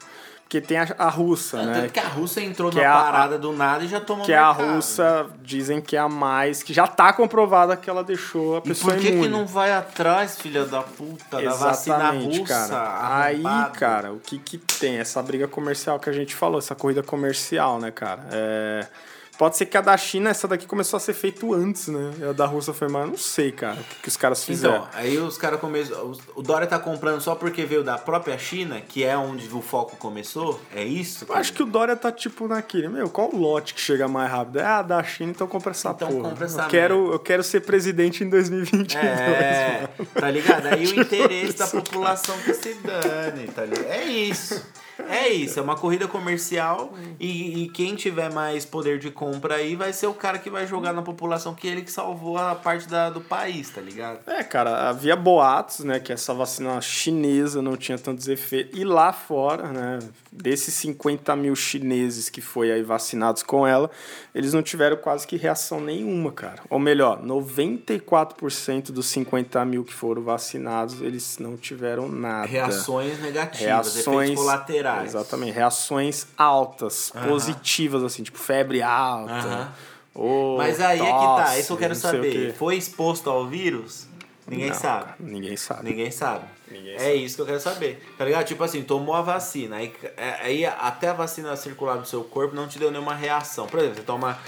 porque 0.52 0.60
tem 0.60 0.76
a, 0.76 0.86
a 0.98 1.08
russa, 1.08 1.60
é, 1.60 1.64
né? 1.64 1.80
Tanto 1.80 1.92
que 1.94 1.98
a 1.98 2.08
russa 2.08 2.42
entrou 2.42 2.70
que 2.70 2.76
na 2.76 2.82
é 2.82 2.86
parada 2.86 3.36
a, 3.36 3.38
do 3.38 3.54
nada 3.54 3.84
e 3.84 3.88
já 3.88 4.00
tomou 4.00 4.26
Que 4.26 4.32
mercado. 4.32 4.60
a 4.60 4.74
russa, 4.74 5.26
dizem 5.40 5.80
que 5.80 5.96
é 5.96 5.98
a 5.98 6.10
mais, 6.10 6.62
que 6.62 6.74
já 6.74 6.86
tá 6.86 7.10
comprovada 7.10 7.74
que 7.74 7.88
ela 7.88 8.04
deixou 8.04 8.56
a 8.56 8.60
pessoa. 8.60 8.92
E 8.92 8.96
por 8.96 9.00
que, 9.00 9.08
imune. 9.08 9.22
que 9.22 9.28
não 9.30 9.46
vai 9.46 9.72
atrás, 9.72 10.38
filha 10.38 10.66
da 10.66 10.82
puta, 10.82 11.40
Exatamente, 11.40 11.46
da 11.46 11.54
vacina 11.54 12.10
russa? 12.10 12.68
Cara. 12.68 13.24
Aí, 13.24 13.42
cara, 13.72 14.12
o 14.12 14.20
que 14.20 14.36
que 14.36 14.58
tem? 14.58 14.98
Essa 14.98 15.22
briga 15.22 15.48
comercial 15.48 15.98
que 15.98 16.10
a 16.10 16.12
gente 16.12 16.34
falou, 16.34 16.58
essa 16.58 16.74
corrida 16.74 17.02
comercial, 17.02 17.80
né, 17.80 17.90
cara? 17.90 18.20
É 18.30 18.86
Pode 19.42 19.56
ser 19.56 19.66
que 19.66 19.76
a 19.76 19.80
da 19.80 19.96
China, 19.96 20.30
essa 20.30 20.46
daqui 20.46 20.68
começou 20.68 20.96
a 20.96 21.00
ser 21.00 21.14
feito 21.14 21.52
antes, 21.52 21.88
né? 21.88 22.12
E 22.16 22.24
a 22.26 22.32
da 22.32 22.46
Rússia 22.46 22.72
foi 22.72 22.86
mais. 22.86 23.08
Não 23.08 23.16
sei, 23.16 23.50
cara, 23.50 23.80
o 23.80 23.82
que, 23.82 24.02
que 24.02 24.08
os 24.08 24.16
caras 24.16 24.40
então, 24.44 24.54
fizeram. 24.54 24.76
Então, 24.76 24.88
aí 24.92 25.18
os 25.18 25.36
caras 25.36 25.58
começam. 25.58 26.12
O 26.36 26.42
Dória 26.42 26.64
tá 26.64 26.78
comprando 26.78 27.20
só 27.20 27.34
porque 27.34 27.64
veio 27.64 27.82
da 27.82 27.98
própria 27.98 28.38
China, 28.38 28.80
que 28.80 29.02
é 29.02 29.16
onde 29.16 29.52
o 29.52 29.60
foco 29.60 29.96
começou? 29.96 30.60
É 30.72 30.84
isso? 30.84 31.26
Eu 31.28 31.34
acho 31.34 31.52
que 31.54 31.60
o 31.60 31.66
Dória 31.66 31.96
tá 31.96 32.12
tipo 32.12 32.46
naquele. 32.46 32.88
Meu, 32.88 33.10
qual 33.10 33.34
o 33.34 33.36
lote 33.36 33.74
que 33.74 33.80
chega 33.80 34.06
mais 34.06 34.30
rápido? 34.30 34.60
É 34.60 34.64
a 34.64 34.80
da 34.80 35.02
China, 35.02 35.32
então 35.32 35.48
compra 35.48 35.72
essa 35.72 35.90
então, 35.90 36.06
porra. 36.06 36.30
Compra 36.30 36.44
essa 36.46 36.62
eu, 36.62 36.68
quero, 36.68 37.12
eu 37.12 37.18
quero 37.18 37.42
ser 37.42 37.62
presidente 37.62 38.22
em 38.22 38.30
2022. 38.30 38.94
É, 38.94 39.88
mano. 39.98 40.08
tá 40.14 40.30
ligado? 40.30 40.66
Aí 40.68 40.86
o 40.86 40.94
interesse 41.02 41.58
da 41.58 41.66
população 41.66 42.38
que 42.44 42.54
se 42.54 42.74
dane, 42.74 43.48
tá 43.48 43.64
ligado? 43.64 43.90
É 43.90 44.04
isso. 44.04 44.64
É 45.08 45.28
isso, 45.28 45.58
é 45.58 45.62
uma 45.62 45.76
corrida 45.76 46.06
comercial 46.06 46.94
e, 47.18 47.62
e, 47.62 47.68
quem 47.68 47.94
tiver 47.94 48.32
mais 48.32 48.64
poder 48.64 48.98
de 48.98 49.10
compra 49.10 49.56
aí 49.56 49.76
vai 49.76 49.92
ser 49.92 50.06
o 50.06 50.14
cara 50.14 50.38
que 50.38 50.50
vai 50.50 50.66
jogar 50.66 50.92
na 50.92 51.02
população 51.02 51.54
que 51.54 51.66
ele 51.66 51.82
que 51.82 51.90
salvou 51.90 52.38
a 52.38 52.54
parte 52.54 52.88
da, 52.88 53.10
do 53.10 53.20
país, 53.20 53.70
tá 53.70 53.80
ligado? 53.80 54.20
É, 54.26 54.42
cara, 54.42 54.88
havia 54.88 55.16
boatos, 55.16 55.80
né, 55.80 56.00
que 56.00 56.12
essa 56.12 56.32
vacina 56.32 56.80
chinesa 56.80 57.60
não 57.60 57.76
tinha 57.76 57.98
tantos 57.98 58.28
efeitos. 58.28 58.78
E 58.78 58.84
lá 58.84 59.12
fora, 59.12 59.68
né, 59.68 59.98
desses 60.30 60.74
50 60.74 61.34
mil 61.36 61.54
chineses 61.54 62.28
que 62.28 62.40
foi 62.40 62.72
aí 62.72 62.82
vacinados 62.82 63.42
com 63.42 63.66
ela, 63.66 63.90
eles 64.34 64.52
não 64.52 64.62
tiveram 64.62 64.96
quase 64.96 65.26
que 65.26 65.36
reação 65.36 65.80
nenhuma, 65.80 66.32
cara. 66.32 66.62
Ou 66.70 66.78
melhor, 66.78 67.22
94% 67.22 68.90
dos 68.92 69.06
50 69.06 69.64
mil 69.64 69.84
que 69.84 69.92
foram 69.92 70.22
vacinados, 70.22 71.00
eles 71.00 71.38
não 71.38 71.56
tiveram 71.56 72.08
nada. 72.08 72.46
Reações 72.46 73.20
negativas, 73.20 73.66
Reações, 73.66 74.30
efeitos 74.30 74.44
colaterais 74.44 74.91
Exatamente. 75.04 75.52
Reações 75.52 76.26
altas, 76.36 77.12
positivas, 77.28 78.02
assim, 78.02 78.22
tipo 78.22 78.38
febre 78.38 78.82
alta. 78.82 79.72
Ou 80.14 80.58
Mas 80.58 80.80
aí 80.80 80.98
tosse, 80.98 81.10
é 81.10 81.14
que 81.14 81.20
tá, 81.20 81.58
isso 81.58 81.72
eu 81.72 81.76
quero 81.76 81.94
saber. 81.94 82.54
Foi 82.54 82.76
exposto 82.76 83.30
ao 83.30 83.46
vírus? 83.46 84.06
Ninguém 84.46 84.68
não, 84.68 84.74
sabe. 84.74 85.04
Cara, 85.04 85.16
ninguém 85.20 85.56
sabe. 85.56 85.88
Ninguém 85.88 86.10
sabe. 86.10 86.44
Ninguém 86.70 86.94
é 86.94 86.98
sabe. 86.98 87.24
isso 87.24 87.36
que 87.36 87.42
eu 87.42 87.46
quero 87.46 87.60
saber. 87.60 88.14
Tá 88.18 88.24
ligado? 88.24 88.44
Tipo 88.44 88.64
assim, 88.64 88.82
tomou 88.82 89.14
a 89.14 89.22
vacina, 89.22 89.76
aí, 89.76 89.92
é, 90.16 90.30
aí 90.40 90.66
até 90.66 91.08
a 91.08 91.12
vacina 91.12 91.54
circular 91.56 91.96
no 91.96 92.04
seu 92.04 92.24
corpo 92.24 92.54
não 92.54 92.66
te 92.66 92.78
deu 92.78 92.90
nenhuma 92.90 93.14
reação. 93.14 93.66
Por 93.66 93.78
exemplo, 93.78 93.96
você 93.96 94.02
toma 94.02 94.38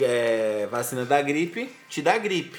é, 0.00 0.66
vacina 0.70 1.04
da 1.04 1.20
gripe, 1.20 1.70
te 1.88 2.00
dá 2.00 2.16
gripe. 2.18 2.58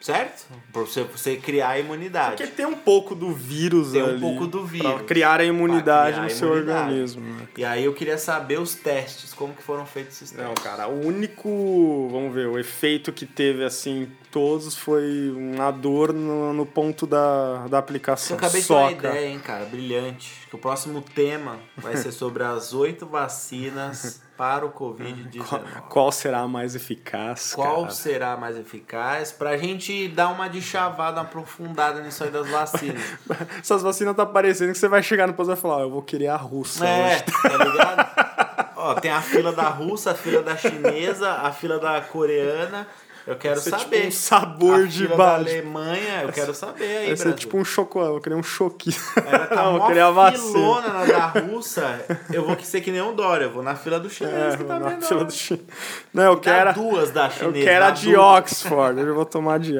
Certo? 0.00 0.46
Pra 0.70 0.82
você, 0.82 1.02
você 1.02 1.36
criar 1.36 1.70
a 1.70 1.78
imunidade. 1.78 2.36
Porque 2.36 2.46
tem 2.46 2.66
um 2.66 2.74
pouco 2.74 3.14
do 3.14 3.32
vírus 3.32 3.92
tem 3.92 4.02
ali. 4.02 4.10
Tem 4.10 4.16
um 4.18 4.20
pouco 4.20 4.46
do 4.46 4.66
vírus. 4.66 4.92
Pra 4.92 5.04
criar 5.04 5.40
a 5.40 5.44
imunidade 5.44 6.20
no 6.20 6.28
seu 6.28 6.48
imunidade. 6.48 6.90
organismo. 6.90 7.22
Né? 7.22 7.48
E 7.56 7.64
aí 7.64 7.84
eu 7.84 7.94
queria 7.94 8.18
saber 8.18 8.60
os 8.60 8.74
testes, 8.74 9.32
como 9.32 9.54
que 9.54 9.62
foram 9.62 9.86
feitos 9.86 10.16
esses 10.16 10.30
testes. 10.30 10.46
Não, 10.46 10.54
cara, 10.54 10.88
o 10.88 11.06
único, 11.06 12.08
vamos 12.12 12.34
ver, 12.34 12.48
o 12.48 12.58
efeito 12.58 13.12
que 13.12 13.24
teve, 13.24 13.64
assim, 13.64 14.08
todos 14.34 14.76
foi 14.76 15.30
uma 15.30 15.70
dor 15.70 16.12
no, 16.12 16.52
no 16.52 16.66
ponto 16.66 17.06
da, 17.06 17.68
da 17.68 17.78
aplicação. 17.78 18.34
Eu 18.34 18.38
acabei 18.38 18.62
de 18.62 18.66
ter 18.66 18.72
uma 18.72 18.90
ideia, 18.90 19.28
hein, 19.28 19.38
cara, 19.38 19.64
brilhante. 19.64 20.48
Que 20.50 20.56
o 20.56 20.58
próximo 20.58 21.00
tema 21.00 21.60
vai 21.76 21.96
ser 21.96 22.10
sobre 22.10 22.42
as 22.42 22.74
oito 22.74 23.06
vacinas 23.06 24.20
para 24.36 24.66
o 24.66 24.72
Covid-19. 24.72 25.46
Qual, 25.46 25.62
qual, 25.88 26.10
será 26.10 26.40
a 26.40 26.48
mais 26.48 26.74
eficaz? 26.74 27.54
Qual 27.54 27.82
cara? 27.82 27.90
será 27.92 28.32
a 28.32 28.36
mais 28.36 28.56
eficaz? 28.56 29.30
Pra 29.30 29.56
gente 29.56 30.08
dar 30.08 30.30
uma 30.30 30.48
de 30.48 30.60
chavada 30.60 31.20
aprofundada 31.20 32.02
nisso 32.02 32.24
aí 32.24 32.30
das 32.30 32.50
vacinas. 32.50 33.04
Essas 33.62 33.82
vacinas 33.82 34.16
tá 34.16 34.26
parecendo 34.26 34.72
que 34.72 34.78
você 34.78 34.88
vai 34.88 35.00
chegar 35.00 35.28
no 35.28 35.34
posto 35.34 35.52
e 35.52 35.54
vai 35.54 35.62
falar: 35.62 35.76
oh, 35.76 35.82
eu 35.82 35.90
vou 35.90 36.02
querer 36.02 36.26
a 36.26 36.36
russa. 36.36 36.84
É, 36.84 37.20
tá 37.20 37.56
ligado? 37.56 38.74
Ó, 38.84 38.94
tem 38.94 39.12
a 39.12 39.22
fila 39.22 39.52
da 39.52 39.68
russa, 39.68 40.10
a 40.10 40.14
fila 40.14 40.42
da 40.42 40.56
chinesa, 40.56 41.30
a 41.30 41.52
fila 41.52 41.78
da 41.78 42.00
coreana. 42.00 42.88
Eu 43.26 43.36
quero 43.36 43.58
Vai 43.58 43.70
saber. 43.70 43.96
Tipo 43.96 44.08
um 44.08 44.10
sabor 44.10 44.80
a 44.82 44.86
de 44.86 45.08
da 45.08 45.34
Alemanha, 45.36 46.22
eu 46.24 46.32
quero 46.32 46.54
saber 46.54 46.84
aí, 46.84 47.06
Vai 47.06 47.16
ser 47.16 47.22
Brasil. 47.24 47.38
tipo 47.38 47.56
um 47.56 47.64
chocolate, 47.64 48.12
eu 48.14 48.20
queria 48.20 48.36
um 48.38 48.42
choquinho. 48.42 48.96
Ela 49.16 49.46
tá 49.46 49.56
não, 49.64 49.76
eu 49.76 49.86
queria 49.86 50.06
a 50.06 50.10
vacina. 50.10 50.80
na 50.80 51.04
da 51.06 51.26
russa, 51.26 52.04
eu 52.30 52.44
vou 52.44 52.58
ser 52.60 52.82
que 52.82 52.90
nem 52.90 53.00
um 53.00 53.14
Dória, 53.14 53.44
eu 53.44 53.50
vou 53.50 53.62
na 53.62 53.74
fila 53.76 53.98
do 53.98 54.10
chinês, 54.10 54.54
é, 54.54 54.56
que 54.58 54.64
tá 54.64 54.78
na 54.78 55.00
fila 55.00 55.24
do 55.24 55.32
chinês. 55.32 55.64
Não, 56.12 56.22
eu 56.24 56.36
quero 56.38 56.74
duas 56.74 57.10
da 57.10 57.30
chinesa. 57.30 57.58
Eu 57.58 57.64
quero 57.64 57.84
a 57.86 57.90
de 57.92 58.14
Oxford, 58.14 59.00
eu 59.00 59.14
vou 59.14 59.24
tomar 59.24 59.58
de 59.58 59.78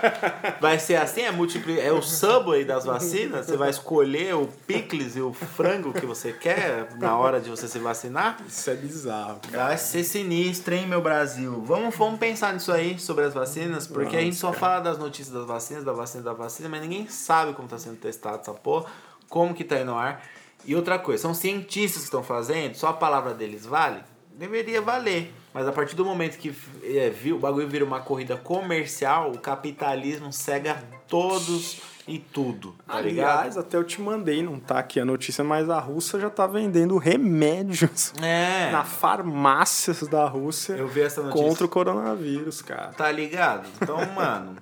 Vai 0.60 0.78
ser 0.78 0.96
assim, 0.96 1.22
é 1.22 1.30
múltiplo, 1.30 1.78
é 1.78 1.92
o 1.92 2.00
Subway 2.00 2.64
das 2.64 2.86
vacinas, 2.86 3.46
você 3.46 3.56
vai 3.56 3.68
escolher 3.68 4.34
o 4.34 4.48
picles 4.66 5.14
e 5.14 5.20
o 5.20 5.32
frango 5.34 5.92
que 5.92 6.06
você 6.06 6.32
quer 6.32 6.88
na 6.96 7.18
hora 7.18 7.38
de 7.38 7.50
você 7.50 7.68
se 7.68 7.78
vacinar? 7.78 8.38
Isso 8.48 8.70
é 8.70 8.74
bizarro. 8.74 9.40
Cara. 9.52 9.66
Vai 9.66 9.76
ser 9.78 10.04
sinistro, 10.04 10.74
hein, 10.74 10.86
meu 10.86 11.02
Brasil. 11.02 11.62
Vamos, 11.66 11.94
vamos 11.94 12.18
pensar 12.18 12.54
nisso 12.54 12.72
aí 12.72 12.77
aí 12.78 12.98
sobre 12.98 13.24
as 13.24 13.34
vacinas, 13.34 13.86
porque 13.86 14.04
Nossa, 14.04 14.16
a 14.18 14.20
gente 14.20 14.36
só 14.36 14.48
cara. 14.48 14.60
fala 14.60 14.80
das 14.80 14.98
notícias 14.98 15.34
das 15.34 15.46
vacinas, 15.46 15.84
da 15.84 15.92
vacina, 15.92 16.24
da 16.24 16.32
vacina, 16.32 16.68
mas 16.68 16.80
ninguém 16.80 17.08
sabe 17.08 17.52
como 17.52 17.66
está 17.66 17.78
sendo 17.78 17.96
testado 17.96 18.40
essa 18.40 18.54
porra, 18.54 18.86
como 19.28 19.54
que 19.54 19.64
tá 19.64 19.76
indo 19.76 19.86
no 19.86 19.98
ar. 19.98 20.22
E 20.64 20.74
outra 20.74 20.98
coisa, 20.98 21.22
são 21.22 21.34
cientistas 21.34 22.02
que 22.02 22.06
estão 22.06 22.22
fazendo, 22.22 22.74
só 22.74 22.88
a 22.88 22.92
palavra 22.92 23.34
deles 23.34 23.66
vale? 23.66 24.02
deveria 24.38 24.80
valer. 24.80 25.34
Mas 25.52 25.66
a 25.66 25.72
partir 25.72 25.96
do 25.96 26.04
momento 26.04 26.38
que 26.38 26.54
é, 26.84 27.10
viu, 27.10 27.36
o 27.36 27.38
bagulho 27.40 27.68
vira 27.68 27.84
uma 27.84 28.00
corrida 28.00 28.36
comercial, 28.36 29.32
o 29.32 29.38
capitalismo 29.38 30.32
cega 30.32 30.82
todos 31.08 31.80
e 32.08 32.18
tudo, 32.18 32.74
tá 32.86 32.96
Aliás, 32.96 33.54
ligado? 33.54 33.60
até 33.60 33.76
eu 33.76 33.84
te 33.84 34.00
mandei, 34.00 34.42
não 34.42 34.58
tá 34.58 34.78
aqui 34.78 34.98
a 34.98 35.04
notícia, 35.04 35.44
mas 35.44 35.68
a 35.70 35.78
Rússia 35.78 36.18
já 36.18 36.30
tá 36.30 36.46
vendendo 36.46 36.96
remédios 36.98 38.12
É. 38.22 38.70
na 38.72 38.82
farmácias 38.84 40.00
da 40.08 40.26
Rússia 40.26 40.72
Eu 40.74 40.88
vi 40.88 41.02
essa 41.02 41.22
notícia. 41.22 41.46
contra 41.46 41.64
o 41.66 41.68
coronavírus, 41.68 42.62
cara. 42.62 42.88
Tá 42.96 43.10
ligado? 43.12 43.68
Então, 43.80 43.98
mano, 44.14 44.56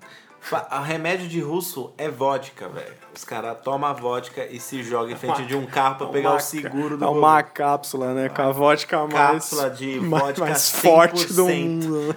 a 0.53 0.81
remédio 0.81 1.29
de 1.29 1.41
russo 1.41 1.93
é 1.99 2.09
vodka, 2.09 2.69
velho. 2.69 2.95
Os 3.15 3.25
caras 3.25 3.57
tomam 3.63 3.95
vodka 3.95 4.45
e 4.47 4.61
se 4.61 4.83
jogam 4.83 5.11
em 5.11 5.17
frente 5.17 5.45
de 5.47 5.57
um 5.57 5.67
carro 5.67 5.97
pra 5.97 6.07
pegar 6.09 6.31
Uma 6.31 6.37
o 6.37 6.41
seguro 6.41 6.97
do 6.97 7.05
É 7.05 7.09
uma 7.09 7.43
cápsula, 7.43 8.15
né? 8.15 8.29
Com 8.29 8.43
a 8.43 8.53
vodka 8.53 8.99
mais, 9.07 9.13
Cápsula 9.13 9.71
de 9.71 9.99
vodka 9.99 10.45
mais 10.45 10.71
forte 10.71 11.33
do 11.33 11.47
100%. 11.47 11.65
mundo. 11.65 12.17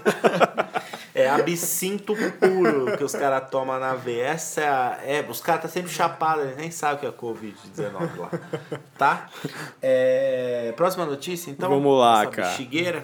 É 1.16 1.28
absinto 1.28 2.14
puro 2.40 2.98
que 2.98 3.04
os 3.04 3.12
caras 3.14 3.50
tomam 3.50 3.80
na 3.80 3.94
veia. 3.96 4.28
Essa 4.28 4.62
é, 4.62 4.68
a, 4.68 5.00
é 5.04 5.26
os 5.28 5.42
caras 5.42 5.64
tá 5.64 5.68
sempre 5.68 5.92
chapados, 5.92 6.46
eles 6.46 6.58
nem 6.58 6.72
sabem 6.72 6.98
o 6.98 7.00
que 7.00 7.06
é 7.08 7.12
Covid-19 7.12 8.18
lá. 8.18 8.30
Tá? 8.98 9.28
É, 9.82 10.74
próxima 10.78 11.06
notícia, 11.06 11.50
então. 11.50 11.70
Vamos 11.70 12.00
lá, 12.00 12.26
cara. 12.28 12.50
Bexigueira. 12.50 13.04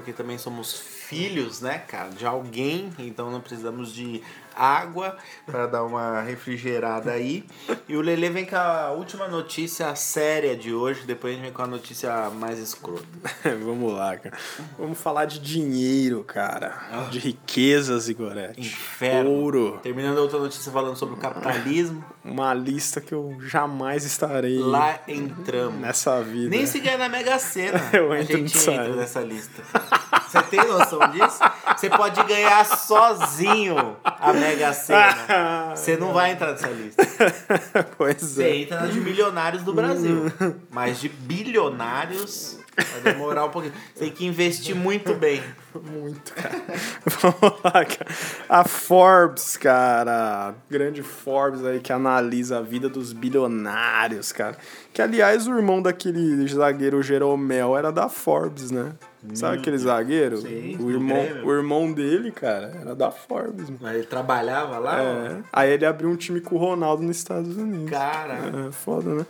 Porque 0.00 0.14
também 0.14 0.38
somos 0.38 0.82
filhos, 1.10 1.60
né, 1.60 1.78
cara, 1.88 2.10
de 2.10 2.24
alguém. 2.24 2.92
Então 2.96 3.32
não 3.32 3.40
precisamos 3.40 3.92
de 3.92 4.22
água 4.54 5.16
para 5.44 5.66
dar 5.66 5.82
uma 5.84 6.20
refrigerada 6.20 7.10
aí. 7.10 7.44
E 7.88 7.96
o 7.96 8.00
Lele 8.00 8.30
vem 8.30 8.46
com 8.46 8.54
a 8.56 8.92
última 8.92 9.26
notícia 9.26 9.92
séria 9.96 10.56
de 10.56 10.72
hoje. 10.72 11.02
Depois 11.04 11.32
a 11.32 11.34
gente 11.34 11.44
vem 11.46 11.52
com 11.52 11.62
a 11.62 11.66
notícia 11.66 12.30
mais 12.30 12.60
escrota. 12.60 13.04
Vamos 13.64 13.92
lá, 13.92 14.16
cara. 14.16 14.36
Vamos 14.78 14.98
falar 15.00 15.24
de 15.24 15.40
dinheiro, 15.40 16.22
cara. 16.22 16.74
Ah. 16.92 17.08
De 17.10 17.18
riquezas, 17.18 18.08
Igorete. 18.08 18.60
Inferno. 18.60 19.30
Ouro. 19.30 19.80
Terminando 19.82 20.18
a 20.18 20.20
outra 20.20 20.38
notícia 20.38 20.70
falando 20.70 20.94
sobre 20.96 21.14
o 21.16 21.18
capitalismo. 21.18 22.04
Uma 22.24 22.54
lista 22.54 23.00
que 23.00 23.12
eu 23.12 23.36
jamais 23.40 24.04
estarei 24.04 24.58
Lá 24.58 25.00
entramos. 25.08 25.80
nessa 25.80 26.22
vida. 26.22 26.50
Nem 26.50 26.66
se 26.66 26.78
ganhar 26.78 26.98
na 26.98 27.08
Mega 27.08 27.36
Sena, 27.38 27.80
Eu 27.92 28.12
a 28.12 28.20
entro 28.20 28.36
gente 28.36 28.54
nisso 28.54 28.70
entra 28.70 28.94
nessa 28.94 29.20
lista. 29.20 29.62
Você 30.30 30.42
tem 30.42 30.64
noção 30.64 31.00
disso? 31.10 31.40
Você 31.76 31.90
pode 31.90 32.22
ganhar 32.22 32.64
sozinho 32.64 33.96
a 34.04 34.32
Mega 34.32 34.72
Sena. 34.72 35.74
Você 35.74 35.96
não 35.96 36.12
vai 36.12 36.30
entrar 36.30 36.52
nessa 36.52 36.68
lista. 36.68 37.02
pois 37.98 38.22
Você 38.22 38.44
é. 38.44 38.56
entra 38.58 38.80
na 38.82 38.86
de 38.86 39.00
milionários 39.00 39.64
do 39.64 39.74
Brasil. 39.74 40.32
Mas 40.70 41.00
de 41.00 41.08
bilionários 41.08 42.59
vai 42.76 43.12
demorar 43.12 43.44
um 43.44 43.50
pouquinho. 43.50 43.74
Tem 43.98 44.10
que 44.10 44.24
investir 44.24 44.74
muito 44.74 45.14
bem. 45.14 45.42
Muito, 45.74 46.32
cara. 46.32 46.62
Vamos 47.06 47.60
lá, 47.64 47.84
cara. 47.84 48.06
A 48.48 48.64
Forbes, 48.64 49.56
cara. 49.56 50.54
Grande 50.68 51.02
Forbes 51.02 51.64
aí 51.64 51.80
que 51.80 51.92
analisa 51.92 52.58
a 52.58 52.62
vida 52.62 52.88
dos 52.88 53.12
bilionários, 53.12 54.32
cara. 54.32 54.56
Que, 54.92 55.02
aliás, 55.02 55.46
o 55.46 55.56
irmão 55.56 55.80
daquele 55.80 56.46
zagueiro 56.48 57.02
Jeromel 57.02 57.76
era 57.76 57.92
da 57.92 58.08
Forbes, 58.08 58.70
né? 58.70 58.92
Sabe 59.34 59.58
aquele 59.58 59.76
zagueiro? 59.76 60.38
Sim, 60.38 60.78
o, 60.80 60.90
irmão, 60.90 61.26
o 61.44 61.52
irmão 61.52 61.92
dele, 61.92 62.32
cara, 62.32 62.72
era 62.80 62.94
da 62.94 63.10
Forbes, 63.10 63.68
mano. 63.68 63.78
Mas 63.82 63.94
ele 63.96 64.06
trabalhava 64.06 64.78
lá? 64.78 64.98
É. 64.98 65.42
Aí 65.52 65.70
ele 65.72 65.84
abriu 65.84 66.08
um 66.08 66.16
time 66.16 66.40
com 66.40 66.54
o 66.54 66.58
Ronaldo 66.58 67.02
nos 67.02 67.18
Estados 67.18 67.54
Unidos. 67.56 67.90
Cara. 67.90 68.38
É, 68.68 68.72
foda, 68.72 69.14
né? 69.14 69.26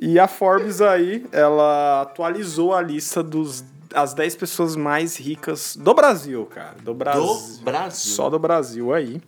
E 0.00 0.18
a 0.18 0.28
Forbes 0.28 0.80
aí, 0.80 1.26
ela 1.32 2.02
atualizou 2.02 2.74
a 2.74 2.80
lista 2.80 3.22
dos 3.22 3.64
as 3.94 4.12
10 4.12 4.36
pessoas 4.36 4.76
mais 4.76 5.16
ricas 5.16 5.76
do 5.76 5.94
Brasil, 5.94 6.44
cara. 6.46 6.76
Do 6.82 6.94
Brasil. 6.94 7.24
Do 7.24 7.64
Brasil. 7.64 8.12
Só 8.12 8.28
do 8.28 8.38
Brasil 8.38 8.92
aí. 8.92 9.20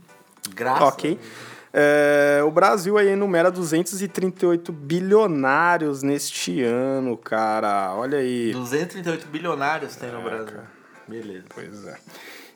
Graças 0.55 0.89
ok. 0.89 1.18
É, 1.73 2.43
o 2.45 2.51
Brasil 2.51 2.99
aí 2.99 3.09
enumera 3.09 3.51
238 3.51 4.73
bilionários 4.73 6.03
neste 6.03 6.62
ano, 6.62 7.16
cara. 7.16 7.95
Olha 7.95 8.18
aí. 8.18 8.53
238 8.53 9.29
bilionários 9.29 9.97
tem 9.97 10.11
no 10.11 10.23
Brasil. 10.23 10.47
cara. 10.47 10.71
Beleza. 11.07 11.45
Pois 11.55 11.87
é. 11.87 11.97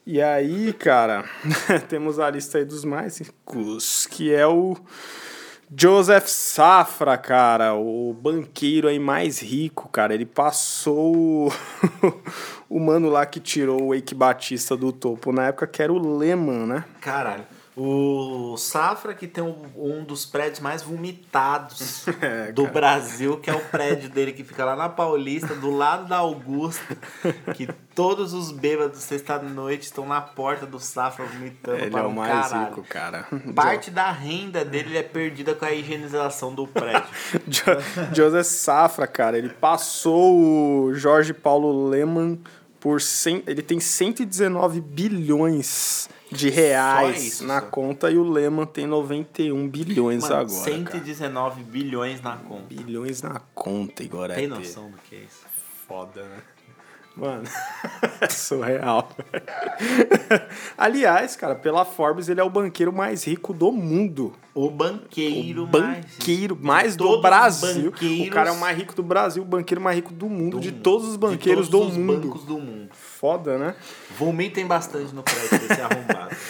E 0.06 0.20
aí, 0.20 0.72
cara, 0.72 1.24
temos 1.88 2.18
a 2.18 2.28
lista 2.28 2.58
aí 2.58 2.64
dos 2.64 2.84
mais 2.84 3.18
ricos, 3.18 4.06
que 4.06 4.34
é 4.34 4.46
o 4.46 4.76
Joseph 5.70 6.26
Safra, 6.26 7.16
cara, 7.16 7.74
o 7.74 8.12
banqueiro 8.12 8.88
aí 8.88 8.98
mais 8.98 9.40
rico, 9.40 9.88
cara. 9.88 10.14
Ele 10.14 10.26
passou 10.26 11.48
o, 11.48 11.52
mano 12.80 13.08
lá 13.08 13.24
que 13.26 13.40
tirou 13.40 13.82
o 13.82 13.94
Eike 13.94 14.14
Batista 14.14 14.76
do 14.76 14.92
topo 14.92 15.32
na 15.32 15.46
época, 15.46 15.66
que 15.66 15.82
era 15.82 15.92
o 15.92 16.16
Lehman, 16.16 16.66
né? 16.66 16.84
Caralho. 17.00 17.44
O 17.76 18.56
Safra, 18.56 19.14
que 19.14 19.26
tem 19.26 19.42
um, 19.42 19.64
um 19.76 20.04
dos 20.04 20.24
prédios 20.24 20.60
mais 20.60 20.82
vomitados 20.82 22.06
É, 22.22 22.52
do 22.52 22.62
cara. 22.62 22.72
Brasil, 22.74 23.36
que 23.38 23.50
é 23.50 23.54
o 23.54 23.58
prédio 23.60 24.08
dele 24.08 24.32
que 24.32 24.44
fica 24.44 24.64
lá 24.64 24.76
na 24.76 24.88
Paulista, 24.88 25.54
do 25.56 25.70
lado 25.76 26.06
da 26.08 26.18
Augusta, 26.18 26.96
que 27.54 27.66
todos 27.94 28.32
os 28.32 28.52
bêbados 28.52 29.00
sexta-noite 29.00 29.86
estão 29.86 30.06
na 30.06 30.20
porta 30.20 30.64
do 30.64 30.78
Safra 30.78 31.24
vomitando 31.26 31.78
Ele 31.78 31.90
para 31.90 32.00
é 32.02 32.04
o 32.04 32.08
um 32.08 32.12
mais 32.12 32.48
caralho. 32.48 32.68
rico, 32.70 32.82
cara. 32.88 33.26
Parte 33.54 33.90
da 33.90 34.10
renda 34.12 34.64
dele 34.64 34.96
é 34.96 35.02
perdida 35.02 35.54
com 35.54 35.64
a 35.64 35.72
higienização 35.72 36.54
do 36.54 36.66
prédio. 36.68 37.08
Jo- 37.48 37.62
Joseph 38.14 38.46
Safra, 38.46 39.06
cara, 39.08 39.36
ele 39.36 39.48
passou 39.48 40.38
o 40.86 40.94
Jorge 40.94 41.34
Paulo 41.34 41.88
Lehmann 41.88 42.38
por 42.78 43.00
100, 43.00 43.42
ele 43.46 43.62
tem 43.62 43.80
119 43.80 44.80
bilhões 44.80 46.08
de 46.32 46.48
reais 46.50 47.22
isso, 47.24 47.46
na 47.46 47.60
só? 47.60 47.66
conta 47.66 48.10
e 48.10 48.16
o 48.16 48.28
Lehmann 48.28 48.66
tem 48.66 48.86
91 48.86 49.68
bilhões 49.68 50.22
Mano, 50.22 50.34
agora, 50.34 50.64
cara. 50.64 50.76
119 50.76 51.62
bilhões 51.62 52.20
na 52.22 52.36
conta. 52.36 52.64
Bilhões 52.68 53.22
na 53.22 53.40
conta, 53.54 54.02
Igor. 54.02 54.28
Tem 54.30 54.46
noção 54.46 54.90
do 54.90 54.96
que 55.08 55.14
é 55.16 55.18
isso? 55.20 55.44
Foda, 55.86 56.22
né? 56.22 56.38
Mano, 57.16 57.44
surreal. 58.28 59.08
Aliás, 60.76 61.36
cara, 61.36 61.54
pela 61.54 61.84
Forbes, 61.84 62.28
ele 62.28 62.40
é 62.40 62.44
o 62.44 62.50
banqueiro 62.50 62.92
mais 62.92 63.24
rico 63.24 63.52
do 63.52 63.70
mundo. 63.70 64.32
O 64.54 64.70
banqueiro, 64.70 65.62
O 65.64 65.66
banqueiro 65.66 66.58
mais 66.60 66.96
do 66.96 67.04
Todos 67.04 67.16
os 67.18 67.22
Brasil. 67.22 67.92
O 68.26 68.30
cara 68.30 68.50
é 68.50 68.52
o 68.52 68.58
mais 68.58 68.76
rico 68.76 68.94
do 68.94 69.02
Brasil, 69.02 69.42
o 69.42 69.46
banqueiro 69.46 69.80
mais 69.80 69.96
rico 69.96 70.12
do 70.12 70.28
mundo, 70.28 70.56
do 70.56 70.60
de 70.60 70.72
mundo. 70.72 70.82
todos 70.82 71.08
os 71.08 71.16
banqueiros 71.16 71.66
De 71.66 71.70
todos 71.72 71.86
do 71.88 71.92
os 71.92 71.96
mundo. 71.98 72.20
bancos 72.28 72.44
do 72.44 72.58
mundo. 72.58 72.88
Foda, 73.24 73.56
né? 73.56 73.74
Vomitem 74.18 74.66
bastante 74.66 75.14
no 75.14 75.22
prédio 75.22 75.58
desse 75.66 75.80
arrombado. 75.80 76.34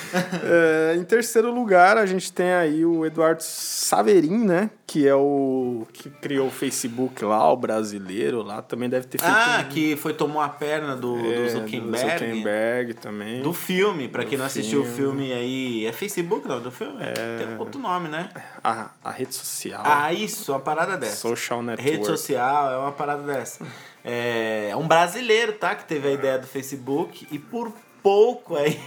É, 0.45 0.95
em 0.97 1.03
terceiro 1.05 1.53
lugar, 1.53 1.97
a 1.99 2.07
gente 2.07 2.33
tem 2.33 2.53
aí 2.53 2.85
o 2.85 3.05
Eduardo 3.05 3.43
Saverin, 3.43 4.45
né? 4.45 4.70
Que 4.87 5.07
é 5.09 5.14
o 5.14 5.87
que 5.93 6.09
criou 6.09 6.47
o 6.49 6.51
Facebook 6.51 7.25
lá, 7.25 7.53
o 7.53 7.57
brasileiro 7.57 8.43
lá. 8.43 8.62
Também 8.62 8.89
deve 8.89 9.07
ter 9.07 9.18
feito 9.18 9.33
Ah, 9.33 9.64
um- 9.64 9.68
que 9.70 9.97
foi 9.97 10.14
tomou 10.14 10.41
a 10.41 10.49
perna 10.49 10.95
do, 10.97 11.16
do 11.20 11.33
é, 11.33 11.49
Zuckerberg. 11.49 12.11
Zuckerberg 12.18 12.95
também. 12.95 13.43
Do 13.43 13.53
filme, 13.53 14.09
pra 14.09 14.25
quem 14.25 14.37
Do 14.37 14.39
não 14.39 14.47
assistiu 14.47 14.83
o 14.83 14.85
filme. 14.85 15.33
aí. 15.33 15.85
É 15.87 15.93
Facebook, 15.93 16.47
não? 16.47 16.61
Do 16.61 16.70
filme? 16.70 16.99
Tem 17.39 17.59
outro 17.59 17.81
nome, 17.81 18.09
né? 18.09 18.29
a, 18.62 18.91
a 19.03 19.11
rede 19.11 19.35
social. 19.35 19.83
Ah, 19.85 20.12
isso, 20.12 20.53
uma 20.53 20.61
parada 20.61 20.97
dessa. 20.97 21.16
Social 21.16 21.62
Network. 21.62 21.91
Rede 21.91 22.07
social, 22.07 22.72
é 22.72 22.79
uma 22.79 22.93
parada 22.93 23.22
dessa. 23.22 23.64
É 24.05 24.72
um 24.76 24.86
brasileiro, 24.86 25.52
tá? 25.55 25.74
Que 25.74 25.84
teve 25.84 26.09
a 26.09 26.12
ideia 26.12 26.38
do 26.38 26.46
Facebook 26.46 27.26
e 27.30 27.38
por 27.38 27.72
pouco 28.02 28.55
aí 28.55 28.78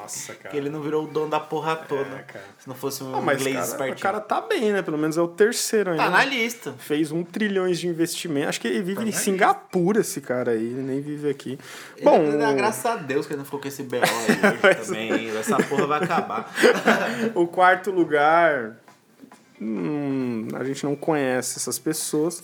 Nossa, 0.00 0.32
cara. 0.36 0.48
que 0.48 0.56
ele 0.56 0.70
não 0.70 0.80
virou 0.80 1.04
o 1.04 1.06
dono 1.06 1.28
da 1.28 1.38
porra 1.38 1.76
toda. 1.76 2.04
cara. 2.26 2.44
Se 2.58 2.66
não 2.66 2.74
fosse 2.74 3.04
um 3.04 3.14
Ah, 3.14 3.20
mas 3.20 3.40
inglês 3.40 3.74
cara, 3.74 3.92
o 3.92 3.98
cara 3.98 4.20
tá 4.20 4.40
bem, 4.40 4.72
né? 4.72 4.80
Pelo 4.80 4.96
menos 4.96 5.18
é 5.18 5.20
o 5.20 5.28
terceiro 5.28 5.90
ainda. 5.90 6.04
Tá 6.04 6.08
na 6.08 6.24
lista. 6.24 6.74
Fez 6.78 7.12
um 7.12 7.22
trilhões 7.22 7.78
de 7.78 7.86
investimento. 7.86 8.48
Acho 8.48 8.60
que 8.60 8.68
ele 8.68 8.80
vive 8.80 9.02
Tá 9.02 9.08
em 9.08 9.12
Singapura, 9.12 10.00
esse 10.00 10.22
cara 10.22 10.52
aí. 10.52 10.64
Ele 10.64 10.82
nem 10.82 11.00
vive 11.02 11.28
aqui. 11.28 11.58
Bom, 12.02 12.30
Bom, 12.30 12.38
dá 12.38 12.52
graças 12.54 12.86
a 12.86 12.96
Deus 12.96 13.26
que 13.26 13.32
ele 13.34 13.38
não 13.38 13.44
ficou 13.44 13.60
com 13.60 13.68
esse 13.68 13.82
BO 13.82 13.96
aí 13.96 14.02
hoje 14.70 14.86
também. 14.86 15.36
Essa 15.36 15.56
porra 15.64 15.86
vai 15.86 16.02
acabar. 16.02 16.50
o 17.34 17.46
quarto 17.46 17.90
lugar. 17.90 18.76
Hum, 19.60 20.48
a 20.54 20.64
gente 20.64 20.84
não 20.84 20.94
conhece 20.94 21.58
essas 21.58 21.78
pessoas. 21.78 22.42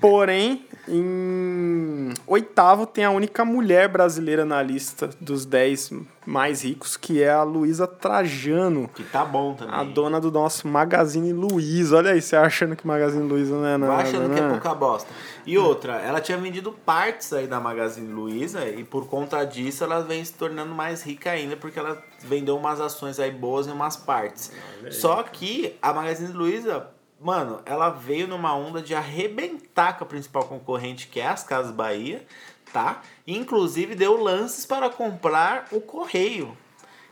Porém, 0.00 0.64
em 0.88 2.12
oitavo 2.26 2.86
tem 2.86 3.04
a 3.04 3.10
única 3.10 3.44
mulher 3.44 3.88
brasileira 3.88 4.44
na 4.44 4.62
lista 4.62 5.10
dos 5.20 5.44
10 5.44 5.92
mais 6.26 6.62
ricos, 6.62 6.96
que 6.96 7.22
é 7.22 7.30
a 7.30 7.42
Luísa 7.42 7.86
Trajano. 7.86 8.88
Que 8.94 9.02
tá 9.02 9.24
bom 9.24 9.54
também. 9.54 9.74
A 9.74 9.82
dona 9.82 10.20
do 10.20 10.30
nosso 10.30 10.68
Magazine 10.68 11.32
Luiza. 11.32 11.96
Olha 11.96 12.12
aí, 12.12 12.22
você 12.22 12.36
achando 12.36 12.76
que 12.76 12.86
Magazine 12.86 13.26
Luiza 13.26 13.54
não 13.54 13.66
é 13.66 13.76
nada, 13.76 13.92
Vai 13.94 14.08
achando 14.08 14.28
né? 14.28 14.34
que 14.34 14.40
é 14.40 14.48
pouca 14.48 14.74
bosta. 14.74 15.08
E 15.46 15.58
outra, 15.58 15.94
ela 15.96 16.20
tinha 16.20 16.38
vendido 16.38 16.72
partes 16.84 17.32
aí 17.32 17.46
da 17.46 17.58
Magazine 17.58 18.12
Luiza 18.12 18.64
e 18.68 18.84
por 18.84 19.06
conta 19.08 19.42
disso 19.44 19.82
ela 19.82 20.00
vem 20.02 20.24
se 20.24 20.34
tornando 20.34 20.74
mais 20.74 21.02
rica 21.02 21.30
ainda 21.30 21.56
porque 21.56 21.78
ela 21.78 22.00
vendeu 22.22 22.56
umas 22.56 22.80
ações 22.80 23.18
aí 23.18 23.30
boas 23.30 23.66
e 23.66 23.70
umas 23.70 23.96
partes. 23.96 24.52
Só 24.90 25.22
que 25.22 25.76
a 25.80 25.92
Magazine 25.92 26.32
Luiza, 26.32 26.88
mano, 27.20 27.60
ela 27.64 27.90
veio 27.90 28.26
numa 28.26 28.54
onda 28.54 28.80
de 28.82 28.94
arrebentar 28.94 29.96
com 29.96 30.04
a 30.04 30.06
principal 30.06 30.44
concorrente 30.44 31.08
que 31.08 31.20
é 31.20 31.26
as 31.26 31.42
Casas 31.42 31.72
Bahia, 31.72 32.24
tá? 32.72 33.02
Inclusive 33.26 33.94
deu 33.94 34.22
lances 34.22 34.64
para 34.66 34.88
comprar 34.90 35.68
o 35.72 35.80
Correio. 35.80 36.56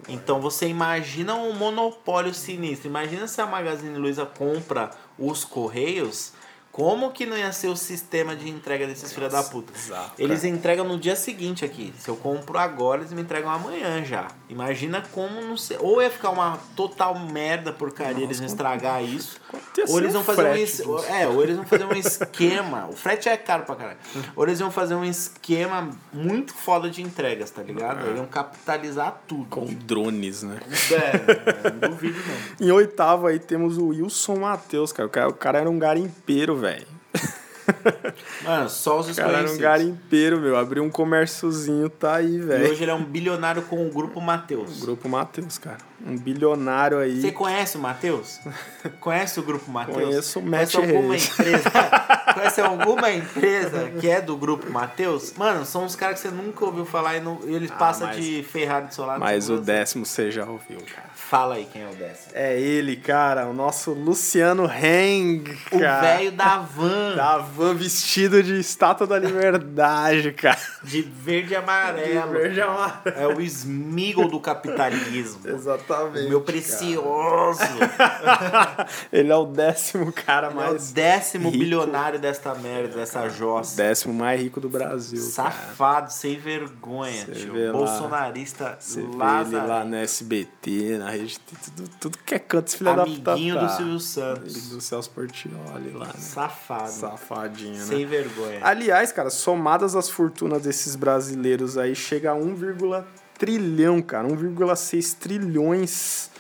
Então 0.08 0.40
você 0.40 0.68
imagina 0.68 1.34
um 1.34 1.52
monopólio 1.52 2.32
sinistro. 2.32 2.88
Imagina 2.88 3.26
se 3.26 3.40
a 3.40 3.46
Magazine 3.46 3.98
Luiza 3.98 4.24
compra 4.24 4.90
os 5.18 5.44
Correios. 5.44 6.32
Como 6.78 7.10
que 7.10 7.26
não 7.26 7.36
ia 7.36 7.50
ser 7.50 7.66
o 7.66 7.76
sistema 7.76 8.36
de 8.36 8.48
entrega 8.48 8.86
desses 8.86 9.12
filha 9.12 9.28
da 9.28 9.42
puta? 9.42 9.72
exato, 9.76 10.12
Eles 10.16 10.44
entregam 10.44 10.86
no 10.86 10.96
dia 10.96 11.16
seguinte 11.16 11.64
aqui. 11.64 11.92
Se 11.98 12.08
eu 12.08 12.14
compro 12.14 12.56
agora, 12.56 13.00
eles 13.00 13.12
me 13.12 13.20
entregam 13.20 13.50
amanhã 13.50 14.04
já. 14.04 14.28
Imagina 14.48 15.02
como 15.10 15.40
não 15.40 15.56
sei. 15.56 15.76
Ou 15.80 16.00
ia 16.00 16.08
ficar 16.08 16.30
uma 16.30 16.56
total 16.76 17.18
merda 17.18 17.72
porcaria 17.72 18.22
eles 18.22 18.38
vão 18.38 18.46
estragar 18.46 19.02
isso. 19.02 19.40
Ou 19.88 19.98
eles 19.98 20.12
vão 20.12 20.22
fazer 20.22 20.44
um 20.44 20.54
es-? 20.54 20.80
É, 21.10 21.26
ou 21.26 21.42
eles 21.42 21.56
vão 21.56 21.66
fazer 21.66 21.84
um 21.84 21.92
esquema. 21.94 22.86
O 22.88 22.92
frete 22.92 23.28
é 23.28 23.36
caro 23.36 23.64
pra 23.64 23.74
caralho. 23.74 23.98
Ou 24.36 24.44
eles 24.44 24.60
vão 24.60 24.70
fazer 24.70 24.94
um 24.94 25.04
esquema 25.04 25.90
muito 26.12 26.54
foda 26.54 26.88
de 26.88 27.02
entregas, 27.02 27.50
tá 27.50 27.60
ligado? 27.60 28.06
Aí 28.06 28.14
iam 28.14 28.26
capitalizar 28.26 29.22
tudo. 29.26 29.46
Com 29.46 29.64
drones, 29.64 30.44
né? 30.44 30.60
É, 30.92 31.72
não 31.72 31.90
duvido 31.90 32.20
não. 32.20 32.38
Em 32.68 32.70
oitavo 32.70 33.26
aí 33.26 33.40
temos 33.40 33.78
o 33.78 33.88
Wilson 33.88 34.36
Matheus, 34.36 34.92
cara. 34.92 35.08
O 35.08 35.10
cara, 35.10 35.28
o 35.28 35.34
cara 35.34 35.58
era 35.58 35.68
um 35.68 35.78
garimpeiro, 35.78 36.56
velho. 36.56 36.67
Mano, 38.44 38.68
só 38.70 38.98
os 39.00 39.14
cara 39.14 39.38
era 39.38 39.50
um 39.50 39.58
garimpeiro, 39.58 40.40
meu. 40.40 40.56
Abriu 40.56 40.82
um 40.82 40.90
comérciozinho, 40.90 41.90
tá 41.90 42.16
aí, 42.16 42.36
E 42.36 42.38
velho. 42.38 42.70
hoje 42.70 42.82
ele 42.84 42.90
é 42.90 42.94
um 42.94 43.04
bilionário 43.04 43.60
com 43.62 43.86
o 43.86 43.90
grupo 43.90 44.20
Mateus. 44.20 44.80
Grupo 44.80 45.06
Matheus, 45.08 45.58
cara. 45.58 45.78
Um 46.06 46.16
bilionário 46.16 46.98
aí. 46.98 47.20
Você 47.20 47.30
conhece 47.32 47.76
o 47.76 47.80
Matheus? 47.80 48.40
Conhece 49.00 49.38
o 49.38 49.42
grupo 49.42 49.70
Matheus? 49.70 49.96
Conheço 49.98 50.38
o 50.38 50.42
Conhece 50.42 50.76
Matt 50.78 50.88
alguma 50.88 51.16
empresa? 51.16 51.70
conhece 52.38 52.60
alguma 52.60 53.10
empresa 53.10 53.90
que 54.00 54.08
é 54.08 54.20
do 54.20 54.36
grupo 54.36 54.70
Matheus? 54.70 55.32
Mano, 55.36 55.64
são 55.64 55.84
uns 55.84 55.94
caras 55.96 56.20
que 56.20 56.28
você 56.28 56.34
nunca 56.34 56.64
ouviu 56.64 56.84
falar 56.84 57.16
e, 57.16 57.20
não, 57.20 57.38
e 57.44 57.54
eles 57.54 57.70
passam 57.70 58.06
mas- 58.08 58.16
de 58.16 58.42
Ferrari 58.42 58.86
do 58.94 59.04
lado. 59.04 59.20
Mas 59.20 59.48
o 59.50 59.58
décimo 59.58 60.04
você 60.06 60.30
já 60.30 60.44
ouviu, 60.44 60.78
cara. 60.94 61.08
Fala 61.14 61.56
aí 61.56 61.68
quem 61.72 61.82
é 61.82 61.86
o 61.86 61.94
décimo. 61.94 62.32
É 62.34 62.58
ele, 62.58 62.96
cara. 62.96 63.46
O 63.46 63.52
nosso 63.52 63.92
Luciano 63.92 64.64
Heng, 64.70 65.44
O 65.72 65.78
velho 65.78 66.32
da 66.32 66.58
van. 66.58 67.14
Da 67.16 67.38
van 67.38 67.74
vestido 67.74 68.42
de 68.42 68.58
estátua 68.58 69.06
da 69.06 69.18
liberdade, 69.18 70.32
cara. 70.32 70.58
De 70.82 71.02
verde 71.02 71.52
e 71.52 71.56
amarelo. 71.56 72.32
De 72.32 72.38
verde 72.38 72.58
e 72.58 72.62
amarelo. 72.62 73.02
É 73.16 73.26
o 73.26 73.40
Smigol 73.40 74.28
do 74.28 74.40
capitalismo. 74.40 75.40
Exatamente. 75.48 76.26
O 76.26 76.28
meu 76.30 76.40
precioso. 76.40 77.60
Ele 79.12 79.30
é 79.30 79.36
o 79.36 79.44
décimo 79.46 80.12
cara 80.12 80.48
É 80.48 80.50
o 80.50 80.54
mais. 80.54 80.92
décimo 80.92 81.48
rico. 81.50 81.58
bilionário 81.58 82.18
desta 82.28 82.54
merda, 82.54 82.96
dessa 82.96 83.28
jossa. 83.28 83.76
Décimo 83.76 84.12
mais 84.14 84.40
rico 84.40 84.60
do 84.60 84.68
Brasil. 84.68 85.20
cara. 85.34 85.50
Safado, 85.50 86.12
sem 86.12 86.38
vergonha, 86.38 87.24
Você 87.24 87.32
tio. 87.32 87.52
vê 87.52 87.66
lá- 87.66 87.72
Bolsonarista 87.72 88.78
Lázaro. 89.14 89.66
lá 89.66 89.84
no 89.84 89.96
SBT, 89.96 90.98
na 90.98 91.10
rede, 91.10 91.38
tudo, 91.40 91.88
tudo 92.00 92.18
que 92.18 92.34
é 92.34 92.38
canto, 92.38 92.68
esse 92.68 92.76
filho 92.76 92.94
da 92.94 93.04
puta. 93.04 93.32
Amiguinho 93.32 93.54
tá. 93.54 93.64
do 93.64 93.72
Silvio 93.76 93.92
Ele 93.94 94.00
Santos. 94.00 94.68
do 94.70 94.80
Celso 94.80 95.10
Portioli 95.10 95.90
lá, 95.94 96.06
né? 96.06 96.12
Safado. 96.18 96.90
Safadinho, 96.90 97.76
né? 97.78 97.84
Sem 97.84 98.06
vergonha. 98.06 98.60
Aliás, 98.62 99.10
cara, 99.12 99.30
somadas 99.30 99.96
as 99.96 100.08
fortunas 100.10 100.62
desses 100.62 100.94
brasileiros 100.94 101.78
aí, 101.78 101.94
chega 101.94 102.30
a 102.32 102.34
1, 102.34 103.04
trilhão, 103.38 104.02
cara. 104.02 104.26
1,6 104.28 105.14
trilhões. 105.14 106.30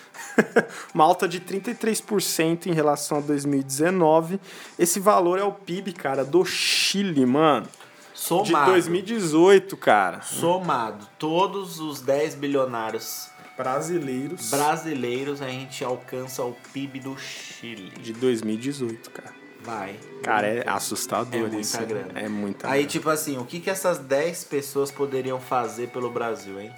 Uma 0.94 1.04
alta 1.04 1.26
de 1.28 1.40
33% 1.40 2.66
em 2.66 2.72
relação 2.72 3.18
a 3.18 3.20
2019. 3.20 4.40
Esse 4.78 5.00
valor 5.00 5.38
é 5.38 5.44
o 5.44 5.52
PIB, 5.52 5.92
cara, 5.92 6.24
do 6.24 6.44
Chile, 6.44 7.24
mano. 7.26 7.66
De 8.14 8.20
Somado. 8.20 8.72
2018, 8.72 9.76
cara. 9.76 10.20
Somado. 10.22 11.06
Todos 11.18 11.78
os 11.78 12.00
10 12.00 12.34
bilionários 12.34 13.28
Brasileiros. 13.56 14.50
brasileiros, 14.50 15.42
a 15.42 15.48
gente 15.48 15.84
alcança 15.84 16.44
o 16.44 16.56
PIB 16.72 17.00
do 17.00 17.16
Chile. 17.18 17.90
De 18.00 18.12
2018, 18.12 19.10
cara. 19.10 19.32
Vai. 19.62 19.98
Cara, 20.22 20.46
é 20.46 20.68
assustador 20.68 21.34
É 21.34 21.38
muita 21.40 21.56
isso. 21.58 21.84
grana. 21.84 22.12
É 22.18 22.28
muita 22.28 22.66
Aí, 22.68 22.72
grana. 22.80 22.88
tipo 22.88 23.10
assim, 23.10 23.36
o 23.38 23.44
que, 23.44 23.58
que 23.60 23.68
essas 23.68 23.98
10 23.98 24.44
pessoas 24.44 24.90
poderiam 24.90 25.40
fazer 25.40 25.88
pelo 25.88 26.10
Brasil, 26.10 26.60
hein? 26.60 26.72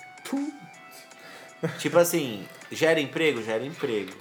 Tipo 1.78 1.98
assim, 1.98 2.46
gera 2.70 3.00
emprego? 3.00 3.42
Gera 3.42 3.64
emprego. 3.64 4.12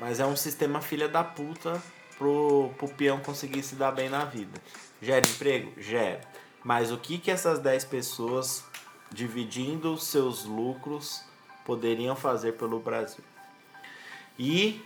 Mas 0.00 0.20
é 0.20 0.26
um 0.26 0.36
sistema 0.36 0.80
filha 0.80 1.08
da 1.08 1.24
puta 1.24 1.82
pro, 2.16 2.70
pro 2.78 2.88
peão 2.88 3.18
conseguir 3.20 3.62
se 3.62 3.74
dar 3.74 3.92
bem 3.92 4.08
na 4.08 4.24
vida. 4.24 4.60
Gera 5.02 5.26
emprego? 5.28 5.72
Gera. 5.80 6.20
Mas 6.64 6.90
o 6.92 6.98
que, 6.98 7.18
que 7.18 7.30
essas 7.30 7.58
10 7.60 7.84
pessoas, 7.84 8.64
dividindo 9.12 9.96
seus 9.98 10.44
lucros, 10.44 11.22
poderiam 11.64 12.14
fazer 12.16 12.52
pelo 12.52 12.78
Brasil? 12.80 13.24
E 14.38 14.82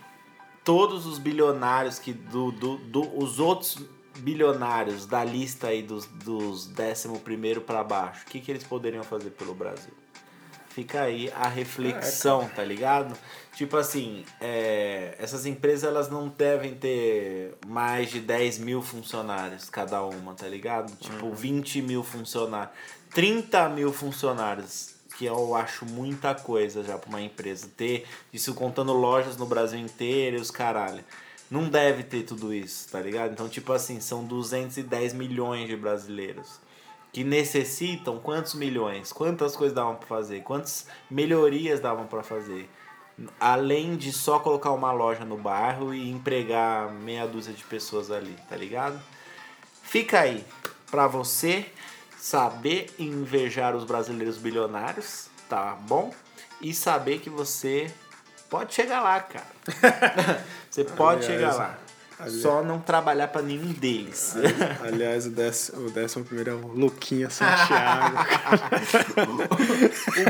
todos 0.63 1.05
os 1.05 1.19
bilionários 1.19 1.99
que 1.99 2.13
do, 2.13 2.51
do, 2.51 2.77
do- 2.77 3.17
os 3.17 3.39
outros 3.39 3.77
bilionários 4.17 5.05
da 5.05 5.23
lista 5.23 5.67
aí 5.67 5.81
dos, 5.81 6.05
dos 6.05 6.71
11 6.79 7.19
primeiro 7.19 7.61
para 7.61 7.83
baixo, 7.83 8.23
o 8.25 8.29
que, 8.29 8.39
que 8.39 8.51
eles 8.51 8.63
poderiam 8.63 9.03
fazer 9.03 9.31
pelo 9.31 9.53
Brasil? 9.53 9.93
Fica 10.73 11.03
aí 11.03 11.31
a 11.35 11.47
reflexão, 11.47 12.49
tá 12.49 12.63
ligado? 12.63 13.15
Tipo 13.55 13.77
assim, 13.77 14.25
é, 14.41 15.15
essas 15.19 15.45
empresas 15.45 15.83
elas 15.83 16.09
não 16.09 16.29
devem 16.29 16.73
ter 16.73 17.53
mais 17.67 18.09
de 18.09 18.19
10 18.19 18.57
mil 18.57 18.81
funcionários 18.81 19.69
cada 19.69 20.03
uma, 20.03 20.33
tá 20.33 20.47
ligado? 20.47 20.91
Tipo, 20.95 21.31
20 21.31 21.79
mil 21.83 22.03
funcionários. 22.03 22.75
30 23.11 23.69
mil 23.69 23.93
funcionários, 23.93 24.95
que 25.15 25.25
eu 25.25 25.53
acho 25.53 25.85
muita 25.85 26.33
coisa 26.33 26.83
já 26.83 26.97
pra 26.97 27.09
uma 27.09 27.21
empresa 27.21 27.69
ter, 27.77 28.07
isso 28.33 28.55
contando 28.55 28.93
lojas 28.93 29.37
no 29.37 29.45
Brasil 29.45 29.77
inteiro 29.77 30.37
e 30.37 30.39
os 30.39 30.49
caralho. 30.49 31.03
Não 31.51 31.69
deve 31.69 32.01
ter 32.01 32.23
tudo 32.23 32.51
isso, 32.51 32.89
tá 32.89 32.99
ligado? 32.99 33.31
Então, 33.33 33.47
tipo 33.47 33.71
assim, 33.71 33.99
são 33.99 34.25
210 34.25 35.13
milhões 35.13 35.67
de 35.67 35.77
brasileiros 35.77 36.62
que 37.13 37.23
necessitam 37.23 38.19
quantos 38.19 38.55
milhões, 38.55 39.13
quantas 39.13 39.55
coisas 39.55 39.75
davam 39.75 39.95
para 39.95 40.07
fazer, 40.07 40.41
quantas 40.41 40.87
melhorias 41.09 41.79
davam 41.79 42.07
para 42.07 42.23
fazer, 42.23 42.67
além 43.39 43.95
de 43.95 44.11
só 44.11 44.39
colocar 44.39 44.71
uma 44.71 44.91
loja 44.91 45.23
no 45.23 45.37
bairro 45.37 45.93
e 45.93 46.09
empregar 46.09 46.91
meia 46.91 47.27
dúzia 47.27 47.53
de 47.53 47.63
pessoas 47.63 48.09
ali, 48.09 48.35
tá 48.49 48.55
ligado? 48.55 48.99
Fica 49.83 50.21
aí 50.21 50.43
para 50.89 51.05
você 51.05 51.67
saber 52.17 52.91
invejar 52.97 53.75
os 53.75 53.83
brasileiros 53.83 54.39
bilionários, 54.39 55.27
tá 55.47 55.77
bom? 55.81 56.11
E 56.59 56.73
saber 56.73 57.19
que 57.19 57.29
você 57.29 57.93
pode 58.49 58.73
chegar 58.73 59.01
lá, 59.01 59.19
cara. 59.19 59.45
você 60.67 60.83
pode 60.83 61.25
Aliás, 61.25 61.25
chegar 61.25 61.55
lá. 61.55 61.77
Aliás- 62.19 62.41
Só 62.41 62.63
não 62.63 62.79
trabalhar 62.79 63.27
para 63.29 63.41
nenhum 63.41 63.71
deles. 63.73 64.35
Aliás, 64.83 65.25
o 65.25 65.29
décimo, 65.29 65.87
o 65.87 65.89
décimo 65.91 66.23
primeiro 66.25 66.51
é 66.51 66.53
o 66.53 66.67
Luquinha 66.67 67.29
Santiago. 67.29 68.17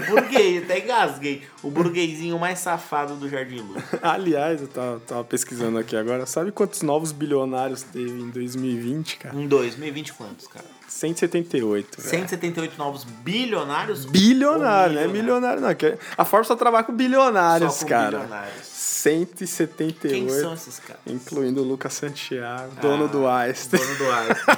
O 0.07 0.11
burguês, 0.15 0.63
até 0.63 0.79
engasguei. 0.79 1.43
O 1.61 1.69
burguesinho 1.69 2.37
mais 2.39 2.59
safado 2.59 3.15
do 3.15 3.29
Jardim 3.29 3.57
Lula. 3.61 3.83
Aliás, 4.01 4.61
eu 4.61 4.67
tava, 4.67 4.99
tava 5.01 5.23
pesquisando 5.23 5.77
aqui 5.77 5.95
agora. 5.95 6.25
Sabe 6.25 6.51
quantos 6.51 6.81
novos 6.81 7.11
bilionários 7.11 7.83
teve 7.83 8.11
em 8.11 8.29
2020, 8.29 9.17
cara? 9.17 9.35
Em 9.35 9.47
2020 9.47 10.13
quantos, 10.13 10.47
cara? 10.47 10.65
178. 10.93 12.01
178 12.01 12.77
novos 12.77 13.03
bilionários? 13.03 14.05
Bilionário, 14.05 14.95
não 14.95 15.01
é 15.01 15.07
milionário 15.07 15.59
não. 15.59 15.69
A 16.17 16.23
Forbes 16.23 16.47
só 16.47 16.55
trabalha 16.55 16.83
com 16.83 16.93
bilionários, 16.93 17.73
só 17.73 17.79
com 17.81 17.89
cara. 17.89 18.17
Bilionários. 18.19 18.67
178. 18.67 20.07
Quem 20.07 20.29
são 20.29 20.53
esses 20.53 20.79
caras? 20.79 21.01
Incluindo 21.07 21.61
o 21.61 21.63
Lucas 21.65 21.93
Santiago, 21.93 22.75
dono 22.79 23.05
Ah, 23.05 23.07
do 23.07 23.27
Einstein. 23.27 23.81
Dono 23.81 23.95
do 23.97 24.11
Einstein. 24.11 24.57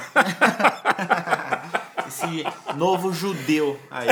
Esse 2.06 2.44
novo 2.76 3.12
judeu 3.12 3.76
aí. 3.90 4.08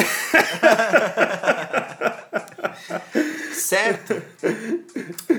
certo? 3.53 4.21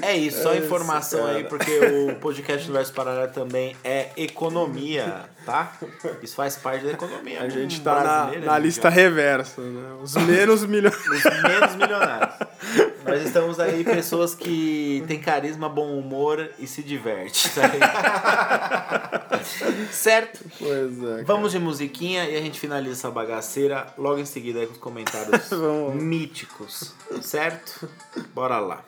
É 0.01 0.15
isso, 0.15 0.41
só 0.41 0.55
informação 0.55 1.25
aí, 1.25 1.43
porque 1.43 1.79
o 1.79 2.15
podcast 2.15 2.65
Universo 2.67 2.93
Paralelo 2.93 3.31
também 3.33 3.75
é 3.83 4.09
economia, 4.17 5.25
tá? 5.45 5.73
Isso 6.21 6.35
faz 6.35 6.57
parte 6.57 6.83
da 6.85 6.91
economia. 6.91 7.41
A 7.41 7.49
gente 7.49 7.81
tá 7.81 8.03
na, 8.03 8.39
na 8.39 8.57
lista 8.57 8.89
reversa, 8.89 9.61
né? 9.61 9.97
Os 10.01 10.15
menos 10.15 10.65
milhões. 10.65 10.95
Os 11.07 11.23
menos 11.23 11.75
milionários. 11.75 12.35
Nós 13.05 13.23
estamos 13.23 13.59
aí 13.59 13.83
pessoas 13.83 14.33
que 14.33 15.03
têm 15.07 15.19
carisma, 15.19 15.69
bom 15.69 15.97
humor 15.97 16.49
e 16.57 16.65
se 16.65 16.81
diverte. 16.81 17.47
sabe? 17.49 17.77
certo? 19.93 20.43
Pois 20.57 21.03
é. 21.03 21.23
Vamos 21.23 21.51
de 21.51 21.59
musiquinha 21.59 22.25
e 22.27 22.35
a 22.35 22.41
gente 22.41 22.59
finaliza 22.59 22.93
essa 22.93 23.11
bagaceira 23.11 23.93
logo 23.97 24.19
em 24.19 24.25
seguida 24.25 24.59
aí 24.59 24.65
com 24.65 24.73
os 24.73 24.79
comentários 24.79 25.49
míticos. 25.93 26.95
Certo? 27.21 27.87
Bora 28.33 28.57
lá. 28.59 28.83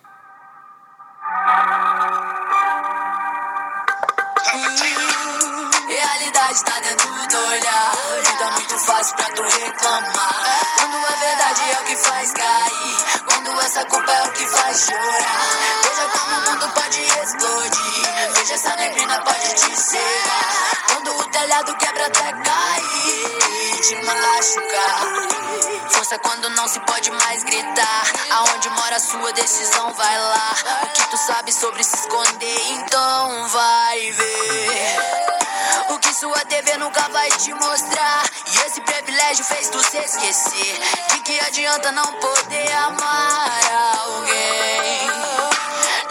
Realidade 6.28 6.64
tá 6.66 6.80
dentro 6.82 7.08
do 7.08 7.48
olhar. 7.48 7.92
Vida 8.18 8.52
muito 8.52 8.80
fácil 8.80 9.16
pra 9.16 9.26
tu 9.30 9.44
reclamar. 9.44 10.76
Quando 10.78 10.98
a 10.98 11.16
verdade 11.16 11.72
é 11.72 11.80
o 11.80 11.84
que 11.86 11.96
faz 11.96 12.32
cair. 12.34 13.24
Quando 13.26 13.62
essa 13.62 13.86
culpa 13.86 14.12
é 14.12 14.24
o 14.24 14.32
que 14.34 14.46
faz 14.46 14.78
chorar. 14.88 15.48
Veja 15.84 16.10
como 16.10 16.36
o 16.36 16.52
mundo 16.52 16.74
pode 16.74 17.02
explodir. 17.02 18.34
Veja 18.34 18.54
essa 18.56 18.76
neblina 18.76 19.22
pode 19.22 19.54
te 19.54 19.80
cegar. 19.80 20.78
Quando 20.88 21.18
o 21.18 21.24
telhado 21.30 21.78
quebra 21.78 22.08
até 22.08 22.34
cair. 22.34 23.38
E 23.72 23.82
te 23.84 23.96
machucar. 23.96 25.92
Força 25.92 26.20
quando 26.20 26.50
não 26.50 26.68
se 26.68 26.82
pode 26.82 27.10
mais 27.10 27.42
gritar. 27.46 28.04
Aonde 28.32 28.70
mora 28.72 28.98
a 28.98 29.00
sua 29.00 29.32
decisão, 29.32 29.94
vai 29.94 30.18
lá. 30.20 30.56
O 30.84 30.88
que 30.88 31.10
tu 31.10 31.18
sabe 31.18 31.54
sobre 31.54 31.82
se 31.86 31.96
esconder, 31.96 32.72
então 32.72 33.48
vai 33.48 34.12
ver. 34.12 35.47
O 35.90 36.00
que 36.00 36.14
sua 36.14 36.40
TV 36.46 36.78
nunca 36.78 37.08
vai 37.10 37.30
te 37.32 37.54
mostrar. 37.54 38.24
E 38.46 38.58
esse 38.66 38.82
privilégio 38.82 39.46
fez 39.46 39.70
tu 39.70 39.80
se 39.80 39.98
esquecer. 39.98 40.80
De 41.12 41.20
que 41.22 41.40
adianta 41.40 41.92
não 41.92 42.14
poder 42.14 42.72
amar 42.74 43.62
alguém? 44.06 45.10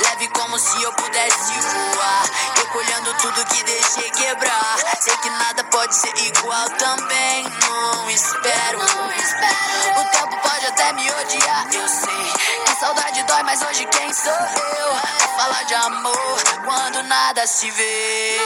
Leve 0.01 0.29
como 0.29 0.59
se 0.59 0.83
eu 0.83 0.93
pudesse 0.95 1.53
voar. 1.53 2.25
Recolhendo 2.57 3.15
tudo 3.15 3.45
que 3.47 3.63
deixei 3.65 4.11
quebrar. 4.13 4.77
Sei 5.01 5.17
que 5.19 5.31
nada 5.31 5.65
pode 5.65 5.95
ser 5.95 6.17
igual 6.25 6.71
também. 6.71 7.45
Não 7.69 8.11
espero. 8.11 8.79
O 8.81 10.05
tempo 10.11 10.41
pode 10.43 10.67
até 10.67 10.93
me 10.95 11.11
odiar, 11.11 11.67
eu 11.73 11.89
sei. 11.89 12.33
Que 12.65 12.81
saudade 12.81 13.23
dói, 13.25 13.43
mas 13.43 13.63
hoje 13.63 13.85
quem 13.87 14.13
sou 14.13 14.33
eu? 14.33 15.37
Falar 15.37 15.63
de 15.65 15.75
amor 15.75 16.43
quando 16.65 17.03
nada 17.03 17.47
se 17.47 17.71
vê. 17.71 18.41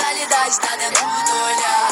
Realidade 0.00 0.60
tá 0.60 0.76
dentro 0.76 1.04
do 1.04 1.44
olhar. 1.44 1.89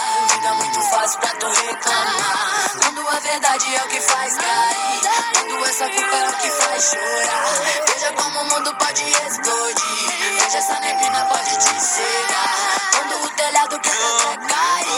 Vida 0.49 0.55
muito 0.55 0.81
fácil 0.81 1.21
pra 1.21 1.29
tu 1.33 1.47
reclamar. 1.47 2.71
Quando 2.81 3.07
a 3.07 3.21
verdade 3.21 3.77
é 3.77 3.85
o 3.85 3.89
que 3.89 4.01
faz 4.01 4.35
cair. 4.35 5.01
Quando 5.35 5.67
essa 5.67 5.89
culpa 5.91 6.17
é 6.17 6.29
o 6.29 6.33
que 6.33 6.51
faz 6.51 6.85
chorar. 6.85 7.45
Veja 7.87 8.13
como 8.15 8.41
o 8.41 8.45
mundo 8.47 8.75
pode 8.77 9.03
explodir. 9.03 10.41
Veja 10.41 10.59
essa 10.59 10.81
neblina 10.81 11.27
pode 11.27 11.51
te 11.51 11.83
cegar. 11.83 12.81
Quando 12.93 13.25
o 13.25 13.29
telhado 13.31 13.77
até 13.77 13.91
cair. 13.91 14.89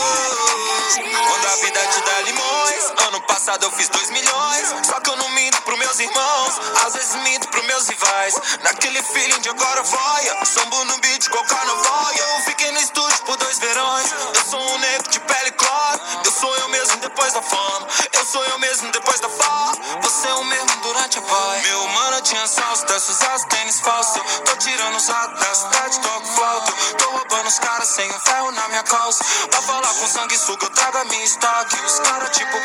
Quando 1.29 1.47
a 1.47 1.57
vida 1.57 1.87
te 1.87 2.01
dá 2.01 2.21
limões. 2.21 2.85
Ano 3.09 3.21
passado 3.23 3.65
eu 3.65 3.73
fiz 3.73 3.89
dois 3.89 4.11
milhões. 4.11 4.69
Só 4.87 5.01
que 5.01 5.11
eu 5.11 5.17
não 5.17 5.29
minto 5.31 5.61
pros 5.63 5.79
meus 5.81 5.99
irmãos. 5.99 6.61
Às 6.87 6.95
vezes 6.95 7.15
minto 7.25 7.49
pros 7.49 7.65
meus 7.65 7.89
rivais. 7.89 8.35
Naquele 8.63 9.03
feeling 9.03 9.41
de 9.41 9.49
agora 9.49 9.83
voia. 9.83 10.45
Sombo 10.45 10.85
no 10.85 10.99
beat 10.99 11.29
com 11.29 11.43
carnavalha. 11.45 12.23
Eu 12.37 12.41
fiquei 12.45 12.71
no 12.71 12.79
estúdio 12.81 13.19
por 13.25 13.37
dois 13.37 13.59
verões. 13.59 14.13
Eu 14.35 14.45
sou 14.49 14.61
um 14.61 14.79
negro 14.79 15.11
de 15.11 15.19
pele 15.21 15.40
clara. 15.53 16.01
Eu 16.25 16.33
sou 16.33 16.55
eu 16.57 16.69
mesmo 16.69 16.97
depois 16.99 17.33
da 17.33 17.43
fama. 17.43 17.87
Eu 18.13 18.25
sou 18.27 18.45
eu 18.45 18.59
mesmo 18.59 18.91
depois 18.93 19.21
da 19.21 19.29
fama. 19.29 19.73
Você 20.03 20.29
é 20.29 20.35
o 20.35 20.45
mesmo 20.45 20.77
durante 20.83 21.19
a 21.19 21.23
voz. 21.23 21.63
Meu 21.63 21.89
mano 21.89 22.21
tinha 22.23 22.47
salsa, 22.47 22.85
desce 22.87 23.13
usar 23.13 23.39
tênis 23.49 23.81
falsos. 23.81 24.21
Tô 24.45 24.57
tirando 24.57 24.97
os 24.97 25.09
ratos 25.09 25.41
da 25.41 25.55
cidade, 25.55 26.01
toco 26.01 26.27
flauta. 26.27 26.73
Tô 26.99 27.11
roubando 27.11 27.47
os 27.47 27.59
caras 27.59 27.89
sem 27.89 28.11
um 28.11 28.21
ferro 28.21 28.51
na 28.53 28.69
minha 28.69 28.83
calça. 28.83 29.25
Pra 29.51 29.63
falar 29.63 29.95
com 29.95 30.07
sanguessuga, 30.07 30.67
eu 30.67 30.71
trago 30.71 30.99
a 30.99 31.05
minha 31.05 31.25
estoque. 31.25 31.77
Os 31.85 31.99
caras 32.01 32.37
tipo, 32.37 32.57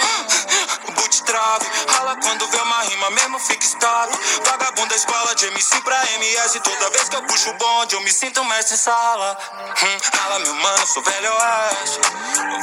boot 0.94 1.24
trave. 1.24 1.66
Rala 1.90 2.18
quando 2.22 2.48
vê 2.48 2.58
uma 2.58 2.82
rima, 2.82 3.10
mesmo 3.12 3.40
fica 3.40 3.66
estável. 3.66 4.20
Vagabundo 4.46 4.90
da 4.90 4.96
escola 4.96 5.36
de 5.36 5.46
MC 5.48 5.82
pra 5.82 6.12
MS. 6.16 6.60
Toda 6.60 6.90
vez 6.90 7.10
que 7.10 7.16
eu 7.16 7.24
puxo 7.24 7.50
o 7.50 7.54
bonde, 7.54 7.96
eu 7.96 8.02
me 8.02 8.12
sinto 8.12 8.44
mestre 8.46 8.76
em 8.76 8.78
sala. 8.78 9.38
Hum, 9.54 10.18
rala, 10.18 10.40
meu 10.40 10.54
mano, 10.56 10.88
sou 10.88 11.04
velho 11.04 11.32
oeste. 11.32 12.00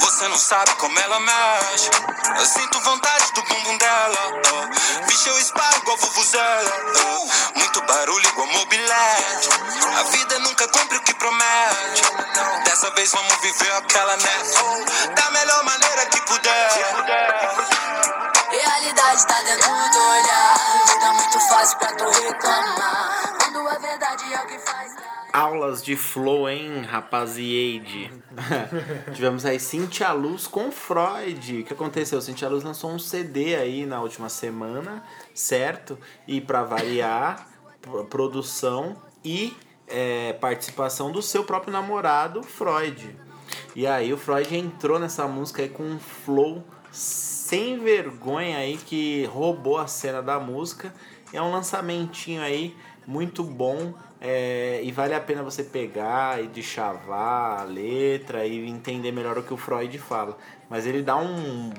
Você 0.02 0.26
não 0.26 0.36
sabe 0.36 0.74
como 0.74 0.98
ela 0.98 1.20
mexe. 1.20 1.90
Eu 2.36 2.44
sinto 2.44 2.80
vontade 2.80 3.32
do 3.34 3.42
bumbum 3.44 3.78
dela. 3.78 4.18
Oh. 4.52 5.06
Vixe, 5.06 5.28
eu 5.28 5.38
espalho 5.38 5.76
igual 5.76 5.96
vuvuzela. 5.96 6.72
Oh. 7.06 7.58
Muito 7.58 7.80
barulho 7.82 8.26
igual 8.26 8.48
mobilete. 8.48 9.48
A 9.96 10.02
vida 10.02 10.38
nunca 10.40 10.66
cumpre 10.66 10.98
o 10.98 11.02
que 11.02 11.14
promete. 11.14 12.02
Dessa 12.64 12.90
vez 12.90 13.12
vamos 13.12 13.36
viver 13.42 13.72
aquela 13.74 14.16
né? 14.16 14.42
Oh. 14.60 15.10
Da 15.14 15.30
melhor 15.30 15.62
maneira 15.62 16.06
que 16.06 16.20
puder. 16.22 16.70
Realidade 18.50 19.26
tá 19.28 19.42
dentro 19.42 19.70
do 19.70 20.08
olhar. 20.10 20.84
Vida 20.86 21.12
muito 21.12 21.40
fácil 21.48 21.78
pra 21.78 21.92
tu 21.94 22.10
reclamar. 22.10 23.34
Quando 23.40 23.68
a 23.68 23.78
verdade 23.78 24.34
é 24.34 24.40
o 24.40 24.46
que 24.46 24.58
faz 24.58 24.94
cair. 24.94 25.11
Aulas 25.32 25.82
de 25.82 25.96
flow, 25.96 26.46
hein, 26.46 26.82
rapaziade? 26.82 28.10
Tivemos 29.14 29.46
aí 29.46 29.58
Cintia 29.58 30.12
Luz 30.12 30.46
com 30.46 30.70
Freud. 30.70 31.60
O 31.60 31.64
que 31.64 31.72
aconteceu? 31.72 32.20
Cintia 32.20 32.50
Luz 32.50 32.62
lançou 32.62 32.90
um 32.90 32.98
CD 32.98 33.54
aí 33.56 33.86
na 33.86 34.00
última 34.02 34.28
semana, 34.28 35.02
certo? 35.32 35.98
E 36.28 36.38
pra 36.38 36.64
variar, 36.64 37.48
pro- 37.80 38.04
produção 38.04 38.94
e 39.24 39.56
é, 39.88 40.34
participação 40.34 41.10
do 41.10 41.22
seu 41.22 41.44
próprio 41.44 41.72
namorado, 41.72 42.42
Freud. 42.42 43.16
E 43.74 43.86
aí 43.86 44.12
o 44.12 44.18
Freud 44.18 44.54
entrou 44.54 44.98
nessa 44.98 45.26
música 45.26 45.62
aí 45.62 45.68
com 45.70 45.82
um 45.82 45.98
flow 45.98 46.62
sem 46.90 47.78
vergonha 47.78 48.58
aí 48.58 48.76
que 48.76 49.24
roubou 49.32 49.78
a 49.78 49.86
cena 49.86 50.20
da 50.20 50.38
música. 50.38 50.92
É 51.32 51.40
um 51.40 51.50
lançamentinho 51.50 52.42
aí 52.42 52.76
muito 53.06 53.42
bom 53.42 53.94
é, 54.24 54.80
e 54.84 54.92
vale 54.92 55.14
a 55.14 55.20
pena 55.20 55.42
você 55.42 55.64
pegar 55.64 56.40
e 56.40 56.46
de 56.46 56.62
chavar 56.62 57.60
a 57.60 57.64
letra 57.64 58.46
e 58.46 58.68
entender 58.68 59.10
melhor 59.10 59.36
o 59.36 59.42
que 59.42 59.52
o 59.52 59.56
Freud 59.56 59.98
fala. 59.98 60.38
Mas 60.70 60.86
ele 60.86 61.02
dá 61.02 61.16
um 61.16 61.72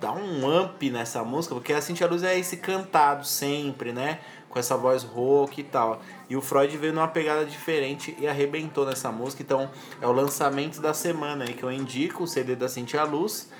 dá 0.00 0.10
um 0.12 0.62
up 0.62 0.90
nessa 0.90 1.22
música, 1.22 1.54
porque 1.54 1.74
a 1.74 1.82
Cintia 1.82 2.06
Luz 2.06 2.22
é 2.22 2.38
esse 2.38 2.56
cantado 2.56 3.26
sempre, 3.26 3.92
né? 3.92 4.20
Com 4.48 4.58
essa 4.58 4.78
voz 4.78 5.02
rouca 5.02 5.60
e 5.60 5.62
tal. 5.62 6.00
E 6.26 6.34
o 6.34 6.40
Freud 6.40 6.74
veio 6.78 6.94
numa 6.94 7.06
pegada 7.06 7.44
diferente 7.44 8.16
e 8.18 8.26
arrebentou 8.26 8.86
nessa 8.86 9.12
música. 9.12 9.42
Então 9.42 9.70
é 10.00 10.06
o 10.06 10.12
lançamento 10.12 10.80
da 10.80 10.94
semana 10.94 11.44
aí 11.44 11.52
que 11.52 11.62
eu 11.62 11.70
indico, 11.70 12.24
o 12.24 12.26
CD 12.26 12.56
da 12.56 12.66
Cintia 12.66 13.04
Luz. 13.04 13.50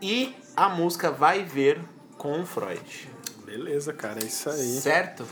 E 0.00 0.34
a 0.56 0.70
música 0.70 1.10
Vai 1.10 1.44
Ver 1.44 1.78
com 2.16 2.40
o 2.40 2.46
Freud. 2.46 3.10
Beleza, 3.44 3.92
cara, 3.92 4.18
é 4.18 4.24
isso 4.24 4.48
aí. 4.48 4.80
Certo? 4.80 5.26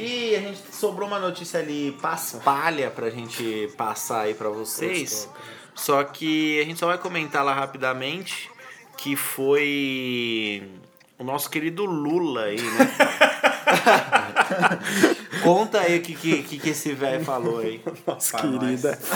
E 0.00 0.34
a 0.34 0.40
gente 0.40 0.58
sobrou 0.72 1.06
uma 1.06 1.18
notícia 1.18 1.60
ali 1.60 1.92
paspalha 2.00 2.90
pra 2.90 3.10
gente 3.10 3.70
passar 3.76 4.22
aí 4.22 4.32
pra 4.34 4.48
vocês. 4.48 5.28
Só 5.74 6.02
que 6.04 6.60
a 6.60 6.64
gente 6.64 6.78
só 6.78 6.86
vai 6.86 6.98
comentar 6.98 7.44
lá 7.44 7.54
rapidamente 7.54 8.50
que 8.96 9.16
foi 9.16 10.62
o 11.18 11.24
nosso 11.24 11.50
querido 11.50 11.84
Lula 11.84 12.44
aí, 12.44 12.60
né? 12.60 12.92
Conta 15.42 15.80
aí 15.80 15.98
o 15.98 16.02
que, 16.02 16.14
que, 16.14 16.58
que, 16.58 16.68
esse 16.68 16.92
velho 16.92 17.24
falou 17.24 17.60
aí. 17.60 17.80
Nossa 18.06 18.36
querida. 18.38 18.98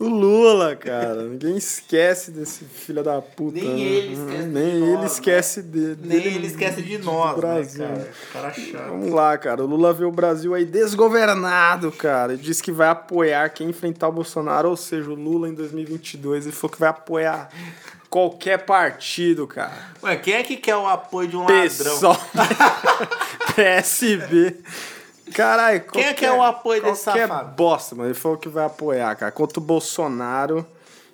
O 0.00 0.08
Lula, 0.08 0.76
cara. 0.76 1.24
Ninguém 1.24 1.56
esquece 1.56 2.30
desse 2.30 2.64
filho 2.64 3.02
da 3.02 3.20
puta. 3.20 3.58
Nem 3.60 3.66
né? 3.74 3.80
ele 3.80 4.12
esquece 4.12 4.38
Hum, 4.38 4.42
de 4.42 4.46
Nem 4.46 4.64
nós, 4.78 4.88
ele 4.88 4.96
né? 4.98 5.06
esquece 5.06 5.62
dele. 5.62 5.98
Nem 6.04 6.16
ele 6.24 6.46
esquece 6.46 6.82
de 6.82 6.98
nós, 6.98 7.34
do 7.34 7.42
né, 7.42 7.54
Brasil. 7.54 7.84
cara? 7.84 8.10
Cara 8.32 8.52
chato. 8.52 8.88
Vamos 8.90 9.10
lá, 9.10 9.36
cara. 9.38 9.64
O 9.64 9.66
Lula 9.66 9.92
vê 9.92 10.04
o 10.04 10.12
Brasil 10.12 10.54
aí 10.54 10.64
desgovernado, 10.64 11.90
cara. 11.90 12.34
Ele 12.34 12.42
disse 12.42 12.62
que 12.62 12.70
vai 12.70 12.88
apoiar 12.88 13.48
quem 13.50 13.70
enfrentar 13.70 14.06
o 14.08 14.12
Bolsonaro, 14.12 14.68
ou 14.68 14.76
seja, 14.76 15.10
o 15.10 15.14
Lula 15.16 15.48
em 15.48 15.54
2022. 15.54 16.46
Ele 16.46 16.54
falou 16.54 16.72
que 16.72 16.78
vai 16.80 16.90
apoiar 16.90 17.48
qualquer 18.08 18.58
partido, 18.64 19.48
cara. 19.48 19.72
Ué, 20.02 20.14
quem 20.16 20.34
é 20.34 20.42
que 20.44 20.56
quer 20.56 20.76
o 20.76 20.86
apoio 20.86 21.28
de 21.28 21.36
um 21.36 21.40
ladrão? 21.40 21.64
PSOL, 21.68 22.16
PSB. 23.56 24.56
Caralho, 25.34 25.82
Quem 25.92 26.04
é 26.04 26.14
que 26.14 26.24
é 26.24 26.32
o 26.32 26.42
apoio 26.42 26.82
desse 26.82 27.02
safado? 27.04 27.54
bosta, 27.56 27.94
mano. 27.94 28.08
Ele 28.10 28.18
falou 28.18 28.36
que 28.38 28.48
vai 28.48 28.64
apoiar, 28.66 29.14
cara. 29.16 29.30
Contra 29.32 29.58
o 29.58 29.62
Bolsonaro, 29.62 30.66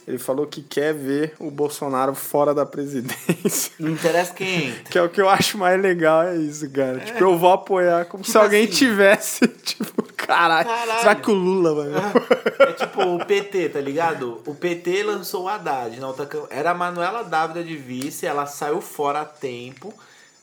ele 0.06 0.18
falou 0.18 0.46
que 0.46 0.62
quer 0.62 0.92
ver 0.92 1.34
o 1.38 1.50
Bolsonaro 1.50 2.14
fora 2.14 2.52
da 2.54 2.66
presidência. 2.66 3.72
Não 3.78 3.90
interessa 3.90 4.32
quem 4.34 4.68
entra. 4.68 4.84
Que 4.90 4.98
é 4.98 5.02
o 5.02 5.08
que 5.08 5.20
eu 5.20 5.28
acho 5.28 5.56
mais 5.58 5.80
legal, 5.80 6.22
é 6.24 6.36
isso, 6.36 6.68
cara. 6.70 7.00
Tipo, 7.00 7.18
eu 7.24 7.38
vou 7.38 7.52
apoiar 7.52 8.04
como 8.06 8.22
se 8.24 8.32
Tipo 8.32 8.44
alguém 8.44 8.64
assim- 8.64 8.72
tivesse, 8.74 9.46
tipo, 9.64 10.02
caralho, 10.14 10.68
Caralho. 10.68 11.00
Será 11.00 11.14
que 11.14 11.30
o 11.30 11.34
Lula 11.34 11.74
vai. 11.74 12.68
É 12.68 12.72
tipo 12.72 13.02
o 13.02 13.24
PT, 13.24 13.68
tá 13.70 13.80
ligado? 13.80 14.42
O 14.46 14.54
PT 14.54 15.02
lançou 15.04 15.44
o 15.44 15.48
Haddad. 15.48 15.98
Na 16.00 16.08
outra, 16.08 16.28
era 16.50 16.70
a 16.70 16.74
Manuela 16.74 17.22
Dávila 17.24 17.64
de 17.64 17.76
vice, 17.76 18.26
ela 18.26 18.46
saiu 18.46 18.80
fora 18.82 19.20
a 19.22 19.24
tempo. 19.24 19.92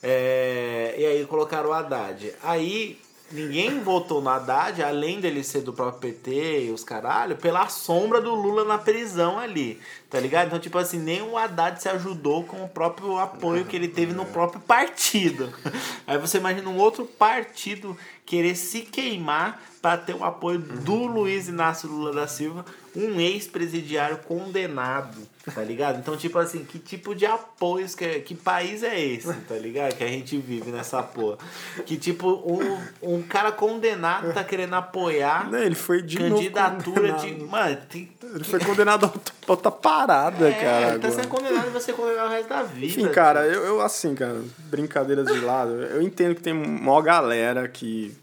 é, 0.02 0.94
e 0.98 1.06
aí 1.06 1.24
colocaram 1.26 1.70
o 1.70 1.72
Haddad. 1.72 2.32
Aí 2.42 2.98
ninguém 3.32 3.80
votou 3.80 4.20
no 4.20 4.28
Haddad, 4.28 4.82
além 4.82 5.20
dele 5.20 5.42
ser 5.42 5.62
do 5.62 5.72
próprio 5.72 6.12
PT 6.12 6.66
e 6.66 6.70
os 6.70 6.84
caralho, 6.84 7.36
pela 7.36 7.68
sombra 7.68 8.20
do 8.20 8.34
Lula 8.34 8.64
na 8.64 8.78
prisão 8.78 9.38
ali. 9.38 9.80
Tá 10.10 10.20
ligado? 10.20 10.48
Então, 10.48 10.58
tipo 10.58 10.76
assim, 10.78 10.98
nem 10.98 11.22
o 11.22 11.36
Haddad 11.36 11.80
se 11.80 11.88
ajudou 11.88 12.44
com 12.44 12.62
o 12.62 12.68
próprio 12.68 13.18
apoio 13.18 13.64
que 13.64 13.74
ele 13.74 13.88
teve 13.88 14.12
no 14.12 14.26
próprio 14.26 14.60
partido. 14.60 15.52
Aí 16.06 16.18
você 16.18 16.38
imagina 16.38 16.68
um 16.68 16.76
outro 16.76 17.06
partido 17.06 17.96
querer 18.26 18.54
se 18.54 18.80
queimar 18.80 19.62
para 19.80 19.98
ter 19.98 20.14
o 20.14 20.22
apoio 20.22 20.58
do 20.58 21.06
Luiz 21.06 21.48
Inácio 21.48 21.88
Lula 21.88 22.12
da 22.12 22.28
Silva, 22.28 22.64
um 22.94 23.18
ex-presidiário 23.20 24.18
condenado, 24.18 25.18
tá 25.50 25.62
ligado? 25.62 25.98
Então, 25.98 26.16
tipo 26.16 26.38
assim, 26.38 26.64
que 26.64 26.78
tipo 26.78 27.14
de 27.14 27.26
apoios, 27.26 27.94
que, 27.94 28.20
que 28.20 28.34
país 28.34 28.82
é 28.82 28.98
esse, 28.98 29.32
tá 29.48 29.54
ligado? 29.56 29.94
Que 29.96 30.04
a 30.04 30.08
gente 30.08 30.36
vive 30.38 30.70
nessa 30.70 31.02
porra. 31.02 31.38
Que 31.84 31.96
tipo, 31.96 32.28
um, 32.30 33.16
um 33.16 33.22
cara 33.22 33.50
condenado 33.50 34.32
tá 34.32 34.44
querendo 34.44 34.74
apoiar 34.74 35.50
Não, 35.50 35.58
ele 35.58 35.74
foi 35.74 36.02
de 36.02 36.18
candidatura 36.18 37.12
de. 37.14 37.34
Mano, 37.44 37.76
tem, 37.88 38.10
Ele 38.34 38.44
foi 38.44 38.60
condenado 38.60 39.06
a 39.06 39.12
outra- 39.48 39.70
parada, 39.72 40.48
é, 40.48 40.52
cara. 40.52 40.88
ele 40.90 40.98
tá 41.00 41.10
sendo 41.10 41.28
condenado 41.28 41.66
e 41.66 41.70
vai 41.70 41.80
ser 41.80 41.92
condenado 41.94 42.26
o 42.26 42.30
resto 42.30 42.48
da 42.48 42.62
vida. 42.62 42.86
Enfim, 42.86 43.08
cara, 43.08 43.44
eu, 43.46 43.64
eu, 43.64 43.80
assim, 43.80 44.14
cara, 44.14 44.40
brincadeiras 44.70 45.26
de 45.26 45.40
lado, 45.40 45.72
eu 45.72 46.00
entendo 46.02 46.34
que 46.34 46.42
tem 46.42 46.52
mó 46.54 47.00
galera 47.02 47.68
que. 47.68 48.14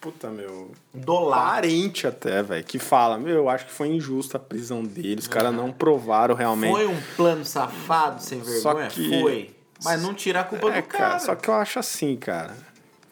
Puta, 0.00 0.28
meu. 0.30 0.70
Do 0.94 1.18
lado. 1.20 1.42
Parente 1.54 2.06
até, 2.06 2.42
velho, 2.42 2.64
que 2.64 2.78
fala, 2.78 3.18
meu, 3.18 3.34
eu 3.34 3.48
acho 3.48 3.66
que 3.66 3.72
foi 3.72 3.88
injusta 3.88 4.36
a 4.36 4.40
prisão 4.40 4.82
dele, 4.84 5.16
os 5.18 5.26
caras 5.26 5.52
não 5.52 5.72
provaram 5.72 6.34
realmente. 6.36 6.70
Foi 6.72 6.86
um 6.86 7.00
plano 7.16 7.44
safado, 7.44 8.22
sem 8.22 8.40
vergonha? 8.40 8.86
que- 8.88 9.20
Foi. 9.20 9.50
Mas 9.84 10.00
não 10.02 10.14
tira 10.14 10.40
a 10.40 10.44
culpa 10.44 10.70
É, 10.72 10.82
do 10.82 10.88
cara. 10.88 11.18
Só 11.18 11.34
que 11.34 11.48
eu 11.48 11.54
acho 11.54 11.78
assim, 11.78 12.16
cara. 12.16 12.56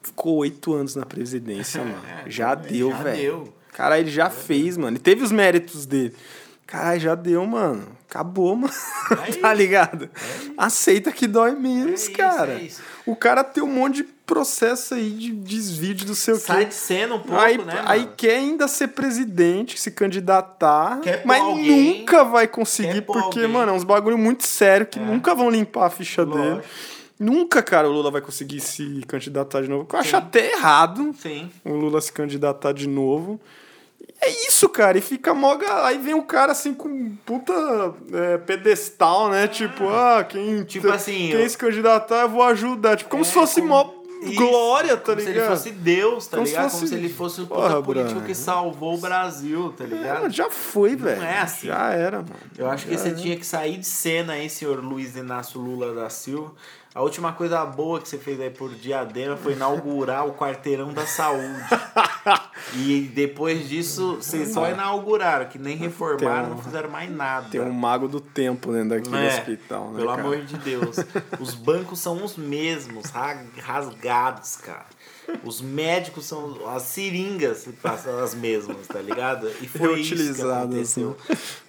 Ficou 0.03 0.37
oito 0.37 0.75
anos 0.75 0.95
na 0.95 1.05
presidência, 1.07 1.83
mano. 1.85 2.03
Já 2.27 2.55
deu, 2.55 2.91
É, 2.91 2.93
já 2.93 3.03
velho. 3.03 3.17
deu. 3.21 3.55
Cara, 3.73 3.99
ele 4.01 4.11
já 4.11 4.31
fez, 4.31 4.77
mano. 4.77 4.93
Ele 4.97 4.99
teve 5.03 5.23
os 5.23 5.31
méritos 5.33 5.87
dele. 5.87 6.15
Caralho, 6.67 7.01
já 7.01 7.15
deu, 7.15 7.45
mano. 7.47 7.87
Acabou, 8.09 8.57
mano. 8.57 8.73
É 9.29 9.33
tá 9.39 9.53
ligado? 9.53 10.09
Aceita 10.57 11.13
que 11.13 11.27
dói 11.27 11.53
menos, 11.53 11.91
É 11.91 11.95
isso, 11.95 12.13
cara. 12.13 12.53
é. 12.55 12.69
O 13.05 13.15
cara 13.15 13.45
tem 13.45 13.63
um 13.63 13.67
monte 13.73 13.97
de 14.03 14.16
processo 14.27 14.95
aí 14.95 15.09
de 15.11 15.31
desvio 15.31 15.95
de 15.95 16.05
não 16.07 16.15
sei 16.15 16.35
o 16.35 16.37
Sai 16.37 16.65
de 16.67 16.75
cena 16.75 17.15
um 17.15 17.21
pouco, 17.21 17.41
Aí, 17.41 17.57
né? 17.59 17.81
aí 17.87 18.01
mano? 18.01 18.13
quer 18.17 18.37
ainda 18.39 18.67
ser 18.69 18.89
presidente, 18.89 19.79
se 19.81 19.91
candidatar, 19.91 21.01
Quer 21.01 21.23
mas 21.25 21.41
alguém, 21.41 22.01
nunca 22.01 22.25
vai 22.25 22.49
conseguir, 22.49 23.03
porque, 23.03 23.39
alguém. 23.39 23.49
mano, 23.49 23.73
é 23.73 23.75
uns 23.75 23.85
bagulho 23.85 24.19
muito 24.19 24.45
sério 24.47 24.85
que 24.87 24.99
É. 24.99 25.03
nunca 25.03 25.35
vão 25.35 25.49
limpar 25.49 25.87
a 25.87 25.91
ficha 25.91 26.27
dele. 26.27 26.39
Lógico. 26.57 26.69
Nunca, 27.19 27.63
cara, 27.63 27.89
o 27.89 27.93
Lula 27.93 28.11
vai 28.11 28.21
conseguir 28.21 28.61
se 28.61 29.03
candidatar 29.09 29.63
de 29.63 29.69
novo. 29.69 29.87
Eu 29.91 29.99
acho 29.99 30.17
até 30.17 30.53
errado 30.53 31.15
Sim. 31.19 31.51
o 31.65 31.73
Lula 31.73 31.99
se 32.01 32.13
candidatar 32.13 32.73
de 32.73 32.87
novo. 32.87 33.41
É 34.21 34.31
isso, 34.49 34.69
cara. 34.69 34.99
E 34.99 35.01
fica 35.01 35.33
mó. 35.35 35.55
ga- 35.57 35.87
Aí 35.87 35.99
vem 35.99 36.15
o 36.15 36.23
cara 36.23 36.53
assim 36.53 36.73
com 36.75 36.89
um 36.89 37.17
puta 37.25 37.53
é, 38.13 38.39
pedestal, 38.39 39.29
né? 39.31 39.47
Tipo, 39.47 39.89
ah, 39.89 40.25
quem, 40.25 40.65
Tipo 40.65 40.91
assim, 40.91 41.29
quem 41.31 41.41
eu- 41.43 41.49
se 41.51 41.57
candidatar, 41.57 42.23
eu 42.23 42.29
vou 42.29 42.43
ajudar. 42.43 42.97
Tipo, 42.97 43.11
como 43.11 43.23
É, 43.23 43.27
se 43.27 43.33
fosse 43.33 43.61
como- 43.61 43.69
mó 43.75 43.85
Isso, 44.23 44.35
glória, 44.35 44.97
tá 44.97 45.03
como 45.13 45.21
se 45.21 45.27
ligado? 45.27 45.45
ele 45.47 45.57
fosse 45.57 45.71
Deus, 45.71 46.27
tá 46.27 46.37
Como 46.37 46.47
ligado? 46.49 46.63
fosse- 46.65 46.77
Como 46.77 46.87
se 46.89 46.95
ele 46.95 47.09
fosse 47.09 47.41
o 47.43 47.47
Porra, 47.47 47.83
político 47.83 48.15
Brian. 48.15 48.27
que 48.27 48.35
salvou 48.35 48.95
o 48.95 48.99
Brasil, 48.99 49.73
tá 49.77 49.85
É, 49.85 49.87
ligado? 49.87 50.31
já 50.31 50.51
foi, 50.51 50.97
velho. 50.97 51.23
é 51.23 51.39
assim. 51.41 51.67
Já 51.69 51.91
era, 51.93 52.19
mano. 52.19 52.35
Eu 52.57 52.71
acho 52.71 52.87
que 52.87 52.93
Já 52.95 52.99
você 52.99 53.09
era. 53.09 53.17
tinha 53.17 53.37
que 53.37 53.47
sair 53.47 53.79
de 53.79 53.87
cena 53.87 54.33
aí, 54.35 54.49
senhor 54.49 54.83
Luiz 54.83 55.17
Inácio 55.17 55.61
Lula 55.61 55.95
da 55.95 56.09
Silva. 56.11 56.53
A 56.97 57.03
última 57.03 57.31
coisa 57.35 57.63
boa 57.67 58.01
que 58.01 58.09
você 58.09 58.17
fez 58.17 58.41
aí 58.41 58.49
por 58.49 58.71
Diadema 58.75 59.37
foi 59.37 59.53
inaugurar 59.53 60.27
o 60.27 60.33
quarteirão 60.33 60.95
da 60.95 61.05
saúde. 61.07 61.61
e 62.75 63.03
depois 63.15 63.69
disso, 63.69 64.17
vocês 64.17 64.51
só 64.55 64.71
inauguraram, 64.71 65.45
que 65.45 65.59
nem 65.59 65.77
reformaram, 65.77 66.47
um- 66.47 66.51
não 66.55 66.63
fizeram 66.63 66.89
mais 66.89 67.11
nada. 67.11 67.51
Tem 67.51 67.61
um 67.61 67.71
mago 67.71 68.09
do 68.09 68.19
tempo 68.19 68.73
dentro 68.73 68.89
daquele 68.89 69.15
É, 69.15 69.29
hospital, 69.29 69.91
né? 69.91 69.97
Pelo 69.99 70.09
cara? 70.09 70.23
amor 70.23 70.39
de 70.41 70.57
Deus. 70.57 70.97
Os 71.39 71.55
bancos 71.55 71.99
são 71.99 72.25
os 72.25 72.35
mesmos, 72.39 73.11
ra- 73.11 73.43
rasgados, 73.63 74.57
cara. 74.57 74.87
Os 75.45 75.61
médicos 75.61 76.25
são. 76.25 76.67
As 76.75 76.85
seringas 76.85 77.69
são 78.03 78.19
as 78.25 78.35
mesmas, 78.35 78.87
tá 78.87 79.01
ligado? 79.01 79.51
E 79.61 79.69
foi 79.69 80.01
isso 80.01 80.35
que 80.35 80.41
aconteceu. 80.41 81.15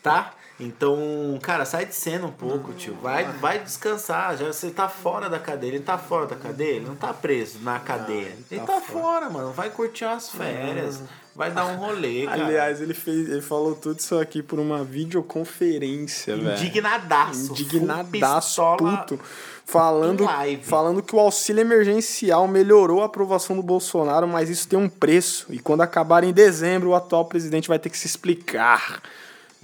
Tá? 0.01 0.31
Então, 0.59 1.37
cara, 1.41 1.65
sai 1.65 1.85
de 1.85 1.93
cena 1.93 2.25
um 2.25 2.31
pouco, 2.31 2.73
tio. 2.73 2.97
Vai, 3.01 3.25
vai 3.25 3.59
descansar. 3.59 4.35
Já 4.37 4.47
você 4.47 4.71
tá 4.71 4.89
fora 4.89 5.29
da 5.29 5.37
cadeia. 5.37 5.69
Ele 5.69 5.79
tá 5.79 5.99
fora 5.99 6.25
da 6.25 6.35
cadeia? 6.35 6.77
Ele 6.77 6.87
não 6.87 6.95
tá 6.95 7.13
preso 7.13 7.59
na 7.61 7.79
cadeia. 7.79 8.35
ele 8.49 8.61
tá, 8.61 8.81
fora, 8.81 9.29
mano. 9.29 9.51
Vai 9.51 9.69
curtir 9.69 10.05
umas 10.05 10.29
férias. 10.29 11.03
Vai 11.35 11.51
dar 11.51 11.67
um 11.67 11.75
rolê, 11.75 12.25
cara. 12.27 12.43
Aliás, 12.45 12.81
ele, 12.81 12.95
fez, 12.95 13.29
ele 13.29 13.43
falou 13.43 13.75
tudo 13.75 13.99
isso 13.99 14.17
aqui 14.17 14.41
por 14.41 14.59
uma 14.59 14.83
videoconferência, 14.83 16.35
velho. 16.35 16.57
Indignadaço. 16.57 17.51
Indignadaço, 17.51 18.61
puto. 18.77 19.19
Falando, 19.63 20.25
falando 20.63 21.03
que 21.03 21.13
o 21.15 21.19
auxílio 21.19 21.61
emergencial 21.61 22.47
melhorou 22.47 23.03
a 23.03 23.05
aprovação 23.05 23.55
do 23.55 23.61
Bolsonaro, 23.61 24.25
mas 24.25 24.49
isso 24.49 24.67
tem 24.67 24.79
um 24.79 24.89
preço. 24.89 25.45
E 25.49 25.59
quando 25.59 25.81
acabar 25.81 26.23
em 26.23 26.31
dezembro, 26.31 26.89
o 26.89 26.95
atual 26.95 27.25
presidente 27.25 27.67
vai 27.67 27.77
ter 27.77 27.89
que 27.89 27.97
se 27.97 28.07
explicar. 28.07 29.01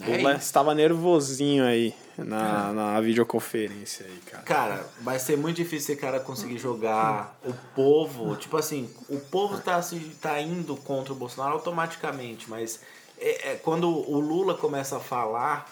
É 0.01 0.35
estava 0.37 0.73
nervosinho 0.73 1.63
aí 1.63 1.93
na, 2.17 2.73
na 2.73 3.01
videoconferência 3.01 4.05
aí, 4.05 4.19
cara. 4.25 4.43
Cara, 4.43 4.85
vai 5.01 5.19
ser 5.19 5.37
muito 5.37 5.57
difícil 5.57 5.93
esse 5.93 6.01
cara 6.01 6.19
conseguir 6.19 6.57
jogar 6.57 7.37
o 7.45 7.53
povo. 7.75 8.35
Tipo 8.35 8.57
assim, 8.57 8.89
o 9.07 9.19
povo 9.19 9.59
tá, 9.59 9.81
se, 9.81 9.99
tá 10.21 10.39
indo 10.41 10.75
contra 10.77 11.13
o 11.13 11.15
Bolsonaro 11.15 11.53
automaticamente, 11.53 12.49
mas 12.49 12.79
é, 13.19 13.51
é, 13.51 13.55
quando 13.55 13.87
o 13.87 14.19
Lula 14.19 14.55
começa 14.55 14.97
a 14.97 14.99
falar 14.99 15.71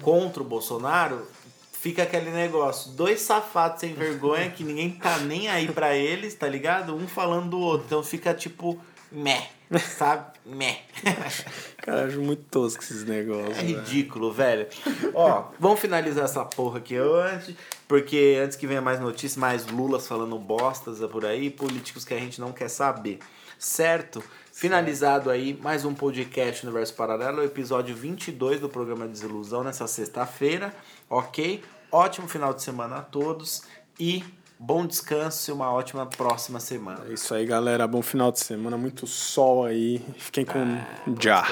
contra 0.00 0.42
o 0.42 0.46
Bolsonaro, 0.46 1.26
fica 1.72 2.04
aquele 2.04 2.30
negócio. 2.30 2.92
Dois 2.92 3.20
safados 3.20 3.80
sem 3.80 3.92
vergonha 3.92 4.50
que 4.50 4.62
ninguém 4.62 4.92
tá 4.92 5.18
nem 5.18 5.48
aí 5.48 5.70
pra 5.70 5.96
eles, 5.96 6.34
tá 6.34 6.48
ligado? 6.48 6.94
Um 6.94 7.08
falando 7.08 7.50
do 7.50 7.58
outro. 7.58 7.86
Então 7.86 8.02
fica 8.02 8.32
tipo, 8.32 8.80
meh, 9.10 9.48
sabe? 9.96 10.31
Meh. 10.44 10.80
Cara, 11.78 12.02
eu 12.02 12.08
acho 12.08 12.20
muito 12.20 12.42
tosco 12.44 12.82
esses 12.82 13.04
negócios. 13.04 13.58
É 13.58 13.62
ridículo, 13.62 14.32
velho. 14.32 14.66
Ó, 15.14 15.50
vamos 15.58 15.80
finalizar 15.80 16.24
essa 16.24 16.44
porra 16.44 16.78
aqui 16.78 16.96
antes, 16.96 17.54
porque 17.86 18.40
antes 18.42 18.56
que 18.56 18.66
venha 18.66 18.80
mais 18.80 18.98
notícias, 18.98 19.36
mais 19.36 19.66
Lulas 19.66 20.06
falando 20.06 20.36
bostas 20.38 20.98
por 21.10 21.24
aí, 21.24 21.48
políticos 21.48 22.04
que 22.04 22.14
a 22.14 22.18
gente 22.18 22.40
não 22.40 22.52
quer 22.52 22.68
saber. 22.68 23.20
Certo? 23.58 24.22
Finalizado 24.52 25.30
aí 25.30 25.58
mais 25.62 25.84
um 25.84 25.94
podcast 25.94 26.66
Universo 26.66 26.94
Paralelo, 26.94 27.40
o 27.40 27.44
episódio 27.44 27.94
22 27.94 28.60
do 28.60 28.68
programa 28.68 29.06
Desilusão 29.06 29.62
nessa 29.62 29.86
sexta-feira, 29.86 30.74
ok? 31.08 31.62
Ótimo 31.90 32.28
final 32.28 32.52
de 32.52 32.62
semana 32.62 32.96
a 32.96 33.02
todos 33.02 33.62
e 33.98 34.24
bom 34.62 34.86
descanso 34.86 35.50
e 35.50 35.52
uma 35.52 35.72
ótima 35.72 36.06
próxima 36.06 36.60
semana. 36.60 37.04
É 37.08 37.14
isso 37.14 37.34
aí, 37.34 37.44
galera. 37.44 37.86
Bom 37.88 38.00
final 38.00 38.30
de 38.30 38.38
semana. 38.38 38.78
Muito 38.78 39.06
sol 39.08 39.64
aí. 39.64 39.98
Fiquem 40.16 40.44
com 40.44 40.78
já. 41.20 41.44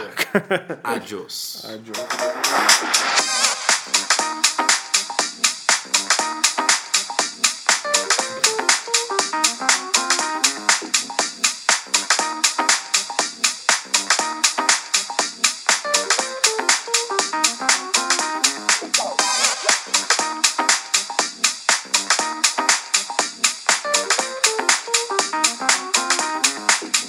Adiós. 0.84 1.64
Adiós. 1.64 3.19